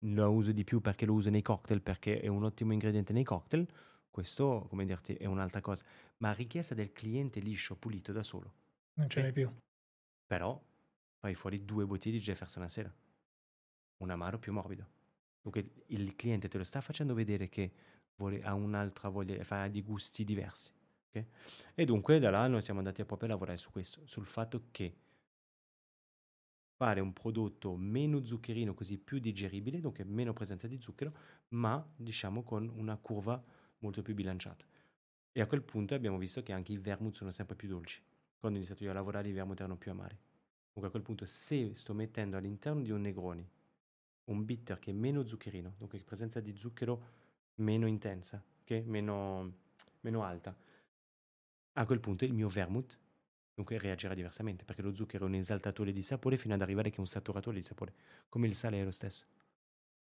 [0.00, 3.24] Lo uso di più perché lo uso nei cocktail, perché è un ottimo ingrediente nei
[3.24, 3.66] cocktail.
[4.10, 5.84] questo, come dirti, è un'altra cosa.
[6.18, 8.54] Ma richiesta del cliente liscio, pulito da solo.
[8.94, 9.24] Non ce Ok.
[9.26, 9.52] n'è più.
[10.26, 10.58] Però
[11.26, 12.94] fai fuori due bottiglie di Jefferson a sera.
[13.98, 14.86] Un amaro più morbido.
[15.42, 17.72] Dunque il cliente te lo sta facendo vedere che
[18.16, 20.70] vuole- ha un'altra voglia, fa di gusti diversi.
[21.08, 21.24] ok?
[21.74, 24.68] E dunque da là noi siamo andati a proprio a lavorare su questo, sul fatto
[24.70, 24.94] che
[26.76, 31.12] fare un prodotto meno zuccherino, così più digeribile, dunque meno presenza di zucchero,
[31.48, 33.42] ma diciamo con una curva
[33.78, 34.64] molto più bilanciata.
[35.32, 38.00] E a quel punto abbiamo visto che anche i vermouth sono sempre più dolci.
[38.38, 40.16] Quando ho iniziato io a lavorare i vermouth erano più amari.
[40.76, 43.48] Dunque a quel punto se sto mettendo all'interno di un Negroni
[44.24, 47.02] un bitter che è meno zuccherino, dunque presenza di zucchero
[47.56, 48.82] meno intensa, ok?
[48.84, 49.54] meno,
[50.00, 50.54] meno alta,
[51.72, 52.98] a quel punto il mio vermouth
[53.54, 56.96] dunque reagirà diversamente perché lo zucchero è un esaltatore di sapore fino ad arrivare che
[56.96, 57.94] è un saturatore di sapore,
[58.28, 59.24] come il sale è lo stesso.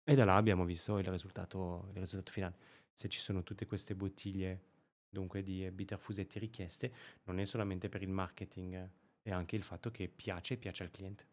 [0.04, 2.56] E da là abbiamo visto il risultato, il risultato finale.
[2.92, 4.60] Se ci sono tutte queste bottiglie
[5.08, 6.92] dunque di bitter fusetti richieste,
[7.24, 8.90] non è solamente per il marketing,
[9.22, 11.24] è anche il fatto che piace e piace al cliente.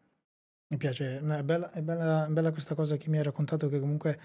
[0.70, 3.80] Mi piace, è bella, è bella- è bella questa cosa che mi hai raccontato che
[3.80, 4.20] comunque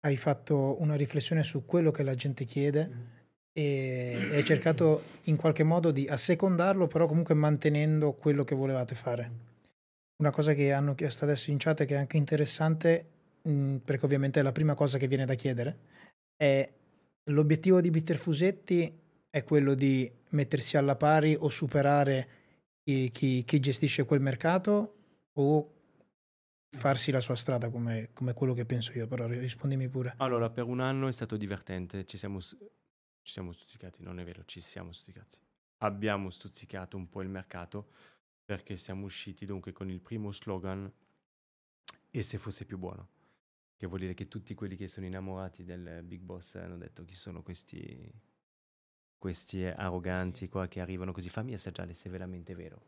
[0.00, 3.12] hai fatto una riflessione su quello che la gente chiede
[3.52, 9.30] e hai cercato in qualche modo di assecondarlo, però comunque mantenendo quello che volevate fare.
[10.16, 13.06] Una cosa che hanno chiesto adesso in chat e che è anche interessante,
[13.42, 15.78] mh, perché ovviamente è la prima cosa che viene da chiedere,
[16.36, 16.68] è
[17.30, 18.92] l'obiettivo di Bitter Fusetti
[19.34, 22.28] è quello di mettersi alla pari o superare
[22.84, 24.94] chi, chi- chi gestisce quel mercato
[25.32, 25.72] o
[26.70, 30.14] farsi la sua strada come, come quello che penso io, però rispondimi pure.
[30.18, 32.60] Allora, per un anno è stato divertente, ci siamo, ci
[33.22, 35.36] siamo stuzzicati, non è vero, ci siamo stuzzicati.
[35.78, 37.88] Abbiamo stuzzicato un po' il mercato
[38.44, 40.88] perché siamo usciti dunque con il primo slogan
[42.08, 43.08] e se fosse più buono,
[43.76, 47.16] che vuol dire che tutti quelli che sono innamorati del Big Boss hanno detto chi
[47.16, 48.32] sono questi,
[49.24, 52.82] questi arroganti qua che arrivano così, fammi assaggiare se è veramente vero.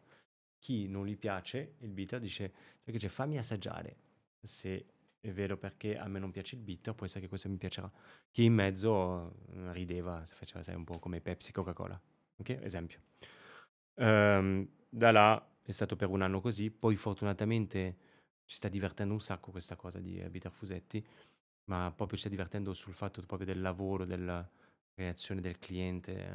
[0.58, 2.52] Chi non gli piace il bitter dice,
[2.82, 3.96] sai che c'è, fammi assaggiare
[4.42, 4.84] se
[5.18, 7.90] è vero perché a me non piace il bitter, può essere che questo mi piacerà.
[8.30, 11.98] Chi in mezzo eh, rideva, faceva sai, un po' come Pepsi, Coca-Cola.
[12.36, 12.50] Ok?
[12.60, 13.00] Esempio.
[13.94, 17.96] Ehm, da là è stato per un anno così, poi fortunatamente
[18.44, 21.02] ci sta divertendo un sacco questa cosa di Bitter Fusetti,
[21.64, 24.46] ma proprio ci sta divertendo sul fatto proprio del lavoro, della
[24.96, 26.30] reazione del cliente, eh,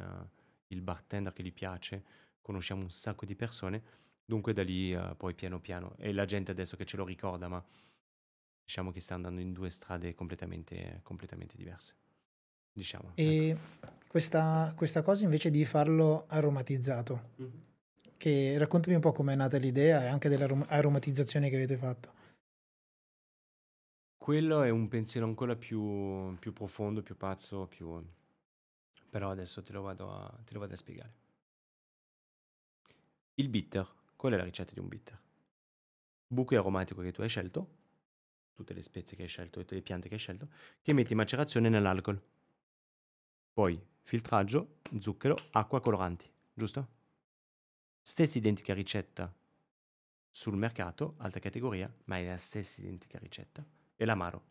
[0.68, 2.04] il bartender che gli piace,
[2.40, 3.82] conosciamo un sacco di persone,
[4.24, 7.48] dunque da lì eh, poi piano piano, e la gente adesso che ce lo ricorda,
[7.48, 7.62] ma
[8.64, 11.96] diciamo che sta andando in due strade completamente, completamente diverse.
[12.72, 13.12] Diciamo.
[13.16, 13.54] E
[14.08, 17.50] questa, questa cosa invece di farlo aromatizzato, ecco.
[18.16, 22.20] che raccontami un po' com'è nata l'idea e anche dell'aromatizzazione che avete fatto.
[24.16, 28.02] Quello è un pensiero ancora più, più profondo, più pazzo, più...
[29.12, 31.12] però adesso te lo, vado a, te lo vado a spiegare.
[33.34, 33.86] Il bitter,
[34.16, 35.20] qual è la ricetta di un bitter?
[36.26, 37.68] Buco aromatico che tu hai scelto,
[38.54, 40.48] tutte le spezie che hai scelto, tutte le piante che hai scelto,
[40.80, 42.18] che metti in macerazione nell'alcol.
[43.52, 46.88] Poi filtraggio, zucchero, acqua, coloranti, giusto?
[48.00, 49.30] Stessa identica ricetta
[50.30, 53.62] sul mercato, alta categoria, ma è la stessa identica ricetta.
[53.94, 54.42] E l'amaro,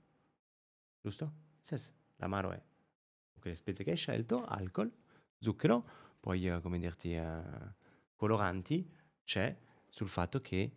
[1.01, 1.33] giusto?
[1.61, 1.91] Stessa.
[2.17, 2.70] L'amaro è
[3.49, 4.91] le spezie che hai scelto, alcol,
[5.39, 5.85] zucchero,
[6.19, 7.41] poi eh, come dirti eh,
[8.15, 8.89] coloranti,
[9.23, 9.57] c'è
[9.88, 10.72] sul fatto che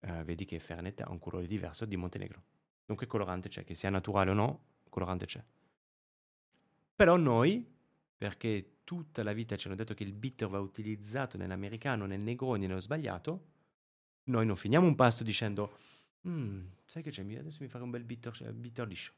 [0.00, 2.42] eh, vedi che Fernet ha un colore diverso di Montenegro.
[2.84, 5.42] Dunque colorante c'è, che sia naturale o no, colorante c'è.
[6.94, 7.66] Però noi,
[8.16, 12.66] perché tutta la vita ci hanno detto che il bitter va utilizzato nell'americano, nel Negroni,
[12.66, 13.46] nello sbagliato,
[14.24, 15.78] noi non finiamo un pasto dicendo
[16.28, 19.12] "Mm, sai che c'è, adesso mi farò un bel bitter, cioè, bitter liscio.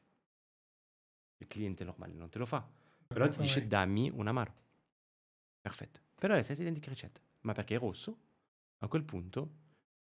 [1.37, 2.67] Il cliente normale non te lo fa,
[3.15, 4.53] però ti dice dammi un amaro.
[5.61, 6.01] Perfetto.
[6.15, 8.17] Però è la stessa identica ricetta, ma perché è rosso,
[8.79, 9.49] a quel punto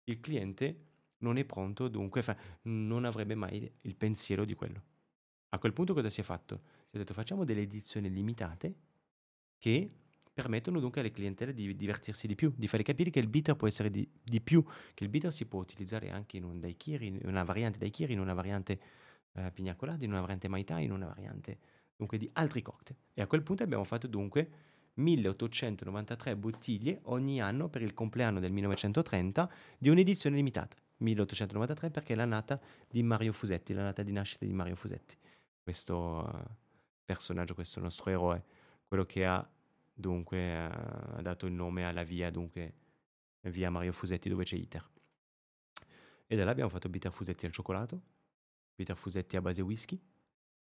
[0.05, 0.87] il cliente
[1.19, 4.82] non è pronto, dunque fa- non avrebbe mai il pensiero di quello.
[5.49, 6.62] A quel punto cosa si è fatto?
[6.89, 8.74] Si è detto facciamo delle edizioni limitate
[9.59, 9.91] che
[10.32, 13.66] permettono dunque alle clientele di divertirsi di più, di fare capire che il bitter può
[13.66, 14.65] essere di, di più,
[14.95, 18.20] che il bitter si può utilizzare anche in un daiquiri, in una variante daiquiri, in
[18.20, 18.81] una variante
[19.32, 21.59] eh, pina colada, in una variante mai tai, in una variante
[22.01, 22.99] dunque di altri cocktail.
[23.13, 28.53] E a quel punto abbiamo fatto dunque 1893 bottiglie ogni anno per il compleanno del
[28.53, 30.77] 1930 di un'edizione limitata.
[30.97, 32.59] 1893 perché è la nata
[32.89, 35.17] di Mario Fusetti, la nata di nascita di Mario Fusetti.
[35.63, 36.45] Questo eh,
[37.05, 38.45] personaggio, questo nostro eroe,
[38.87, 39.47] quello che ha
[39.93, 42.75] dunque eh, ha dato il nome alla via, dunque
[43.43, 44.89] via Mario Fusetti dove c'è Iter.
[46.27, 48.01] E da là abbiamo fatto bitter Fusetti al cioccolato,
[48.75, 50.01] bitter Fusetti a base whisky,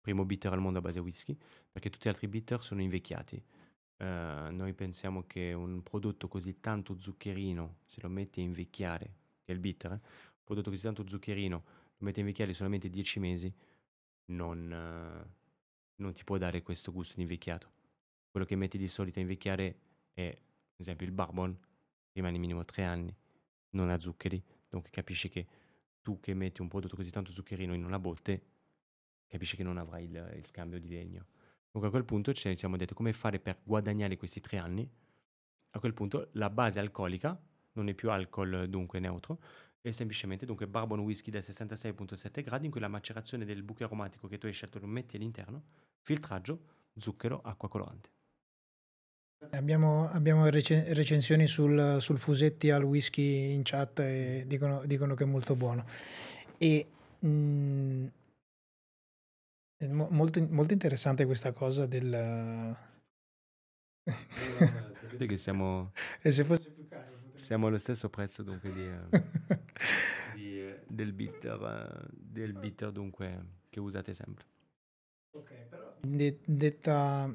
[0.07, 1.37] primo bitter al mondo a base whisky,
[1.73, 3.43] perché tutti gli altri bitter sono invecchiati.
[3.97, 4.05] Uh,
[4.53, 9.05] noi pensiamo che un prodotto così tanto zuccherino, se lo metti a invecchiare,
[9.43, 9.95] che è il bitter, eh?
[9.95, 13.53] un prodotto così tanto zuccherino, lo metti a invecchiare solamente 10 mesi,
[14.27, 15.28] non, uh,
[15.97, 17.69] non ti può dare questo gusto di invecchiato.
[18.31, 19.78] Quello che metti di solito a invecchiare
[20.12, 21.59] è, ad esempio, il barbon,
[22.12, 23.12] rimane minimo 3 anni,
[23.70, 25.49] non ha zuccheri, dunque capisci che
[26.01, 28.55] tu che metti un prodotto così tanto zuccherino in una botte,
[29.27, 31.27] capisci che non avrai il, il scambio di legno.
[31.70, 34.89] Dunque a quel punto ci siamo detti come fare per guadagnare questi tre anni.
[35.70, 37.39] A quel punto la base alcolica
[37.73, 39.39] non è più alcol dunque neutro,
[39.81, 44.27] è semplicemente dunque bourbon whisky da 66.7 gradi in cui la macerazione del buco aromatico
[44.27, 45.62] che tu hai scelto lo metti all'interno,
[46.01, 46.61] filtraggio,
[46.97, 48.11] zucchero, acqua colorante.
[49.51, 55.24] Abbiamo, abbiamo recen- recensioni sul, sul, Fusetti al whisky in chat e dicono, dicono che
[55.24, 55.85] è molto buono.
[56.57, 56.86] E
[57.19, 58.07] mh, mm,
[59.77, 62.77] è mo- molto, molto interessante questa cosa del...
[64.93, 65.93] sapete che siamo...
[66.23, 67.05] E se fosse più caro?
[67.35, 69.01] Siamo allo stesso prezzo dunque di, eh,
[70.35, 74.44] di, eh, del, bitter, eh, del bitter dunque che usate sempre.
[75.32, 77.31] Ok, però de- detta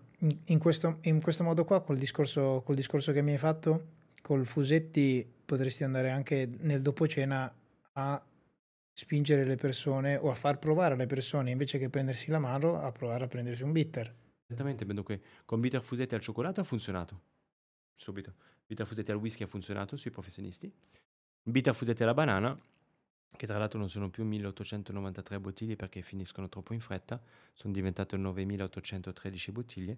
[0.45, 3.85] in questo, in questo, modo qua, col discorso, col discorso che mi hai fatto,
[4.21, 7.53] col Fusetti potresti andare anche nel dopo cena
[7.93, 8.23] a
[9.01, 12.91] spingere le persone o a far provare alle persone invece che prendersi la mano a
[12.91, 14.13] provare a prendersi un bitter.
[14.45, 17.21] Esattamente, che con bitter Fusetti al cioccolato ha funzionato
[17.95, 18.35] subito.
[18.67, 20.71] Bitter Fusetti al whisky ha funzionato sui professionisti.
[21.41, 22.55] Bitter Fusetti alla banana
[23.35, 27.19] che tra l'altro non sono più 1893 bottiglie perché finiscono troppo in fretta,
[27.53, 29.97] sono diventate 9813 bottiglie.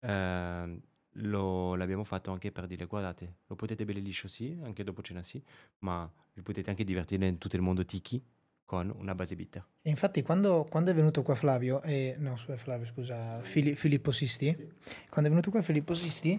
[0.00, 0.80] Eh,
[1.22, 5.22] lo, l'abbiamo fatto anche per dire guardate, lo potete bere liscio sì, anche dopo cena
[5.22, 5.42] sì,
[5.80, 8.22] ma vi potete anche divertire in tutto il mondo tiki
[8.68, 9.64] con una base bitter.
[9.80, 14.52] E infatti quando, quando, è venuto qua Flavio, eh, no Flavio scusa, Fili, Filippo Sisti,
[14.52, 14.68] sì.
[15.08, 16.38] quando è venuto qua Filippo Sisti,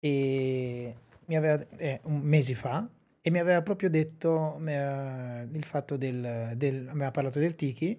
[0.00, 0.94] e
[1.26, 2.84] mi aveva, eh, un mesi fa,
[3.20, 7.96] e mi aveva proprio detto uh, il fatto del, del, aveva parlato del tiki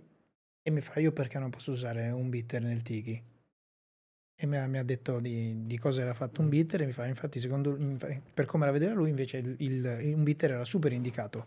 [0.62, 3.24] e mi fa io perché non posso usare un bitter nel tiki
[4.36, 6.92] e mi ha, mi ha detto di, di, cosa era fatto un bitter e mi
[6.92, 7.78] fa infatti secondo
[8.34, 11.46] per come la vedeva lui invece il, il, un bitter era super indicato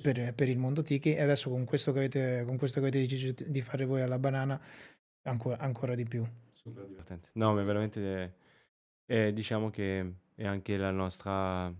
[0.00, 3.34] per, per, il mondo tiki e adesso con questo che avete, questo che avete deciso
[3.46, 4.60] di fare voi alla banana
[5.22, 8.34] ancora, ancora di più super divertente no ma veramente
[9.06, 11.72] eh, diciamo che è anche la nostra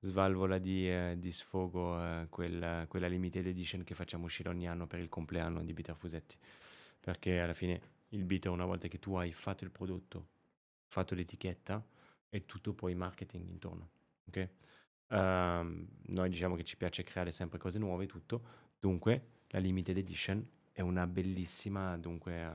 [0.00, 4.86] svalvola di, eh, di sfogo eh, quella, quella limited edition che facciamo uscire ogni anno
[4.86, 6.36] per il compleanno di Bitter Fusetti.
[6.98, 10.28] Perché alla fine il bitter, una volta che tu hai fatto il prodotto,
[10.86, 11.84] fatto l'etichetta,
[12.28, 13.90] è tutto poi marketing intorno.
[14.26, 14.48] Ok?
[15.10, 18.42] Uh, noi diciamo che ci piace creare sempre cose nuove, tutto.
[18.78, 22.52] Dunque, la limited edition è una bellissima dunque, uh,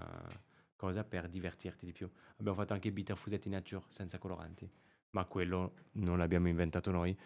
[0.76, 2.10] cosa per divertirti di più.
[2.38, 4.70] Abbiamo fatto anche bitter fusetti nature senza coloranti
[5.16, 7.18] ma quello non l'abbiamo inventato noi.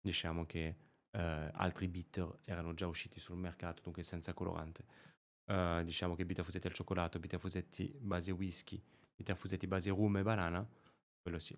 [0.00, 0.76] Diciamo che
[1.10, 4.84] eh, altri bitter erano già usciti sul mercato, dunque senza colorante.
[5.46, 8.82] Uh, diciamo che bitter fusetti al cioccolato, bitter fusetti base whisky,
[9.14, 10.66] bitter fusetti base rum e banana,
[11.20, 11.54] quello sì.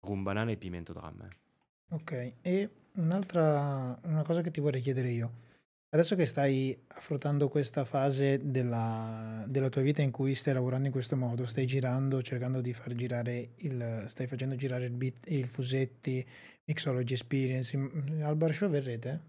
[0.00, 1.22] Rum, banana e pimento dram.
[1.22, 1.45] Eh.
[1.90, 5.44] Ok, e un'altra una cosa che ti vorrei chiedere io.
[5.88, 10.92] Adesso che stai affrontando questa fase della, della, tua vita in cui stai lavorando in
[10.92, 15.48] questo modo, stai girando, cercando di far girare il, stai facendo girare il beat, il
[15.48, 16.26] Fusetti,
[16.64, 17.78] Mixology Experience,
[18.20, 19.20] al bar show verrete?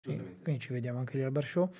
[0.00, 1.70] Sì, quindi ci vediamo anche lì al bar show.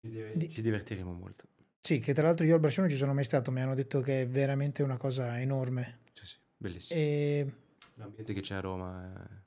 [0.00, 0.50] Ci, di...
[0.50, 1.46] ci divertiremo molto.
[1.80, 3.74] Sì, che tra l'altro io al bar show non ci sono mai stato, mi hanno
[3.74, 6.00] detto che è veramente una cosa enorme.
[6.12, 7.00] Sì, sì, bellissimo.
[7.00, 7.52] E...
[7.94, 9.45] L'ambiente che c'è a Roma, è...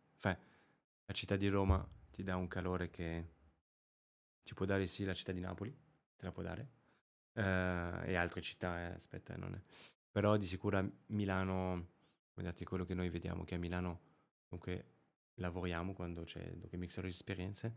[1.09, 3.27] la città di Roma ti dà un calore che
[4.43, 5.75] ci può dare sì la città di Napoli,
[6.15, 6.69] te la può dare,
[7.33, 9.61] uh, e altre città, eh, aspetta, non è.
[10.11, 11.87] Però di sicuro Milano,
[12.31, 14.01] guardate quello che noi vediamo, che a Milano
[14.47, 14.97] comunque
[15.35, 17.73] lavoriamo quando c'è dunque Mixer Esperienze,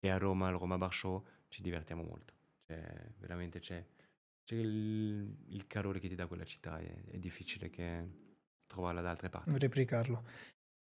[0.00, 2.34] e a Roma, al Roma Bar Show, ci divertiamo molto.
[2.66, 3.86] Cioè, veramente c'è,
[4.42, 8.08] c'è il, il, calore che ti dà quella città, è, è difficile che
[8.66, 9.56] trovarla da altre parti.
[9.56, 10.24] Replicarlo.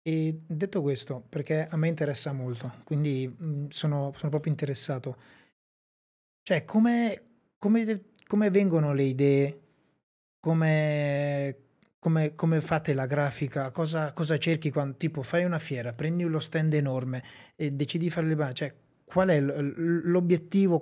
[0.08, 5.16] E detto questo, perché a me interessa molto, quindi mh, sono, sono, proprio interessato,
[6.44, 7.22] cioè come,
[7.58, 9.60] come, come vengono le idee,
[10.38, 11.56] come,
[11.98, 16.38] come, come, fate la grafica, cosa, cosa, cerchi quando tipo fai una fiera, prendi lo
[16.38, 17.24] stand enorme
[17.56, 18.72] e decidi di fare le banane, cioè
[19.04, 20.80] qual è l'obiettivo,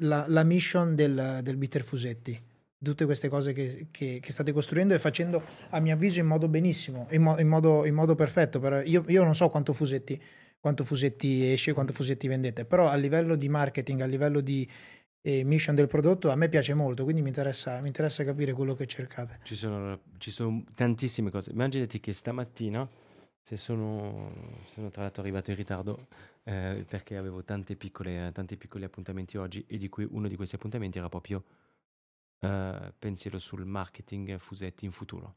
[0.00, 2.52] la, la mission del, del Bitter Fusetti?
[2.84, 6.46] Tutte queste cose che, che, che, state costruendo e facendo a mio avviso in modo
[6.46, 8.60] benissimo, in, mo, in, modo, in modo, perfetto.
[8.84, 10.20] Io, io, non so quanto Fusetti,
[10.60, 14.68] quanto Fusetti esce, quanto Fusetti vendete, però a livello di marketing, a livello di,
[15.26, 18.74] e mission del prodotto a me piace molto, quindi mi interessa, mi interessa capire quello
[18.74, 19.38] che cercate.
[19.42, 21.50] Ci sono, ci sono tantissime cose.
[21.50, 22.86] Immaginati che stamattina,
[23.40, 24.30] se sono,
[24.74, 26.08] sono tra l'altro arrivato in ritardo,
[26.44, 27.42] eh, perché avevo
[27.78, 31.42] piccole, tanti piccoli appuntamenti oggi, e di cui uno di questi appuntamenti era proprio
[32.44, 35.36] eh, pensiero sul marketing fusetti in futuro.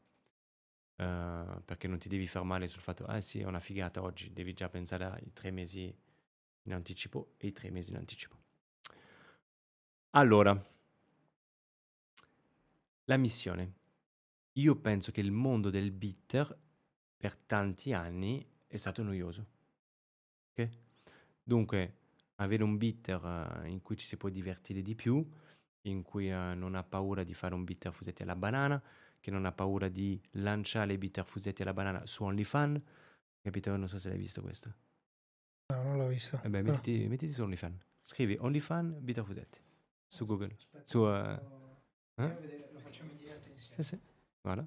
[0.98, 4.52] Uh, perché non ti devi fermare sul fatto, ah sì, è una figata oggi, devi
[4.52, 5.96] già pensare ai tre mesi
[6.62, 8.36] in anticipo e i tre mesi in anticipo.
[10.10, 10.60] Allora,
[13.04, 13.74] la missione.
[14.54, 16.58] Io penso che il mondo del bitter
[17.16, 19.46] per tanti anni è stato noioso.
[20.50, 20.68] Ok?
[21.44, 21.96] Dunque,
[22.36, 25.24] avere un bitter uh, in cui ci si può divertire di più,
[25.90, 28.82] in cui uh, non ha paura di fare un bitter fusetti alla banana,
[29.20, 32.80] che non ha paura di lanciare i bitter fusetti alla banana su OnlyFans.
[33.40, 33.76] Capito?
[33.76, 34.74] Non so se l'hai visto questo.
[35.68, 36.40] No, non l'ho visto.
[36.42, 37.84] Eh beh, mettiti, mettiti su OnlyFans.
[38.02, 39.60] Scrivi OnlyFans bitter fusetti
[40.06, 40.54] su Google.
[40.54, 42.68] Aspetta, su, uh, eh?
[42.72, 43.74] Lo facciamo in diretta insieme.
[43.74, 44.00] Sì, sì.
[44.40, 44.66] Guarda.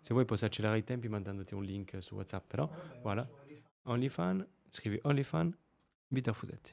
[0.00, 3.28] Se vuoi posso accelerare i tempi mandandoti un link su WhatsApp, però Vabbè, guarda.
[3.82, 5.56] OnlyFans, scrivi OnlyFans
[6.08, 6.72] bitter fusetti.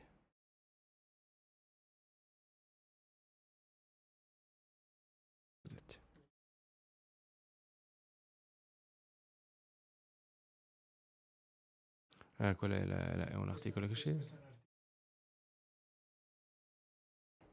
[12.40, 14.16] Eh, quello è, la, è un articolo che c'è.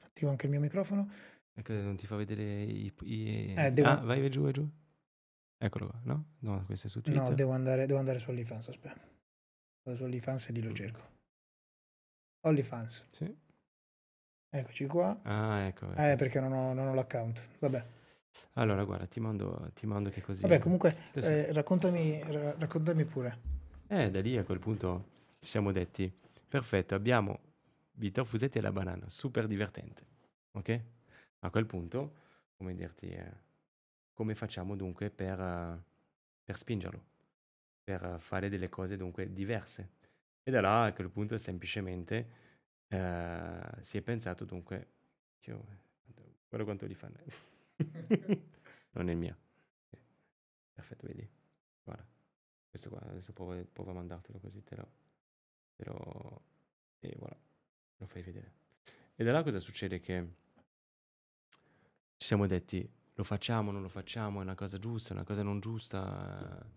[0.02, 1.10] Attivo anche il mio microfono.
[1.54, 2.92] Ecco, non ti fa vedere i...
[3.02, 3.54] i...
[3.56, 3.88] Eh, devo...
[3.88, 4.68] Ah, vai, vai giù, vai giù.
[5.56, 6.34] Eccolo qua, no?
[6.40, 7.22] No, questo è su Twitter.
[7.22, 9.00] No, devo andare, devo andare su OnlyFans, aspetta.
[9.82, 11.12] Vado su OnlyFans e lì lo cerco.
[12.40, 13.08] OnlyFans.
[13.10, 13.36] Sì.
[14.50, 15.18] Eccoci qua.
[15.22, 15.90] Ah, ecco.
[15.90, 16.00] ecco.
[16.00, 17.58] Eh, perché non ho, non ho l'account.
[17.60, 17.86] Vabbè.
[18.54, 20.42] Allora, guarda, ti mando, ti mando che così...
[20.42, 22.20] Vabbè, comunque, eh, raccontami,
[22.58, 23.40] raccontami pure.
[23.86, 26.10] Eh, da lì a quel punto ci siamo detti,
[26.48, 27.52] perfetto, abbiamo
[27.92, 30.06] Vito Fusetti e la banana, super divertente,
[30.52, 30.80] ok?
[31.40, 32.14] A quel punto,
[32.56, 33.32] come dirti, eh,
[34.14, 35.80] come facciamo dunque per, uh,
[36.42, 37.04] per spingerlo,
[37.84, 39.90] per fare delle cose dunque diverse?
[40.42, 42.28] E da là a quel punto semplicemente
[42.88, 44.88] uh, si è pensato dunque,
[46.48, 47.18] guarda quanto li fanno,
[48.92, 49.36] non è il mio.
[50.72, 51.28] Perfetto, vedi?
[51.84, 52.13] Guarda.
[52.74, 54.90] Questo qua, adesso provo a mandartelo così te lo,
[55.76, 55.84] te.
[56.98, 57.36] E voilà,
[57.98, 58.52] lo fai vedere.
[59.14, 60.00] E da là cosa succede?
[60.00, 60.28] Che
[62.16, 62.84] ci siamo detti,
[63.14, 66.68] lo facciamo, non lo facciamo, è una cosa giusta, è una cosa non giusta.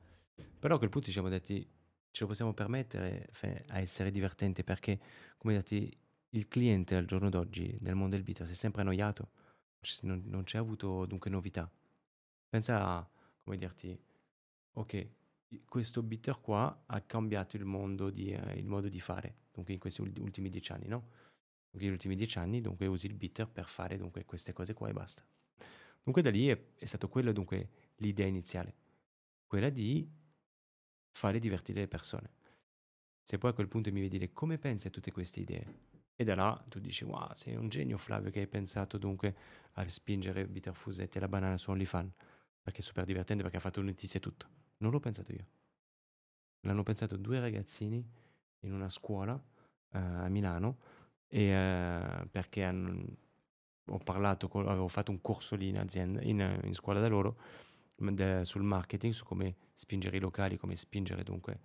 [0.60, 1.68] Però a quel punto ci siamo detti,
[2.12, 3.32] ce lo possiamo permettere
[3.70, 5.00] a essere divertente perché,
[5.36, 5.92] come dirti,
[6.30, 9.32] il cliente al giorno d'oggi nel mondo del beat si è sempre annoiato,
[10.02, 11.68] non, non c'è avuto dunque novità.
[12.48, 13.10] Pensa a,
[13.42, 14.00] come dirti,
[14.74, 15.16] ok,
[15.66, 19.80] questo bitter qua ha cambiato il, mondo di, eh, il modo di fare, dunque in
[19.80, 21.10] questi ultimi dieci anni, no?
[21.70, 24.90] Dunque negli ultimi dieci anni dunque usi il bitter per fare dunque queste cose qua
[24.90, 25.26] e basta.
[26.04, 28.76] Dunque da lì è, è stato quello dunque l'idea iniziale,
[29.46, 30.10] quella di
[31.12, 32.32] fare divertire le persone.
[33.22, 36.34] Se poi a quel punto mi vedi come pensi a tutte queste idee, e da
[36.34, 39.36] là tu dici, wow, sei un genio Flavio che hai pensato dunque
[39.74, 42.14] a spingere Bitter Fusetti e la banana su OnlyFans,
[42.62, 44.48] perché è super divertente, perché ha fatto notizia e tutto.
[44.78, 45.46] Non l'ho pensato io.
[46.62, 48.06] L'hanno pensato due ragazzini
[48.62, 49.42] in una scuola uh,
[49.90, 50.78] a Milano
[51.28, 53.06] e, uh, perché hanno,
[53.86, 57.40] ho parlato, con, avevo fatto un corso lì in azienda, in, in scuola da loro,
[57.96, 61.60] de, sul marketing, su come spingere i locali, come spingere dunque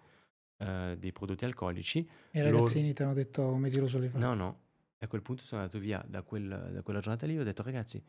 [0.58, 2.08] uh, dei prodotti alcolici.
[2.30, 2.94] E i ragazzini loro...
[2.94, 4.24] ti hanno detto mettilo sulle fare?
[4.24, 4.60] No, no.
[4.98, 7.62] E a quel punto sono andato via da, quel, da quella giornata lì ho detto
[7.62, 8.02] ragazzi,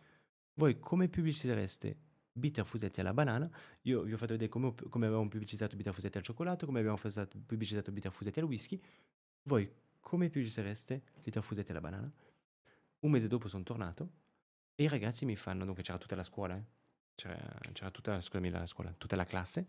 [0.55, 1.97] voi come pubblicitereste
[2.33, 3.49] bitter fusetti alla banana.
[3.83, 6.97] Io vi ho fatto vedere come, come avevamo pubblicizzato bitter fusetti al cioccolato, come abbiamo
[6.97, 8.81] pubblicizzato bitter fusetti al whisky.
[9.43, 12.11] Voi come pubblicizereste bitter fusetti alla banana?
[12.99, 14.09] Un mese dopo sono tornato
[14.75, 16.63] e i ragazzi mi fanno, dunque c'era tutta la scuola, eh?
[17.15, 19.67] c'era, c'era tutta, scusami, la scuola, tutta la classe,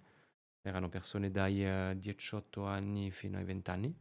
[0.63, 3.95] erano persone dai uh, eh, 18 anni fino ai 20 anni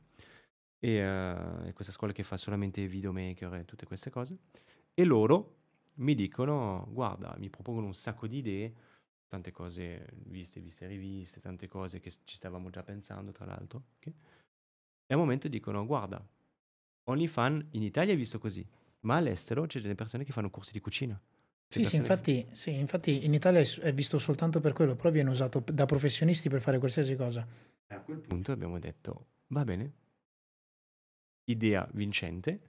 [0.80, 4.38] e uh, questa scuola che fa solamente videomaker e tutte queste cose
[4.94, 5.63] e loro
[5.96, 8.74] mi dicono, guarda, mi propongono un sacco di idee,
[9.28, 13.84] tante cose viste, viste riviste, tante cose che ci stavamo già pensando, tra l'altro.
[13.98, 14.14] Okay?
[15.06, 16.26] E al momento dicono, guarda,
[17.06, 18.66] OnlyFans in Italia è visto così,
[19.02, 21.20] ma all'estero c'è delle persone che fanno corsi di cucina.
[21.68, 22.56] Sì sì infatti, che...
[22.56, 26.62] sì, infatti in Italia è visto soltanto per quello, però viene usato da professionisti per
[26.62, 27.46] fare qualsiasi cosa.
[27.88, 29.94] E a quel punto abbiamo detto, va bene,
[31.46, 32.62] idea vincente,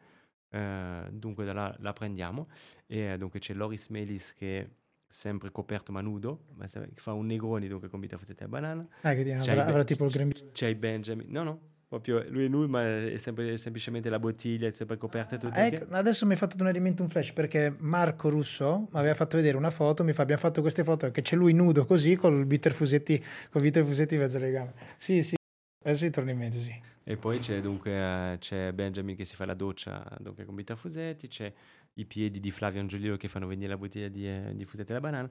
[0.51, 2.49] eh, dunque da là la prendiamo
[2.87, 4.69] e eh, dunque c'è Loris Melis che è
[5.07, 8.87] sempre coperto ma nudo, ma fa un negroni dunque con bita fazzetta e banana.
[9.03, 10.51] Ah, che avrà, avrà tipo il grembiule.
[10.53, 11.61] C'è Benjamin, no no,
[11.95, 15.37] Proprio lui è lui, ma è, sempre, è semplicemente la bottiglia, è sempre coperta.
[15.37, 18.99] Tutto ecco, adesso mi hai fatto tornare in mente un flash perché Marco Russo mi
[18.99, 21.85] aveva fatto vedere una foto, mi fa abbiamo fatto queste foto che c'è lui nudo
[21.85, 23.17] così con il bitter fusetti,
[23.49, 24.73] con il bitter fusetti in mezzo alle gambe.
[24.97, 25.37] Sì, sì,
[25.85, 26.83] adesso mi torna in mente, sì.
[27.05, 27.93] E poi c'è dunque
[28.33, 31.53] eh, c'è Benjamin che si fa la doccia dunque, con bitter fusetti, c'è
[31.95, 35.01] i piedi di Flavio Angiolino che fanno venire la bottiglia di, eh, di fusetti alla
[35.01, 35.31] banana.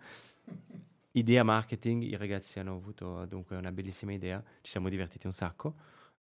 [1.16, 5.76] Idea marketing, i ragazzi hanno avuto dunque una bellissima idea, ci siamo divertiti un sacco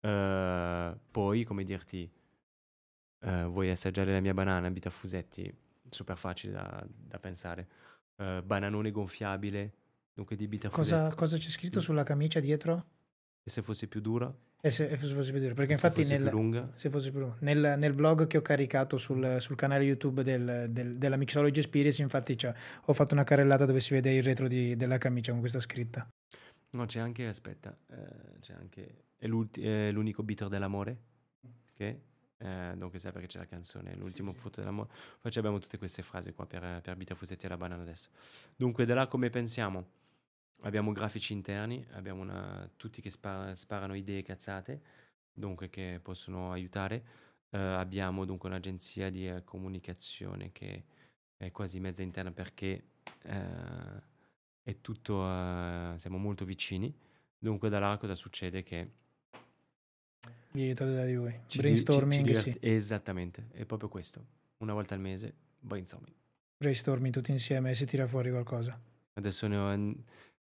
[0.03, 2.11] Uh, poi, come dirti,
[3.21, 5.53] uh, vuoi assaggiare la mia banana, abita a fusetti,
[5.89, 7.69] super facile da, da pensare.
[8.17, 9.73] Uh, bananone gonfiabile,
[10.13, 11.83] dunque di bita cosa, cosa c'è scritto mm.
[11.83, 12.87] sulla camicia dietro?
[13.45, 14.33] E se fosse più dura?
[14.65, 17.37] E se, se fosse più dura, perché infatti nel, se fosse più lunga.
[17.41, 22.01] Nel, nel, blog che ho caricato sul, sul canale YouTube del, del, della Mixology Experience,
[22.01, 22.39] infatti
[22.85, 26.09] ho fatto una carrellata dove si vede il retro di, della camicia con questa scritta.
[26.71, 30.97] No, c'è anche, aspetta, eh, c'è anche, è, è, l'unico bitter dell'amore,
[31.75, 32.01] che,
[32.39, 34.61] eh, donc sai perché c'è la canzone, l'ultimo sì, frutto sì.
[34.61, 34.91] dell'amore.
[35.21, 38.11] Poi abbiamo tutte queste frasi qua per, per Bitter Fusetti e la banana adesso.
[38.55, 40.02] Dunque, da là come pensiamo?
[40.63, 44.81] Abbiamo grafici interni, abbiamo una, tutti che spar, sparano idee cazzate,
[45.33, 47.05] dunque che possono aiutare.
[47.51, 50.85] Uh, abbiamo dunque un'agenzia di uh, comunicazione che
[51.37, 52.85] è quasi mezza interna perché...
[53.25, 54.11] Uh,
[54.65, 55.17] è tutto,
[55.97, 56.95] siamo molto vicini.
[57.37, 58.63] Dunque da là cosa succede?
[58.63, 58.91] Che
[60.53, 61.41] vi aiutate da di voi.
[61.47, 62.59] Ci Brainstorming, ci, ci sì.
[62.61, 64.25] Esattamente, è proprio questo.
[64.59, 66.15] Una volta al mese, brainstorming.
[66.59, 68.81] Brainstorming tutti insieme e si tira fuori qualcosa.
[69.15, 69.95] Adesso ne ho,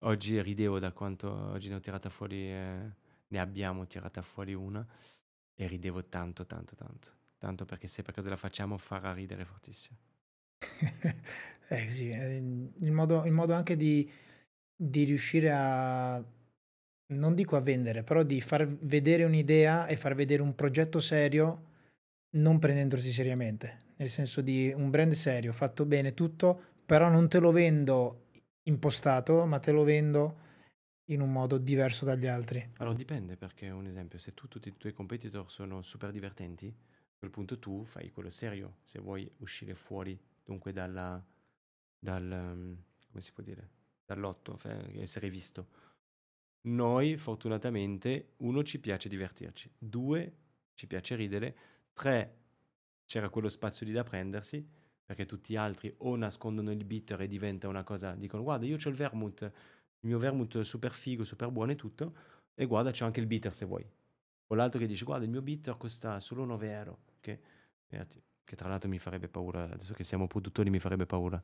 [0.01, 2.91] oggi ridevo da quanto oggi ne ho tirata fuori, eh,
[3.29, 4.87] ne abbiamo tirata fuori una
[5.55, 7.17] e ridevo tanto, tanto, tanto.
[7.39, 9.97] Tanto perché se per caso la facciamo farà ridere fortissimo.
[11.69, 14.11] eh sì, il modo, il modo anche di,
[14.75, 16.23] di riuscire a,
[17.15, 21.67] non dico a vendere, però di far vedere un'idea e far vedere un progetto serio
[22.31, 27.39] non prendendosi seriamente, nel senso di un brand serio, fatto bene tutto, però non te
[27.39, 28.28] lo vendo
[28.69, 30.47] impostato, ma te lo vendo
[31.07, 32.73] in un modo diverso dagli altri.
[32.77, 37.17] Allora dipende perché un esempio, se tu tutti i tuoi competitor sono super divertenti, a
[37.19, 41.23] quel punto tu fai quello serio, se vuoi uscire fuori dunque dalla,
[41.99, 43.71] dal, um, come si può dire,
[44.05, 44.59] dall'otto,
[44.95, 45.87] essere visto.
[46.63, 50.33] Noi fortunatamente, uno, ci piace divertirci, due,
[50.75, 51.57] ci piace ridere,
[51.95, 52.37] tre,
[53.07, 54.67] c'era quello spazio lì da prendersi,
[55.09, 58.77] perché tutti gli altri o nascondono il bitter e diventa una cosa, dicono guarda io
[58.77, 62.15] ho il vermouth, il mio vermouth super figo, super buono e tutto,
[62.55, 63.91] e guarda c'è anche il bitter se vuoi.
[64.49, 67.41] O l'altro che dice guarda il mio bitter costa solo 9 euro, che
[68.45, 71.43] che tra l'altro mi farebbe paura, adesso che siamo produttori mi farebbe paura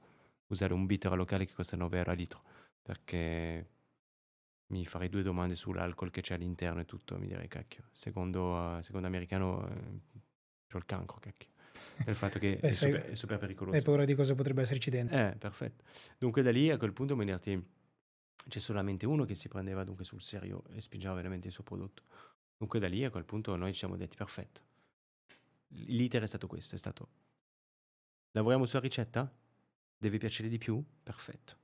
[0.48, 2.42] usare un bitter locale che costa 9 euro a litro,
[2.82, 3.70] perché
[4.66, 9.06] mi farei due domande sull'alcol che c'è all'interno e tutto, mi direi cacchio, secondo, secondo
[9.06, 10.00] americano eh,
[10.70, 11.53] ho il cancro, cacchio.
[12.06, 13.76] Il fatto che è, sai, super, è, super, pericoloso.
[13.76, 15.16] Hai paura di cosa potrebbe esserci dentro.
[15.16, 15.84] Eh, perfetto.
[16.18, 17.62] Dunque da lì a quel punto mi dirti,
[18.48, 22.02] c'è solamente uno che si prendeva dunque sul serio e spingeva veramente il suo prodotto.
[22.56, 24.72] Dunque da lì a quel punto noi ci siamo detti perfetto
[25.74, 27.08] l'iter è stato questo, è stato
[28.32, 29.30] lavoriamo sulla ricetta?
[29.96, 30.82] Deve piacere di più?
[31.02, 31.56] Perfetto.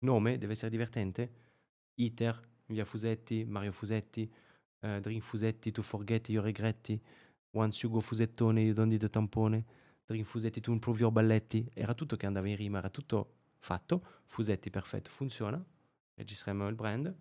[0.00, 0.38] Nome?
[0.38, 1.44] Deve essere divertente?
[1.94, 4.30] Iter, via Fusetti, Mario Fusetti,
[4.80, 7.00] uh, Drink Fusetti, Tu Forgetti, Io Regretti,
[7.56, 9.64] Once You Go Fusettone, You Don't Need Tampone,
[10.04, 14.04] Drink Fusetti, Tu Improve Your Balletti, era tutto che andava in rima, era tutto fatto,
[14.26, 15.62] Fusetti perfetto, funziona,
[16.14, 17.14] registriamo il brand,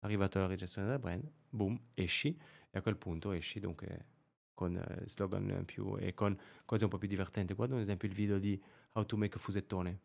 [0.00, 2.38] arrivato alla registrazione del brand, boom, esci,
[2.70, 4.16] e a quel punto esci dunque
[4.52, 7.54] con eh, slogan più e con cose un po' più divertenti.
[7.54, 8.60] Guarda un esempio il video di
[8.92, 10.00] How to Make a Fusettone.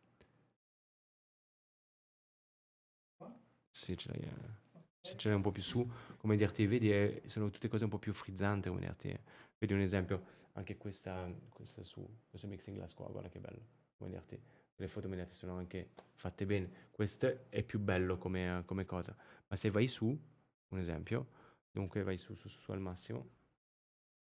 [3.69, 7.49] Sì, ce l'hai, eh, ce l'hai un po' più su, come dirti, vedi, eh, sono
[7.49, 9.09] tutte cose un po' più frizzanti, come dirti.
[9.09, 9.19] Eh.
[9.63, 10.25] Vedi un esempio,
[10.55, 13.61] anche questa, questa su, questo mixing glass qua, guarda che bello,
[13.95, 14.37] come dirti.
[14.75, 16.89] Le foto come dirti sono anche fatte bene.
[16.91, 19.15] Questo è più bello come, come cosa.
[19.47, 21.29] Ma se vai su, un esempio,
[21.71, 23.29] dunque vai su, su, su, al massimo,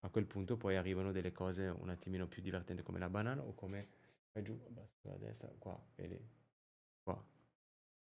[0.02, 3.54] a quel punto poi arrivano delle cose un attimino più divertenti come la banana o
[3.54, 3.88] come
[4.34, 6.20] vai giù, basta, a destra, qua, vedi,
[7.02, 7.26] qua.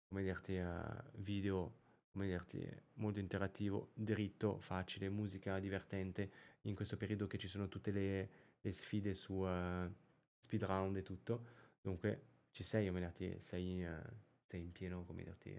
[0.09, 1.81] Come dirti, uh, video,
[2.13, 7.91] come dirti, molto interattivo, dritto, facile, musica divertente, in questo periodo che ci sono tutte
[7.91, 8.29] le,
[8.61, 9.93] le sfide su uh,
[10.39, 11.47] speed round e tutto,
[11.81, 14.03] dunque ci sei, come dirti, sei, uh,
[14.45, 15.57] sei in pieno, come dirti,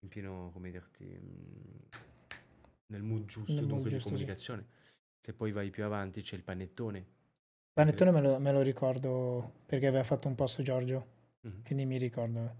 [0.00, 1.78] in pieno, come dirti, mm,
[2.86, 4.62] nel mood giusto, nel dunque mood giusto, di comunicazione.
[4.62, 4.80] Sì
[5.22, 7.06] se poi vai più avanti c'è il panettone.
[7.72, 11.06] Panettone me lo, me lo ricordo perché aveva fatto un post Giorgio,
[11.46, 11.62] mm-hmm.
[11.64, 12.56] quindi mi ricordo.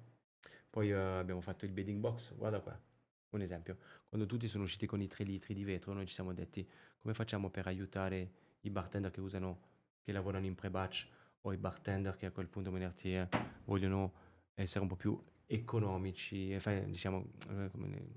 [0.70, 2.81] Poi uh, abbiamo fatto il bedding box, guarda qua.
[3.37, 3.79] Un esempio,
[4.09, 6.67] quando tutti sono usciti con i 3 litri di vetro, noi ci siamo detti
[6.99, 8.31] come facciamo per aiutare
[8.61, 9.61] i bartender che usano,
[10.03, 11.09] che lavorano in pre-batch
[11.43, 13.29] o i bartender che a quel punto Menartier
[13.65, 14.13] vogliono
[14.55, 16.57] essere un po' più economici,
[16.87, 17.25] diciamo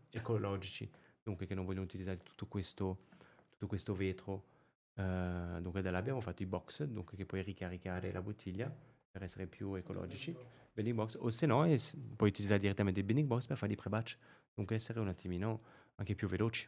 [0.10, 0.90] ecologici,
[1.24, 3.06] dunque che non vogliono utilizzare tutto questo,
[3.50, 4.54] tutto questo vetro.
[4.96, 8.74] Uh, dunque da là abbiamo fatto i box, dunque che puoi ricaricare la bottiglia
[9.12, 10.34] per essere più ecologici,
[10.74, 13.76] bending box, o se no es- puoi utilizzare direttamente il bending box per fare i
[13.76, 14.18] pre-batch,
[14.56, 15.62] dunque essere un attimino
[15.96, 16.68] anche più veloci.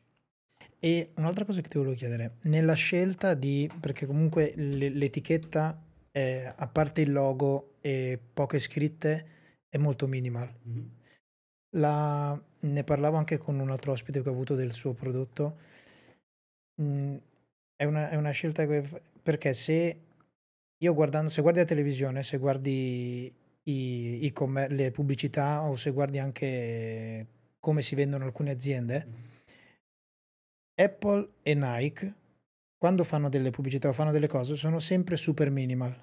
[0.79, 5.81] E un'altra cosa che ti volevo chiedere, nella scelta di, perché comunque l'etichetta,
[6.11, 9.25] è, a parte il logo e poche scritte,
[9.69, 10.53] è molto minimal.
[10.67, 10.85] Mm-hmm.
[11.77, 15.57] La, ne parlavo anche con un altro ospite che ho avuto del suo prodotto.
[16.81, 17.15] Mm,
[17.75, 18.87] è, una, è, una, scelta che,
[19.21, 20.01] perché se
[20.77, 23.33] io guardando, se guardi la televisione, se guardi
[23.63, 27.25] i, i commer- le pubblicità o se guardi anche
[27.59, 29.25] come si vendono alcune aziende, mm-hmm.
[30.79, 32.13] Apple e Nike,
[32.77, 35.95] quando fanno delle pubblicità o fanno delle cose, sono sempre super minimal.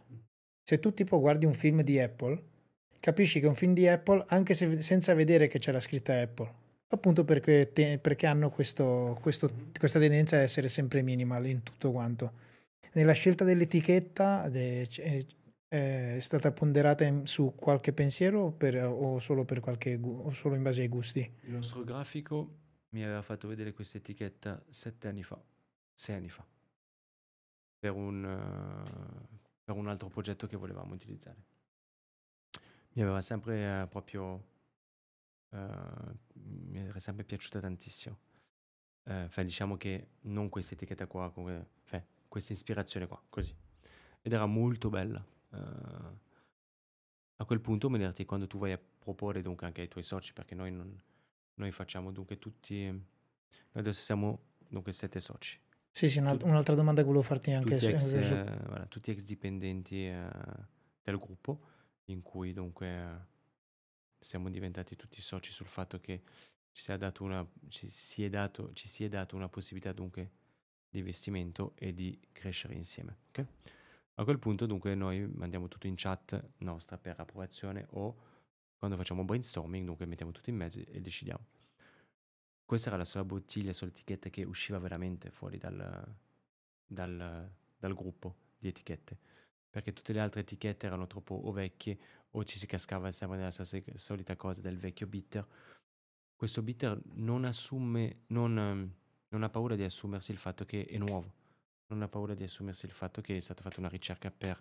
[0.62, 2.42] Se tu tipo guardi un film di Apple,
[2.98, 6.20] capisci che è un film di Apple anche se, senza vedere che c'è la scritta
[6.20, 6.62] Apple.
[6.88, 11.92] Appunto perché, te, perché hanno questo, questo, questa tendenza a essere sempre minimal in tutto
[11.92, 12.32] quanto.
[12.92, 14.86] Nella scelta dell'etichetta de,
[15.68, 20.82] è, stata ponderata su qualche pensiero per, o, solo per qualche, o solo in base
[20.82, 21.20] ai gusti?
[21.42, 22.58] Il nostro grafico
[22.90, 25.40] mi aveva fatto vedere questa etichetta sette anni fa,
[25.92, 26.46] sei anni fa,
[27.78, 31.52] per un, uh, per un altro progetto che volevamo utilizzare
[32.94, 34.42] mi aveva sempre eh, proprio
[35.50, 38.18] eh, mi era sempre piaciuta tantissimo.
[39.04, 41.68] Eh, cioè, diciamo che non questa etichetta qua, come,
[42.28, 43.54] questa ispirazione qua, così.
[44.22, 45.24] Ed era molto bella.
[45.54, 46.22] Eh,
[47.36, 50.54] a quel punto, Menerti, quando tu vai a proporre dunque anche ai tuoi soci, perché
[50.54, 51.00] noi, non,
[51.54, 53.02] noi facciamo dunque tutti, noi
[53.72, 55.60] adesso siamo dunque sette soci.
[55.90, 57.76] Sì, sì, un'altra, un'altra domanda che volevo farti anche.
[57.76, 60.28] Tutti ex, eh, voilà, tutti ex dipendenti eh,
[61.02, 61.60] del gruppo
[62.06, 63.26] in cui dunque
[64.18, 66.22] siamo diventati tutti soci sul fatto che
[66.72, 70.30] ci, sia dato una, ci, si, è dato, ci si è dato una possibilità dunque
[70.88, 73.16] di investimento e di crescere insieme.
[73.28, 73.46] Okay?
[74.16, 78.16] A quel punto dunque noi mandiamo tutto in chat nostra per approvazione o
[78.76, 81.44] quando facciamo brainstorming dunque mettiamo tutto in mezzo e decidiamo.
[82.64, 86.16] Questa era la sola bottiglia, la sola etichetta che usciva veramente fuori dal,
[86.86, 89.18] dal, dal gruppo di etichette
[89.74, 91.98] perché tutte le altre etichette erano troppo o vecchie
[92.30, 95.44] o ci si cascava sempre nella stessa solita cosa del vecchio bitter.
[96.36, 98.94] Questo bitter non assume, non,
[99.28, 101.32] non ha paura di assumersi il fatto che è nuovo,
[101.94, 104.60] non ha paura di assumersi il fatto che è stata fatta una ricerca per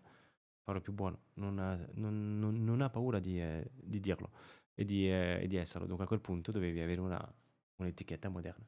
[0.63, 4.31] farlo più buono, non ha, non, non, non ha paura di, eh, di, dirlo
[4.73, 5.85] e di, eh, di, esserlo.
[5.85, 7.33] Dunque a quel punto dovevi avere una,
[7.77, 8.65] un'etichetta moderna,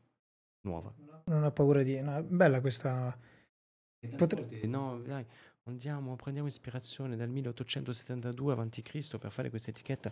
[0.62, 0.94] nuova.
[1.26, 2.02] Non ha paura di...
[2.02, 3.18] No, bella questa...
[4.18, 4.66] Potre...
[4.66, 5.26] No, dai,
[5.64, 9.18] andiamo, prendiamo ispirazione dal 1872 a.C.
[9.18, 10.12] per fare questa etichetta.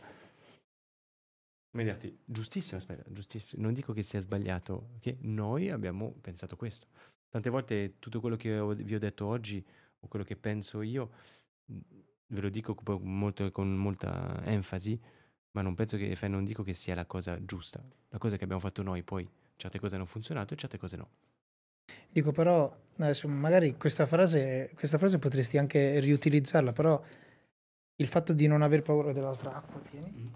[1.75, 3.63] Vederti, giustissimo, aspetta, giustissimo.
[3.63, 6.87] Non dico che sia sbagliato, che noi abbiamo pensato questo.
[7.33, 9.65] Tante volte tutto quello che vi ho detto oggi
[10.01, 11.09] o quello che penso io,
[11.65, 15.01] ve lo dico molto, con molta enfasi,
[15.53, 17.83] ma non penso che, non dico che sia la cosa giusta.
[18.09, 21.09] La cosa che abbiamo fatto noi, poi certe cose hanno funzionato e certe cose no.
[22.07, 27.03] Dico però, adesso magari questa frase, questa frase potresti anche riutilizzarla, però
[27.95, 30.31] il fatto di non aver paura dell'altra acqua, tieni.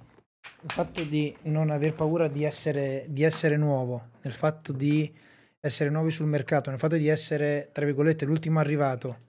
[0.64, 5.26] Il fatto di non aver paura di essere, di essere nuovo, nel fatto di
[5.68, 9.26] essere nuovi sul mercato, nel fatto di essere, tra virgolette, l'ultimo arrivato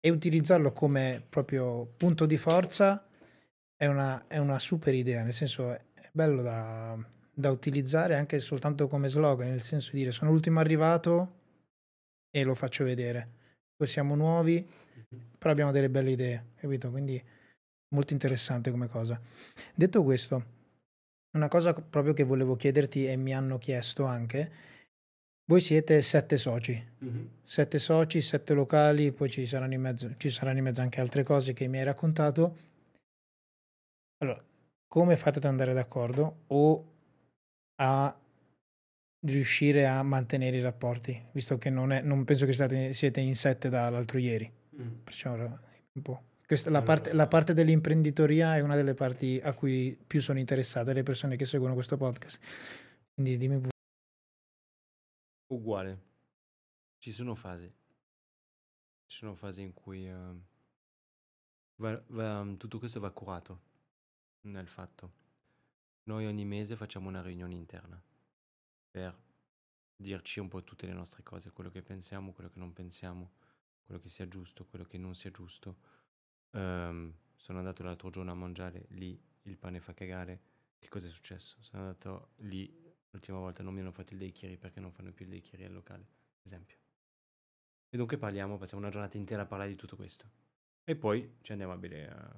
[0.00, 3.06] e utilizzarlo come proprio punto di forza
[3.76, 6.96] è una, è una super idea, nel senso è bello da,
[7.32, 11.40] da utilizzare anche soltanto come slogan, nel senso di dire sono l'ultimo arrivato
[12.30, 13.40] e lo faccio vedere.
[13.76, 14.66] Poi siamo nuovi,
[15.38, 16.90] però abbiamo delle belle idee, capito?
[16.90, 17.22] Quindi
[17.94, 19.20] molto interessante come cosa.
[19.74, 20.44] Detto questo,
[21.36, 24.50] una cosa proprio che volevo chiederti e mi hanno chiesto anche,
[25.52, 27.24] voi siete sette soci, mm-hmm.
[27.44, 31.24] sette soci, sette locali, poi ci saranno, in mezzo, ci saranno in mezzo anche altre
[31.24, 32.56] cose che mi hai raccontato.
[34.22, 34.42] Allora,
[34.88, 36.92] come fate ad andare d'accordo o
[37.82, 38.18] a
[39.26, 43.36] riuscire a mantenere i rapporti, visto che non, è, non penso che state, siete in
[43.36, 44.50] sette dall'altro ieri.
[44.80, 45.02] Mm.
[45.04, 46.22] Perciò un po'.
[46.46, 50.94] Questa, la, parte, la, parte, dell'imprenditoria è una delle parti a cui più sono interessate
[50.94, 52.40] le persone che seguono questo podcast.
[53.14, 53.71] Quindi dimmi pure.
[55.52, 56.00] Uguale.
[56.96, 57.70] Ci sono fasi.
[59.04, 60.42] Ci sono fasi in cui uh,
[61.76, 63.60] va, va, tutto questo va curato
[64.42, 65.12] nel fatto.
[66.04, 68.02] Noi ogni mese facciamo una riunione interna
[68.90, 69.14] per
[69.94, 73.32] dirci un po' tutte le nostre cose, quello che pensiamo, quello che non pensiamo,
[73.84, 75.76] quello che sia giusto, quello che non sia giusto.
[76.52, 80.40] Ehm, sono andato l'altro giorno a mangiare lì, il pane fa cagare.
[80.78, 81.58] Che cosa è successo?
[81.60, 82.81] Sono andato lì,
[83.12, 85.72] l'ultima volta non mi hanno fatto il daycare perché non fanno più il daycare al
[85.72, 86.06] locale,
[86.42, 86.76] esempio.
[87.88, 90.26] E dunque parliamo, passiamo una giornata intera a parlare di tutto questo.
[90.84, 92.34] E poi ci andiamo a bere, a-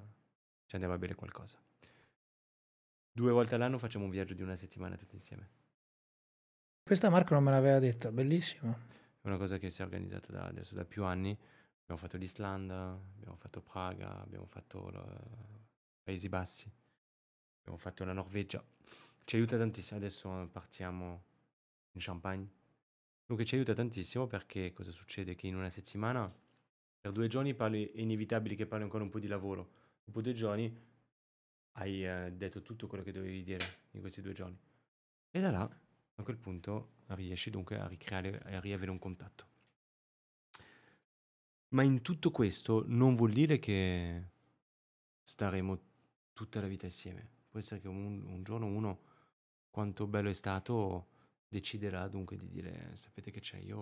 [0.65, 1.57] ci andiamo a bere qualcosa.
[3.11, 5.49] Due volte all'anno facciamo un viaggio di una settimana tutti insieme.
[6.83, 8.73] Questa Marco non me l'aveva detta, bellissimo.
[9.21, 11.31] È una cosa che si è organizzata da, adesso da più anni.
[11.83, 16.69] Abbiamo fatto l'Islanda, abbiamo fatto Praga, abbiamo fatto i Paesi Bassi,
[17.61, 18.63] abbiamo fatto la Norvegia.
[19.25, 19.97] Ci aiuta tantissimo.
[19.97, 21.23] Adesso partiamo
[21.93, 22.47] in Champagne.
[23.25, 25.33] Dunque ci aiuta tantissimo perché cosa succede?
[25.33, 26.31] Che in una settimana,
[27.01, 29.71] per due giorni parli, è inevitabile che parli ancora un po' di lavoro.
[30.03, 30.71] Dopo due giorni
[31.71, 34.57] hai eh, detto tutto quello che dovevi dire in questi due giorni.
[35.31, 35.69] E da là,
[36.17, 39.47] a quel punto, riesci dunque a ricreare e a riavere un contatto.
[41.69, 44.23] Ma in tutto questo non vuol dire che
[45.23, 45.79] staremo
[46.31, 47.27] tutta la vita insieme.
[47.49, 49.13] Può essere che un, un giorno uno,
[49.75, 51.07] quanto bello è stato,
[51.49, 53.77] deciderà dunque di dire, sapete che c'è, io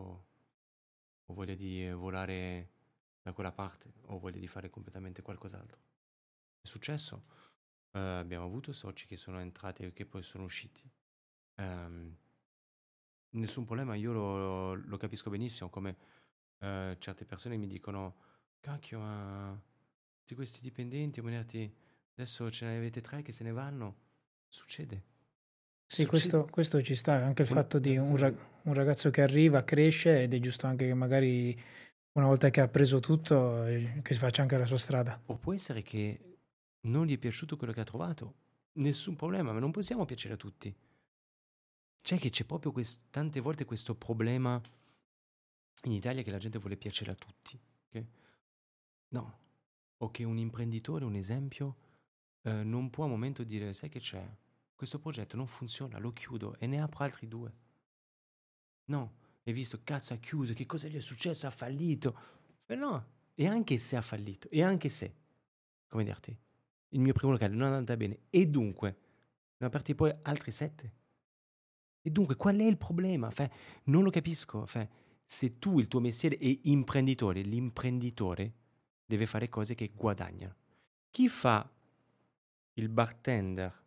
[1.23, 2.71] ho voglia di volare
[3.21, 5.79] da quella parte, ho voglia di fare completamente qualcos'altro.
[6.59, 7.25] È successo.
[7.91, 10.81] Eh, abbiamo avuto soci che sono entrati e che poi sono usciti.
[11.57, 12.17] Ehm,
[13.33, 15.95] nessun problema, io lo, lo capisco benissimo, come
[16.57, 18.15] eh, certe persone mi dicono,
[18.61, 19.61] cacchio, ma
[20.15, 21.19] tutti questi dipendenti,
[22.13, 23.95] adesso ce ne avete tre che se ne vanno,
[24.47, 25.12] succede.
[25.85, 29.63] Sì, questo, questo ci sta, anche il fatto di un, rag- un ragazzo che arriva,
[29.63, 31.55] cresce ed è giusto anche che magari
[32.13, 35.21] una volta che ha preso tutto, eh, che si faccia anche la sua strada.
[35.27, 36.37] O può essere che
[36.81, 38.33] non gli è piaciuto quello che ha trovato,
[38.73, 40.75] nessun problema, ma non possiamo piacere a tutti.
[42.01, 44.61] C'è che c'è proprio quest- tante volte questo problema
[45.83, 47.59] in Italia che la gente vuole piacere a tutti.
[47.89, 48.05] ok?
[49.09, 49.37] No,
[49.97, 51.75] o che un imprenditore, un esempio,
[52.41, 54.25] eh, non può a un momento dire, sai che c'è,
[54.75, 57.53] questo progetto non funziona, lo chiudo e ne apro altri due.
[58.85, 59.13] No,
[59.43, 62.17] hai visto, cazzo ha chiuso, che cosa gli è successo, ha fallito.
[62.67, 63.05] Ma no,
[63.35, 65.15] e anche se ha fallito, e anche se,
[65.87, 66.35] come dirti,
[66.89, 68.97] il mio primo locale non è andata bene, e dunque,
[69.57, 70.93] ne ho aperti poi altri sette.
[72.01, 73.31] E dunque, qual è il problema?
[73.31, 73.51] Fe,
[73.85, 74.65] non lo capisco.
[74.65, 74.89] Fe,
[75.23, 78.53] se tu il tuo mestiere è imprenditore, l'imprenditore
[79.05, 80.55] deve fare cose che guadagnano.
[81.09, 81.69] Chi fa
[82.73, 83.82] il bartender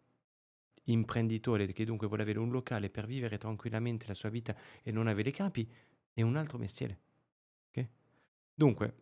[0.87, 5.07] imprenditore che dunque vuole avere un locale per vivere tranquillamente la sua vita e non
[5.07, 5.71] avere capi
[6.13, 7.01] è un altro mestiere.
[7.69, 7.89] ok?
[8.55, 8.95] Dunque,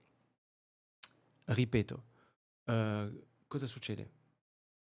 [1.45, 2.05] ripeto,
[2.65, 4.11] eh, cosa succede?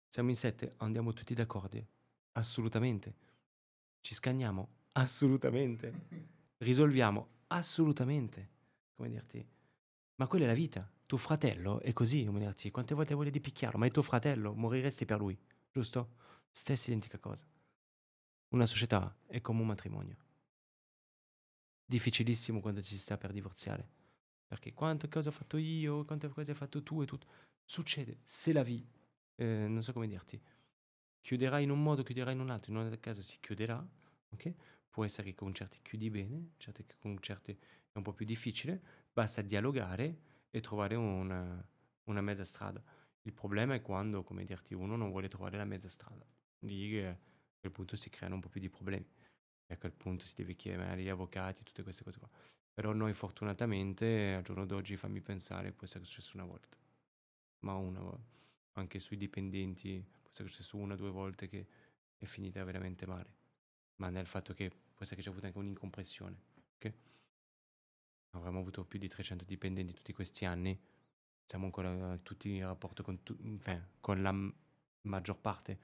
[0.08, 1.86] Siamo in sette, andiamo tutti d'accordo?
[2.34, 3.16] Assolutamente.
[4.02, 4.70] Ci scanniamo?
[4.94, 5.94] Assolutamente.
[6.58, 7.28] Risolviamo?
[7.48, 8.50] Assolutamente.
[8.96, 9.46] Come dirti?
[10.16, 10.90] Ma quella è la vita.
[11.06, 12.72] Tuo fratello è così, come dirti.
[12.72, 13.80] Quante volte vuole di picchiarlo?
[13.80, 15.38] Ma è tuo fratello, moriresti per lui,
[15.72, 16.16] giusto?
[16.54, 17.46] Stessa identica cosa.
[18.50, 20.18] Una società è come un matrimonio.
[21.86, 23.90] Difficilissimo quando ci si sta per divorziare.
[24.46, 27.28] Perché quante cose ho fatto io, quante cose hai fatto tu e tutto.
[27.64, 28.86] Succede, c'est la vie.
[29.36, 30.40] Eh, non so come dirti.
[31.22, 32.72] Chiuderà in un modo, chiuderà in un altro.
[32.72, 33.82] In un altro caso si chiuderà,
[34.30, 34.54] ok?
[34.90, 38.26] Può essere che con certi chiudi bene, certi che con certi è un po' più
[38.26, 38.82] difficile.
[39.14, 40.20] Basta dialogare
[40.50, 41.66] e trovare una,
[42.06, 42.84] una mezza strada.
[43.22, 46.26] Il problema è quando, come dirti, uno non vuole trovare la mezza strada.
[46.62, 47.18] Lì a
[47.60, 49.06] quel punto si creano un po' più di problemi.
[49.68, 52.30] E a quel punto si deve chiamare gli avvocati, tutte queste cose qua.
[52.74, 56.78] Però noi fortunatamente, al giorno d'oggi, fammi pensare, può essere successo una volta.
[57.60, 58.40] Ma una volta.
[58.74, 61.68] Anche sui dipendenti, può essere successo una o due volte che
[62.18, 63.40] è finita veramente male.
[63.98, 66.42] Ma nel fatto che può essere che c'è avuto anche un'incompressione.
[66.76, 66.94] ok?
[68.32, 70.80] Avremmo avuto più di 300 dipendenti tutti questi anni.
[71.44, 74.54] Siamo ancora tutti in rapporto con, tu- enfin, con la m-
[75.02, 75.80] maggior parte.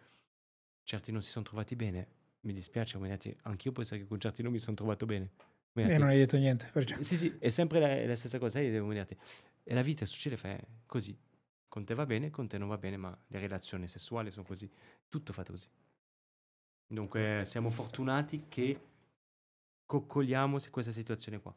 [0.87, 2.07] Certi non si sono trovati bene.
[2.43, 5.31] Mi dispiace, come dirti, anch'io può essere che con certi non mi sono trovato bene.
[5.73, 6.69] Come E dirti, non hai detto niente.
[6.71, 6.95] perciò.
[7.01, 8.61] sì, sì, è sempre la, la stessa cosa.
[8.61, 9.17] Io devo dirti,
[9.65, 11.13] e la vita succede fa così.
[11.67, 14.71] Con te va bene, con te non va bene, ma le relazioni sessuali sono così.
[15.09, 15.67] Tutto fatto così.
[16.87, 18.79] Dunque siamo fortunati che
[19.85, 21.53] coccoliamo questa situazione qua.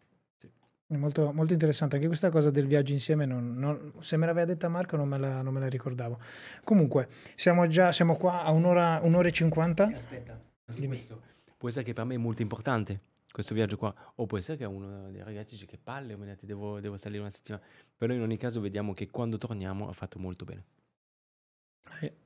[0.90, 3.24] È molto, molto interessante anche questa cosa del viaggio insieme.
[3.24, 6.18] non- non- se me l'aveva detta Marco, non me la, non me la ricordavo.
[6.64, 9.84] Comunque, siamo già siamo qua a un'ora, un'ora e cinquanta.
[9.94, 11.22] Aspetta, questo
[11.56, 13.00] può essere che per me è molto importante
[13.30, 16.26] questo viaggio qua, o può essere che uno dei ragazzi dice che palle, mi ha
[16.26, 17.62] detto, devo, devo salire una settimana.
[17.96, 20.64] Però in ogni caso vediamo che quando torniamo ha fatto molto bene.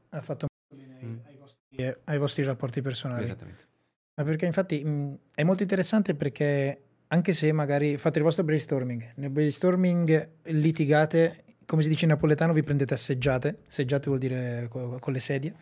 [0.09, 1.19] Ha fatto molto bene ai, Mm.
[1.27, 3.23] ai vostri, ai vostri rapporti personali.
[3.25, 3.67] Esattamente.
[4.15, 9.13] Ma perché infatti mh, è molto interessante perché anche se magari fate il vostro brainstorming,
[9.17, 14.67] nel brainstorming litigate, come si dice in napoletano, vi prendete a seggiate, seggiate vuol dire
[14.69, 15.55] co- con le sedie,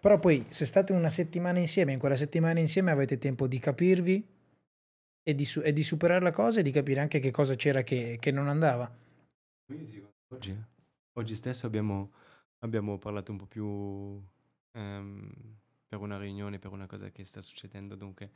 [0.00, 4.26] però poi se state una settimana insieme, in quella settimana insieme avete tempo di capirvi
[5.22, 8.16] e di, e di superare la cosa e di capire anche che cosa c'era che,
[8.18, 8.90] che non andava.
[10.32, 10.56] Oggi,
[11.12, 12.12] oggi stesso abbiamo,
[12.60, 14.22] abbiamo parlato un po' più
[14.72, 15.32] ehm,
[15.86, 18.30] per una riunione, per una cosa che sta succedendo, dunque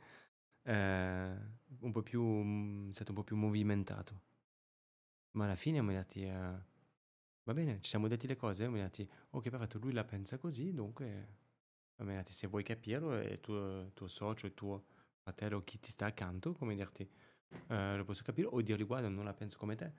[0.71, 4.21] un po' più, mm, stato un po' più movimentato.
[5.31, 6.59] Ma alla fine mi detto, eh,
[7.43, 10.73] va bene, ci siamo detti le cose, mi detto, ok, perfetto, lui la pensa così,
[10.73, 11.27] dunque,
[11.97, 14.85] mi detto, se vuoi capirlo, è tuo, tuo socio, il tuo
[15.19, 17.07] fratello, chi ti sta accanto, come dirti,
[17.67, 19.91] eh, lo posso capire, o dirgli, guarda, non la penso come te.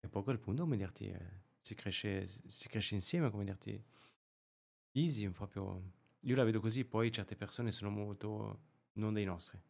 [0.00, 3.82] E poi a quel punto, come dirti, eh, si, cresce, si cresce insieme, come dirti,
[4.92, 5.96] easy, proprio.
[6.22, 8.60] Io la vedo così, poi certe persone sono molto,
[8.94, 9.60] non dei nostri,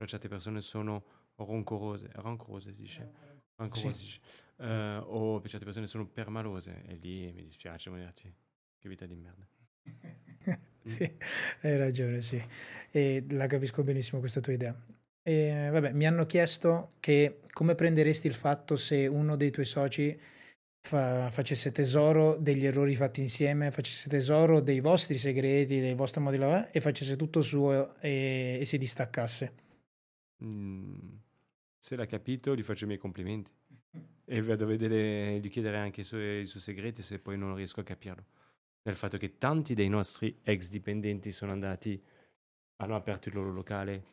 [0.00, 1.04] però certe persone sono
[1.36, 3.10] rancorose, rancorose si dice,
[3.56, 4.20] rancorose si dice.
[4.56, 8.34] Eh, o per certe persone sono permalose, e lì mi dispiace, dirti,
[8.78, 9.46] che vita di merda.
[10.84, 11.02] sì,
[11.60, 12.42] hai ragione, sì.
[12.90, 14.74] E la capisco benissimo questa tua idea.
[15.22, 20.18] E, vabbè, mi hanno chiesto che come prenderesti il fatto se uno dei tuoi soci
[20.80, 26.36] fa- facesse tesoro degli errori fatti insieme, facesse tesoro dei vostri segreti, del vostro modo
[26.36, 29.68] di lavorare e facesse tutto suo e, e si distaccasse.
[30.44, 31.14] Mm,
[31.78, 33.50] se l'ha capito, gli faccio i miei complimenti.
[34.24, 37.54] E vado a vedere, gli chiedere anche i suoi, i suoi segreti se poi non
[37.54, 38.24] riesco a capirlo.
[38.82, 42.02] Nel fatto che tanti dei nostri ex dipendenti sono andati,
[42.76, 44.04] hanno aperto il loro locale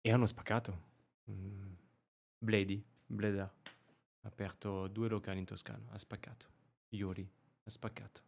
[0.00, 0.90] e hanno spaccato.
[1.30, 1.72] Mm.
[2.38, 6.46] Blady, Bleda, ha aperto due locali in Toscana, ha spaccato.
[6.90, 7.28] Iori,
[7.64, 8.22] ha spaccato.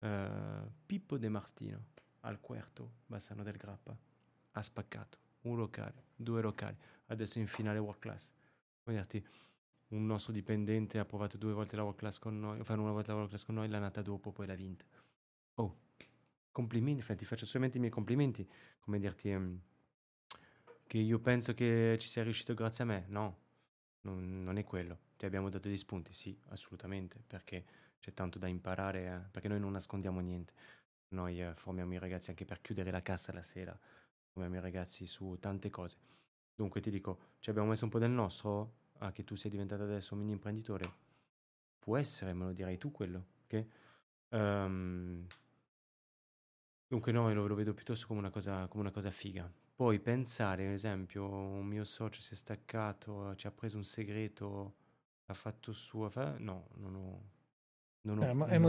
[0.00, 1.84] Uh, Pippo De Martino,
[2.20, 3.96] al Querto, Bassano del Grappa,
[4.52, 5.23] ha spaccato.
[5.44, 6.76] Un locale, due locali,
[7.06, 8.30] adesso in finale world class.
[8.82, 9.24] Vuoi dirti,
[9.88, 13.08] un nostro dipendente ha provato due volte la world class con noi, fanno una volta
[13.08, 14.84] la world class con noi, l'ha nata dopo, poi l'ha vinta.
[15.54, 15.78] Oh,
[16.50, 18.48] complimenti, ti faccio solamente i miei complimenti,
[18.80, 19.60] come dirti um,
[20.86, 23.38] che io penso che ci sia riuscito grazie a me, no,
[24.02, 24.98] non, non, è quello.
[25.16, 27.64] Ti abbiamo dato dei spunti, sì, assolutamente, perché
[28.00, 30.52] c'è tanto da imparare, eh, perché noi non nascondiamo niente.
[31.08, 33.78] Noi eh, formiamo i ragazzi anche per chiudere la cassa la sera,
[34.34, 35.96] formiamo i ragazzi su tante cose.
[36.54, 39.84] Dunque ti dico, ci abbiamo messo un po' del nostro, a che tu sei diventato
[39.84, 41.02] adesso un mini imprenditore.
[41.78, 43.66] Può essere, me lo direi tu quello, ok?
[44.30, 45.26] Um,
[46.88, 49.50] dunque no, lo, lo, vedo piuttosto come una, cosa, come una cosa figa.
[49.76, 54.74] Poi pensare, ad esempio, un mio socio si è staccato, ci ha preso un segreto,
[55.26, 56.10] ha fatto suo...
[56.38, 57.32] No, non ho...
[58.06, 58.62] Non, ho, Eh, ma- non, è non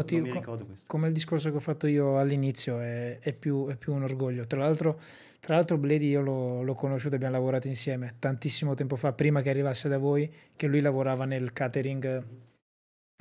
[0.87, 4.47] come il discorso che ho fatto io all'inizio, è, è più, è più un orgoglio.
[4.47, 4.99] Tra l'altro,
[5.41, 9.49] tra l'altro Bledi io l'ho, l'ho conosciuto, abbiamo lavorato insieme tantissimo tempo fa, prima che
[9.49, 12.25] arrivasse da voi, che lui lavorava nel catering,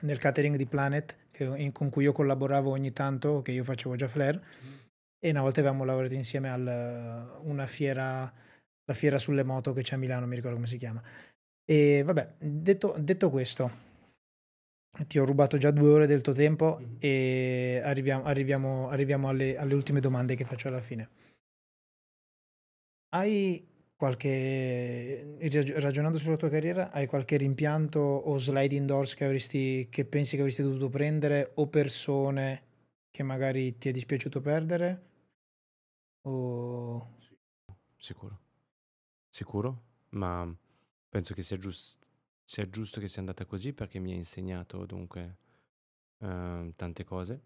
[0.03, 3.97] nel catering di Planet, che- in- con cui io collaboravo ogni tanto, che io facevo
[3.97, 4.41] già Flair,
[5.19, 8.33] e una volta avevamo lavorato insieme a una fiera,
[8.85, 11.03] la fiera sulle moto che c'è a Milano, mi ricordo come si chiama.
[11.65, 13.84] E vabbè, detto, detto questo,
[15.07, 16.97] ti ho rubato già due ore del tuo tempo Mhm.
[17.01, 21.09] e arriviamo, arriviamo- arriviamo alle, alle ultime domande che faccio alla fine.
[23.11, 23.67] Hai
[23.97, 30.05] qualche, rag- ragionando sulla tua carriera, hai qualche rimpianto o sliding doors che, avresti, che
[30.05, 32.63] pensi che avresti dovuto prendere o persone
[33.11, 35.03] che magari ti è dispiaciuto perdere?
[36.23, 37.17] O...
[37.97, 38.39] Sicuro.
[39.29, 40.53] Sicuro, ma
[41.09, 41.57] penso che sia,
[42.45, 45.37] gius- sia giusto che sia andata così perché mi ha insegnato dunque
[46.19, 47.43] ehm, tante cose.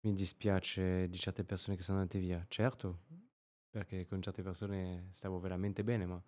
[0.00, 3.00] Mi dispiace di certe persone che sono andate via, certo,
[3.70, 6.22] perché con certe persone stavo veramente bene, ma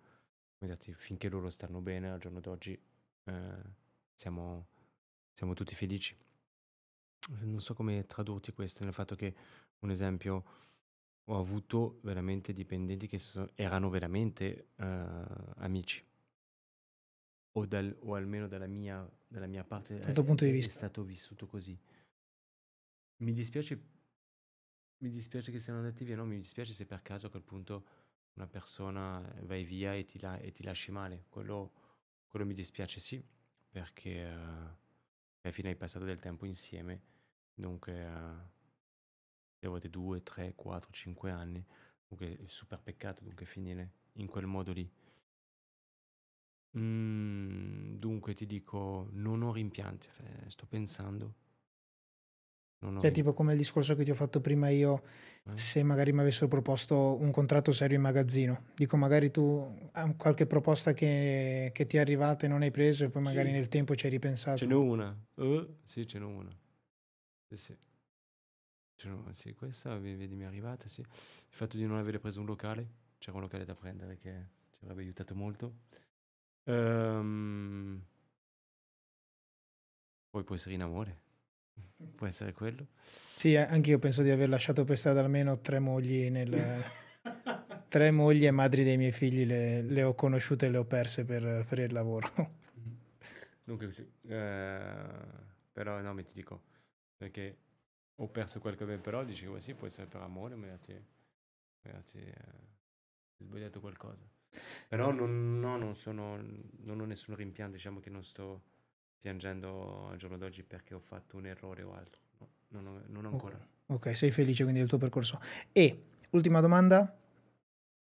[0.95, 2.79] finché loro stanno bene al giorno d'oggi
[3.25, 3.61] eh,
[4.15, 4.67] siamo,
[5.31, 6.17] siamo tutti felici.
[7.41, 9.35] Non so come tradurti questo, nel fatto che,
[9.79, 10.43] un esempio,
[11.25, 13.21] ho avuto veramente dipendenti che
[13.55, 14.85] erano veramente eh,
[15.57, 16.03] amici.
[17.57, 20.57] O, dal- o almeno dalla mia, dalla mia parte Dal tuo punto di è- è
[20.57, 20.73] vista.
[20.73, 21.75] stato vissuto così.
[23.17, 23.81] Mi dispiace,
[24.99, 26.25] mi dispiace che siano andati via, no?
[26.25, 27.85] Mi dispiace se per caso a quel punto
[28.33, 31.25] una persona vai via e ti, la- e ti lasci male.
[31.29, 31.71] Quello,
[32.27, 33.23] quello mi dispiace sì,
[33.69, 37.01] perché eh, alla fine hai passato del tempo insieme,
[37.55, 41.65] dunque eh, a volte due, tre, quattro, cinque anni,
[42.07, 44.87] dunque è super peccato dunque finire in quel modo lì.
[46.77, 50.07] Mm, dunque ti dico, non ho rimpianti,
[50.47, 51.33] sto pensando.
[52.79, 55.01] Non ho Cioè, tipo come il discorso che ti ho fatto prima io,
[55.45, 55.57] eh?
[55.57, 58.65] se magari mi avessero proposto un contratto serio in magazzino.
[58.75, 63.05] Dico, magari tu hai qualche proposta che, che ti è arrivata e non hai preso
[63.05, 63.53] e poi magari Sì.
[63.55, 64.57] nel tempo ci hai ripensato.
[64.57, 65.17] Ce n'è una.
[65.35, 66.55] Eh, sì, ce n'è una.
[67.47, 67.75] Sì, sì.
[68.95, 71.01] Ce n'è una, sì, questa vedi mi è arrivata, sì.
[71.01, 71.07] Il
[71.49, 72.87] fatto di non aver preso un locale,
[73.17, 75.73] c'era un locale da prendere che ci avrebbe aiutato molto.
[76.67, 78.01] Ehm,
[80.29, 81.17] Poi può essere in amore,
[82.15, 82.85] può essere quello.
[83.35, 86.83] Sì, eh, anche io penso di aver lasciato per strada almeno tre mogli nel...
[87.87, 91.23] tre mogli e madri dei miei figli le, le ho conosciute e le ho perse
[91.25, 92.29] per, per il lavoro.
[93.63, 95.01] Dunque sì, eh,
[95.71, 96.61] però no, mi ti dico,
[97.17, 97.57] perché
[98.15, 100.93] ho perso qualcosa, però dicevo sì, può essere per amore, ma ti,
[101.81, 102.33] magari, eh,
[103.39, 104.36] hai sbagliato qualcosa.
[104.87, 106.37] Però non, no, non sono,
[106.83, 108.61] non ho nessun rimpianto, diciamo che non sto
[109.19, 113.25] piangendo al giorno d'oggi perché ho fatto un errore o altro, no, non, ho- non
[113.25, 113.59] ancora.
[113.87, 115.39] Ok, sei felice quindi del tuo percorso.
[115.71, 117.17] E ultima domanda,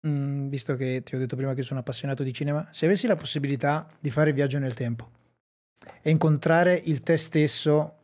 [0.07, 3.17] mm, visto che ti ho detto prima che sono appassionato di cinema, se avessi la
[3.17, 5.11] possibilità di fare il viaggio nel tempo
[6.03, 7.99] e incontrare il te stesso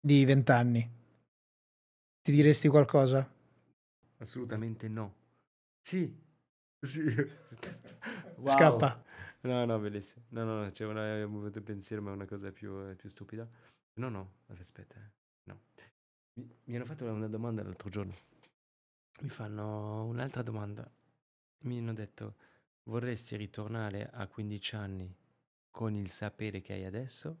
[0.00, 0.90] di vent'anni,
[2.22, 3.28] ti diresti qualcosa?
[4.18, 5.14] Assolutamente no.
[5.80, 6.12] Sì,
[6.80, 7.02] sì.
[8.36, 8.48] Wow.
[8.48, 9.04] Scappa.
[9.42, 10.24] No, no, bellissimo.
[10.30, 13.08] No, no, no, c'è una, un movimento pensiero, ma è una cosa più, eh, più
[13.08, 13.48] stupida.
[13.94, 15.10] No, no, aspetta, eh,
[15.44, 15.60] no.
[16.34, 18.14] Mi, mi hanno fatto una domanda l'altro giorno.
[19.20, 20.90] Mi fanno un'altra domanda.
[21.60, 22.34] Mi hanno detto,
[22.84, 25.16] vorresti ritornare a 15 anni
[25.70, 27.38] con il sapere che hai adesso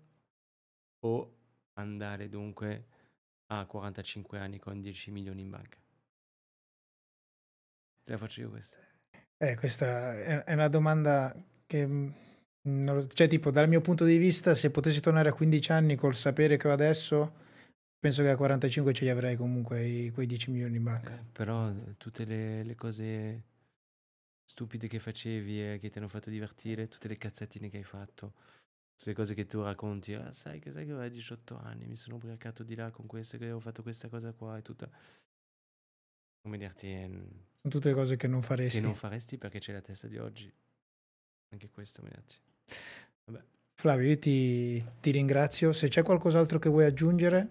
[1.00, 1.36] o
[1.74, 2.86] andare dunque
[3.46, 5.78] a 45 anni con 10 milioni in banca?
[8.04, 8.78] Te la faccio io questa.
[9.38, 11.34] Eh, questa è, una domanda
[11.66, 12.08] che, mm,
[13.08, 16.56] cioè tipo dal mio punto di vista, se potessi tornare a 15 anni col sapere
[16.56, 17.32] che ho adesso,
[17.98, 21.14] penso che a 45 ce li avrei comunque i- quei 10 milioni in banca.
[21.14, 23.42] Eh, però eh, tutte le, le cose
[24.44, 28.32] stupide che facevi e che ti hanno fatto divertire, tutte le cazzettine che hai fatto,
[28.96, 31.96] tutte le cose che tu racconti, ah, sai che sai che avevo 18 anni, mi
[31.96, 34.88] sono ubriacato di là con questo, che ho fatto questa cosa qua e tutta...
[36.46, 38.78] Come dirti, eh, Sono tutte cose che non faresti.
[38.78, 40.48] che non faresti perché c'è la testa di oggi.
[41.48, 42.36] Anche questo, mi dirti.
[43.24, 43.42] Vabbè,
[43.72, 45.72] Flavio, io ti, ti ringrazio.
[45.72, 47.48] Se c'è qualcos'altro che vuoi aggiungere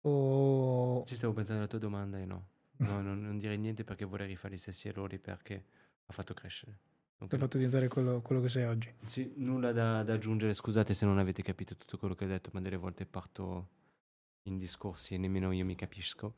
[0.00, 1.04] o...
[1.04, 2.46] ci stavo pensando alla tua domanda e no.
[2.76, 5.64] No, non, non direi niente perché vorrei rifare gli stessi errori perché
[6.06, 6.78] ha fatto crescere.
[7.18, 8.90] ti ho fatto diventare quello, quello che sei oggi.
[9.04, 12.48] Sì, nulla da, da aggiungere, scusate se non avete capito tutto quello che ho detto,
[12.54, 13.68] ma delle volte parto
[14.44, 16.34] in discorsi e nemmeno io mi capisco.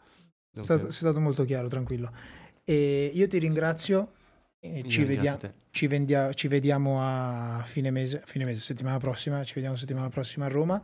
[0.61, 2.11] Dunque, stato, sei stato molto chiaro, tranquillo.
[2.65, 4.13] E io ti ringrazio.
[4.61, 5.05] io ci,
[5.39, 5.53] te.
[5.71, 9.45] ci, vendia- ci vediamo a fine mese, fine mese, settimana prossima.
[9.45, 10.83] Ci vediamo settimana prossima a Roma.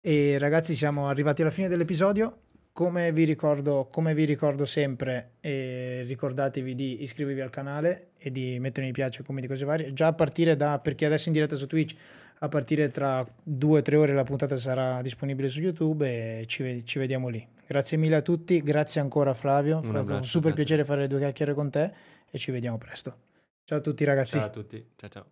[0.00, 2.42] E ragazzi, siamo arrivati alla fine dell'episodio.
[2.72, 8.58] Come vi ricordo, come vi ricordo sempre, eh, ricordatevi di iscrivervi al canale e di
[8.60, 9.92] mettere mi piace, commenti, cose varie.
[9.92, 11.96] Già a partire da, perché adesso in diretta su Twitch,
[12.38, 16.06] a partire tra due o tre ore la puntata sarà disponibile su YouTube
[16.40, 17.46] e ci, ve- ci vediamo lì.
[17.70, 20.64] Grazie mille a tutti, grazie ancora Flavio, è stato un super grazie.
[20.64, 21.94] piacere fare due chiacchiere con te
[22.28, 23.16] e ci vediamo presto.
[23.62, 24.38] Ciao a tutti ragazzi.
[24.38, 25.26] Ciao a tutti, ciao ciao.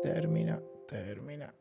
[0.00, 1.52] Termina, termina.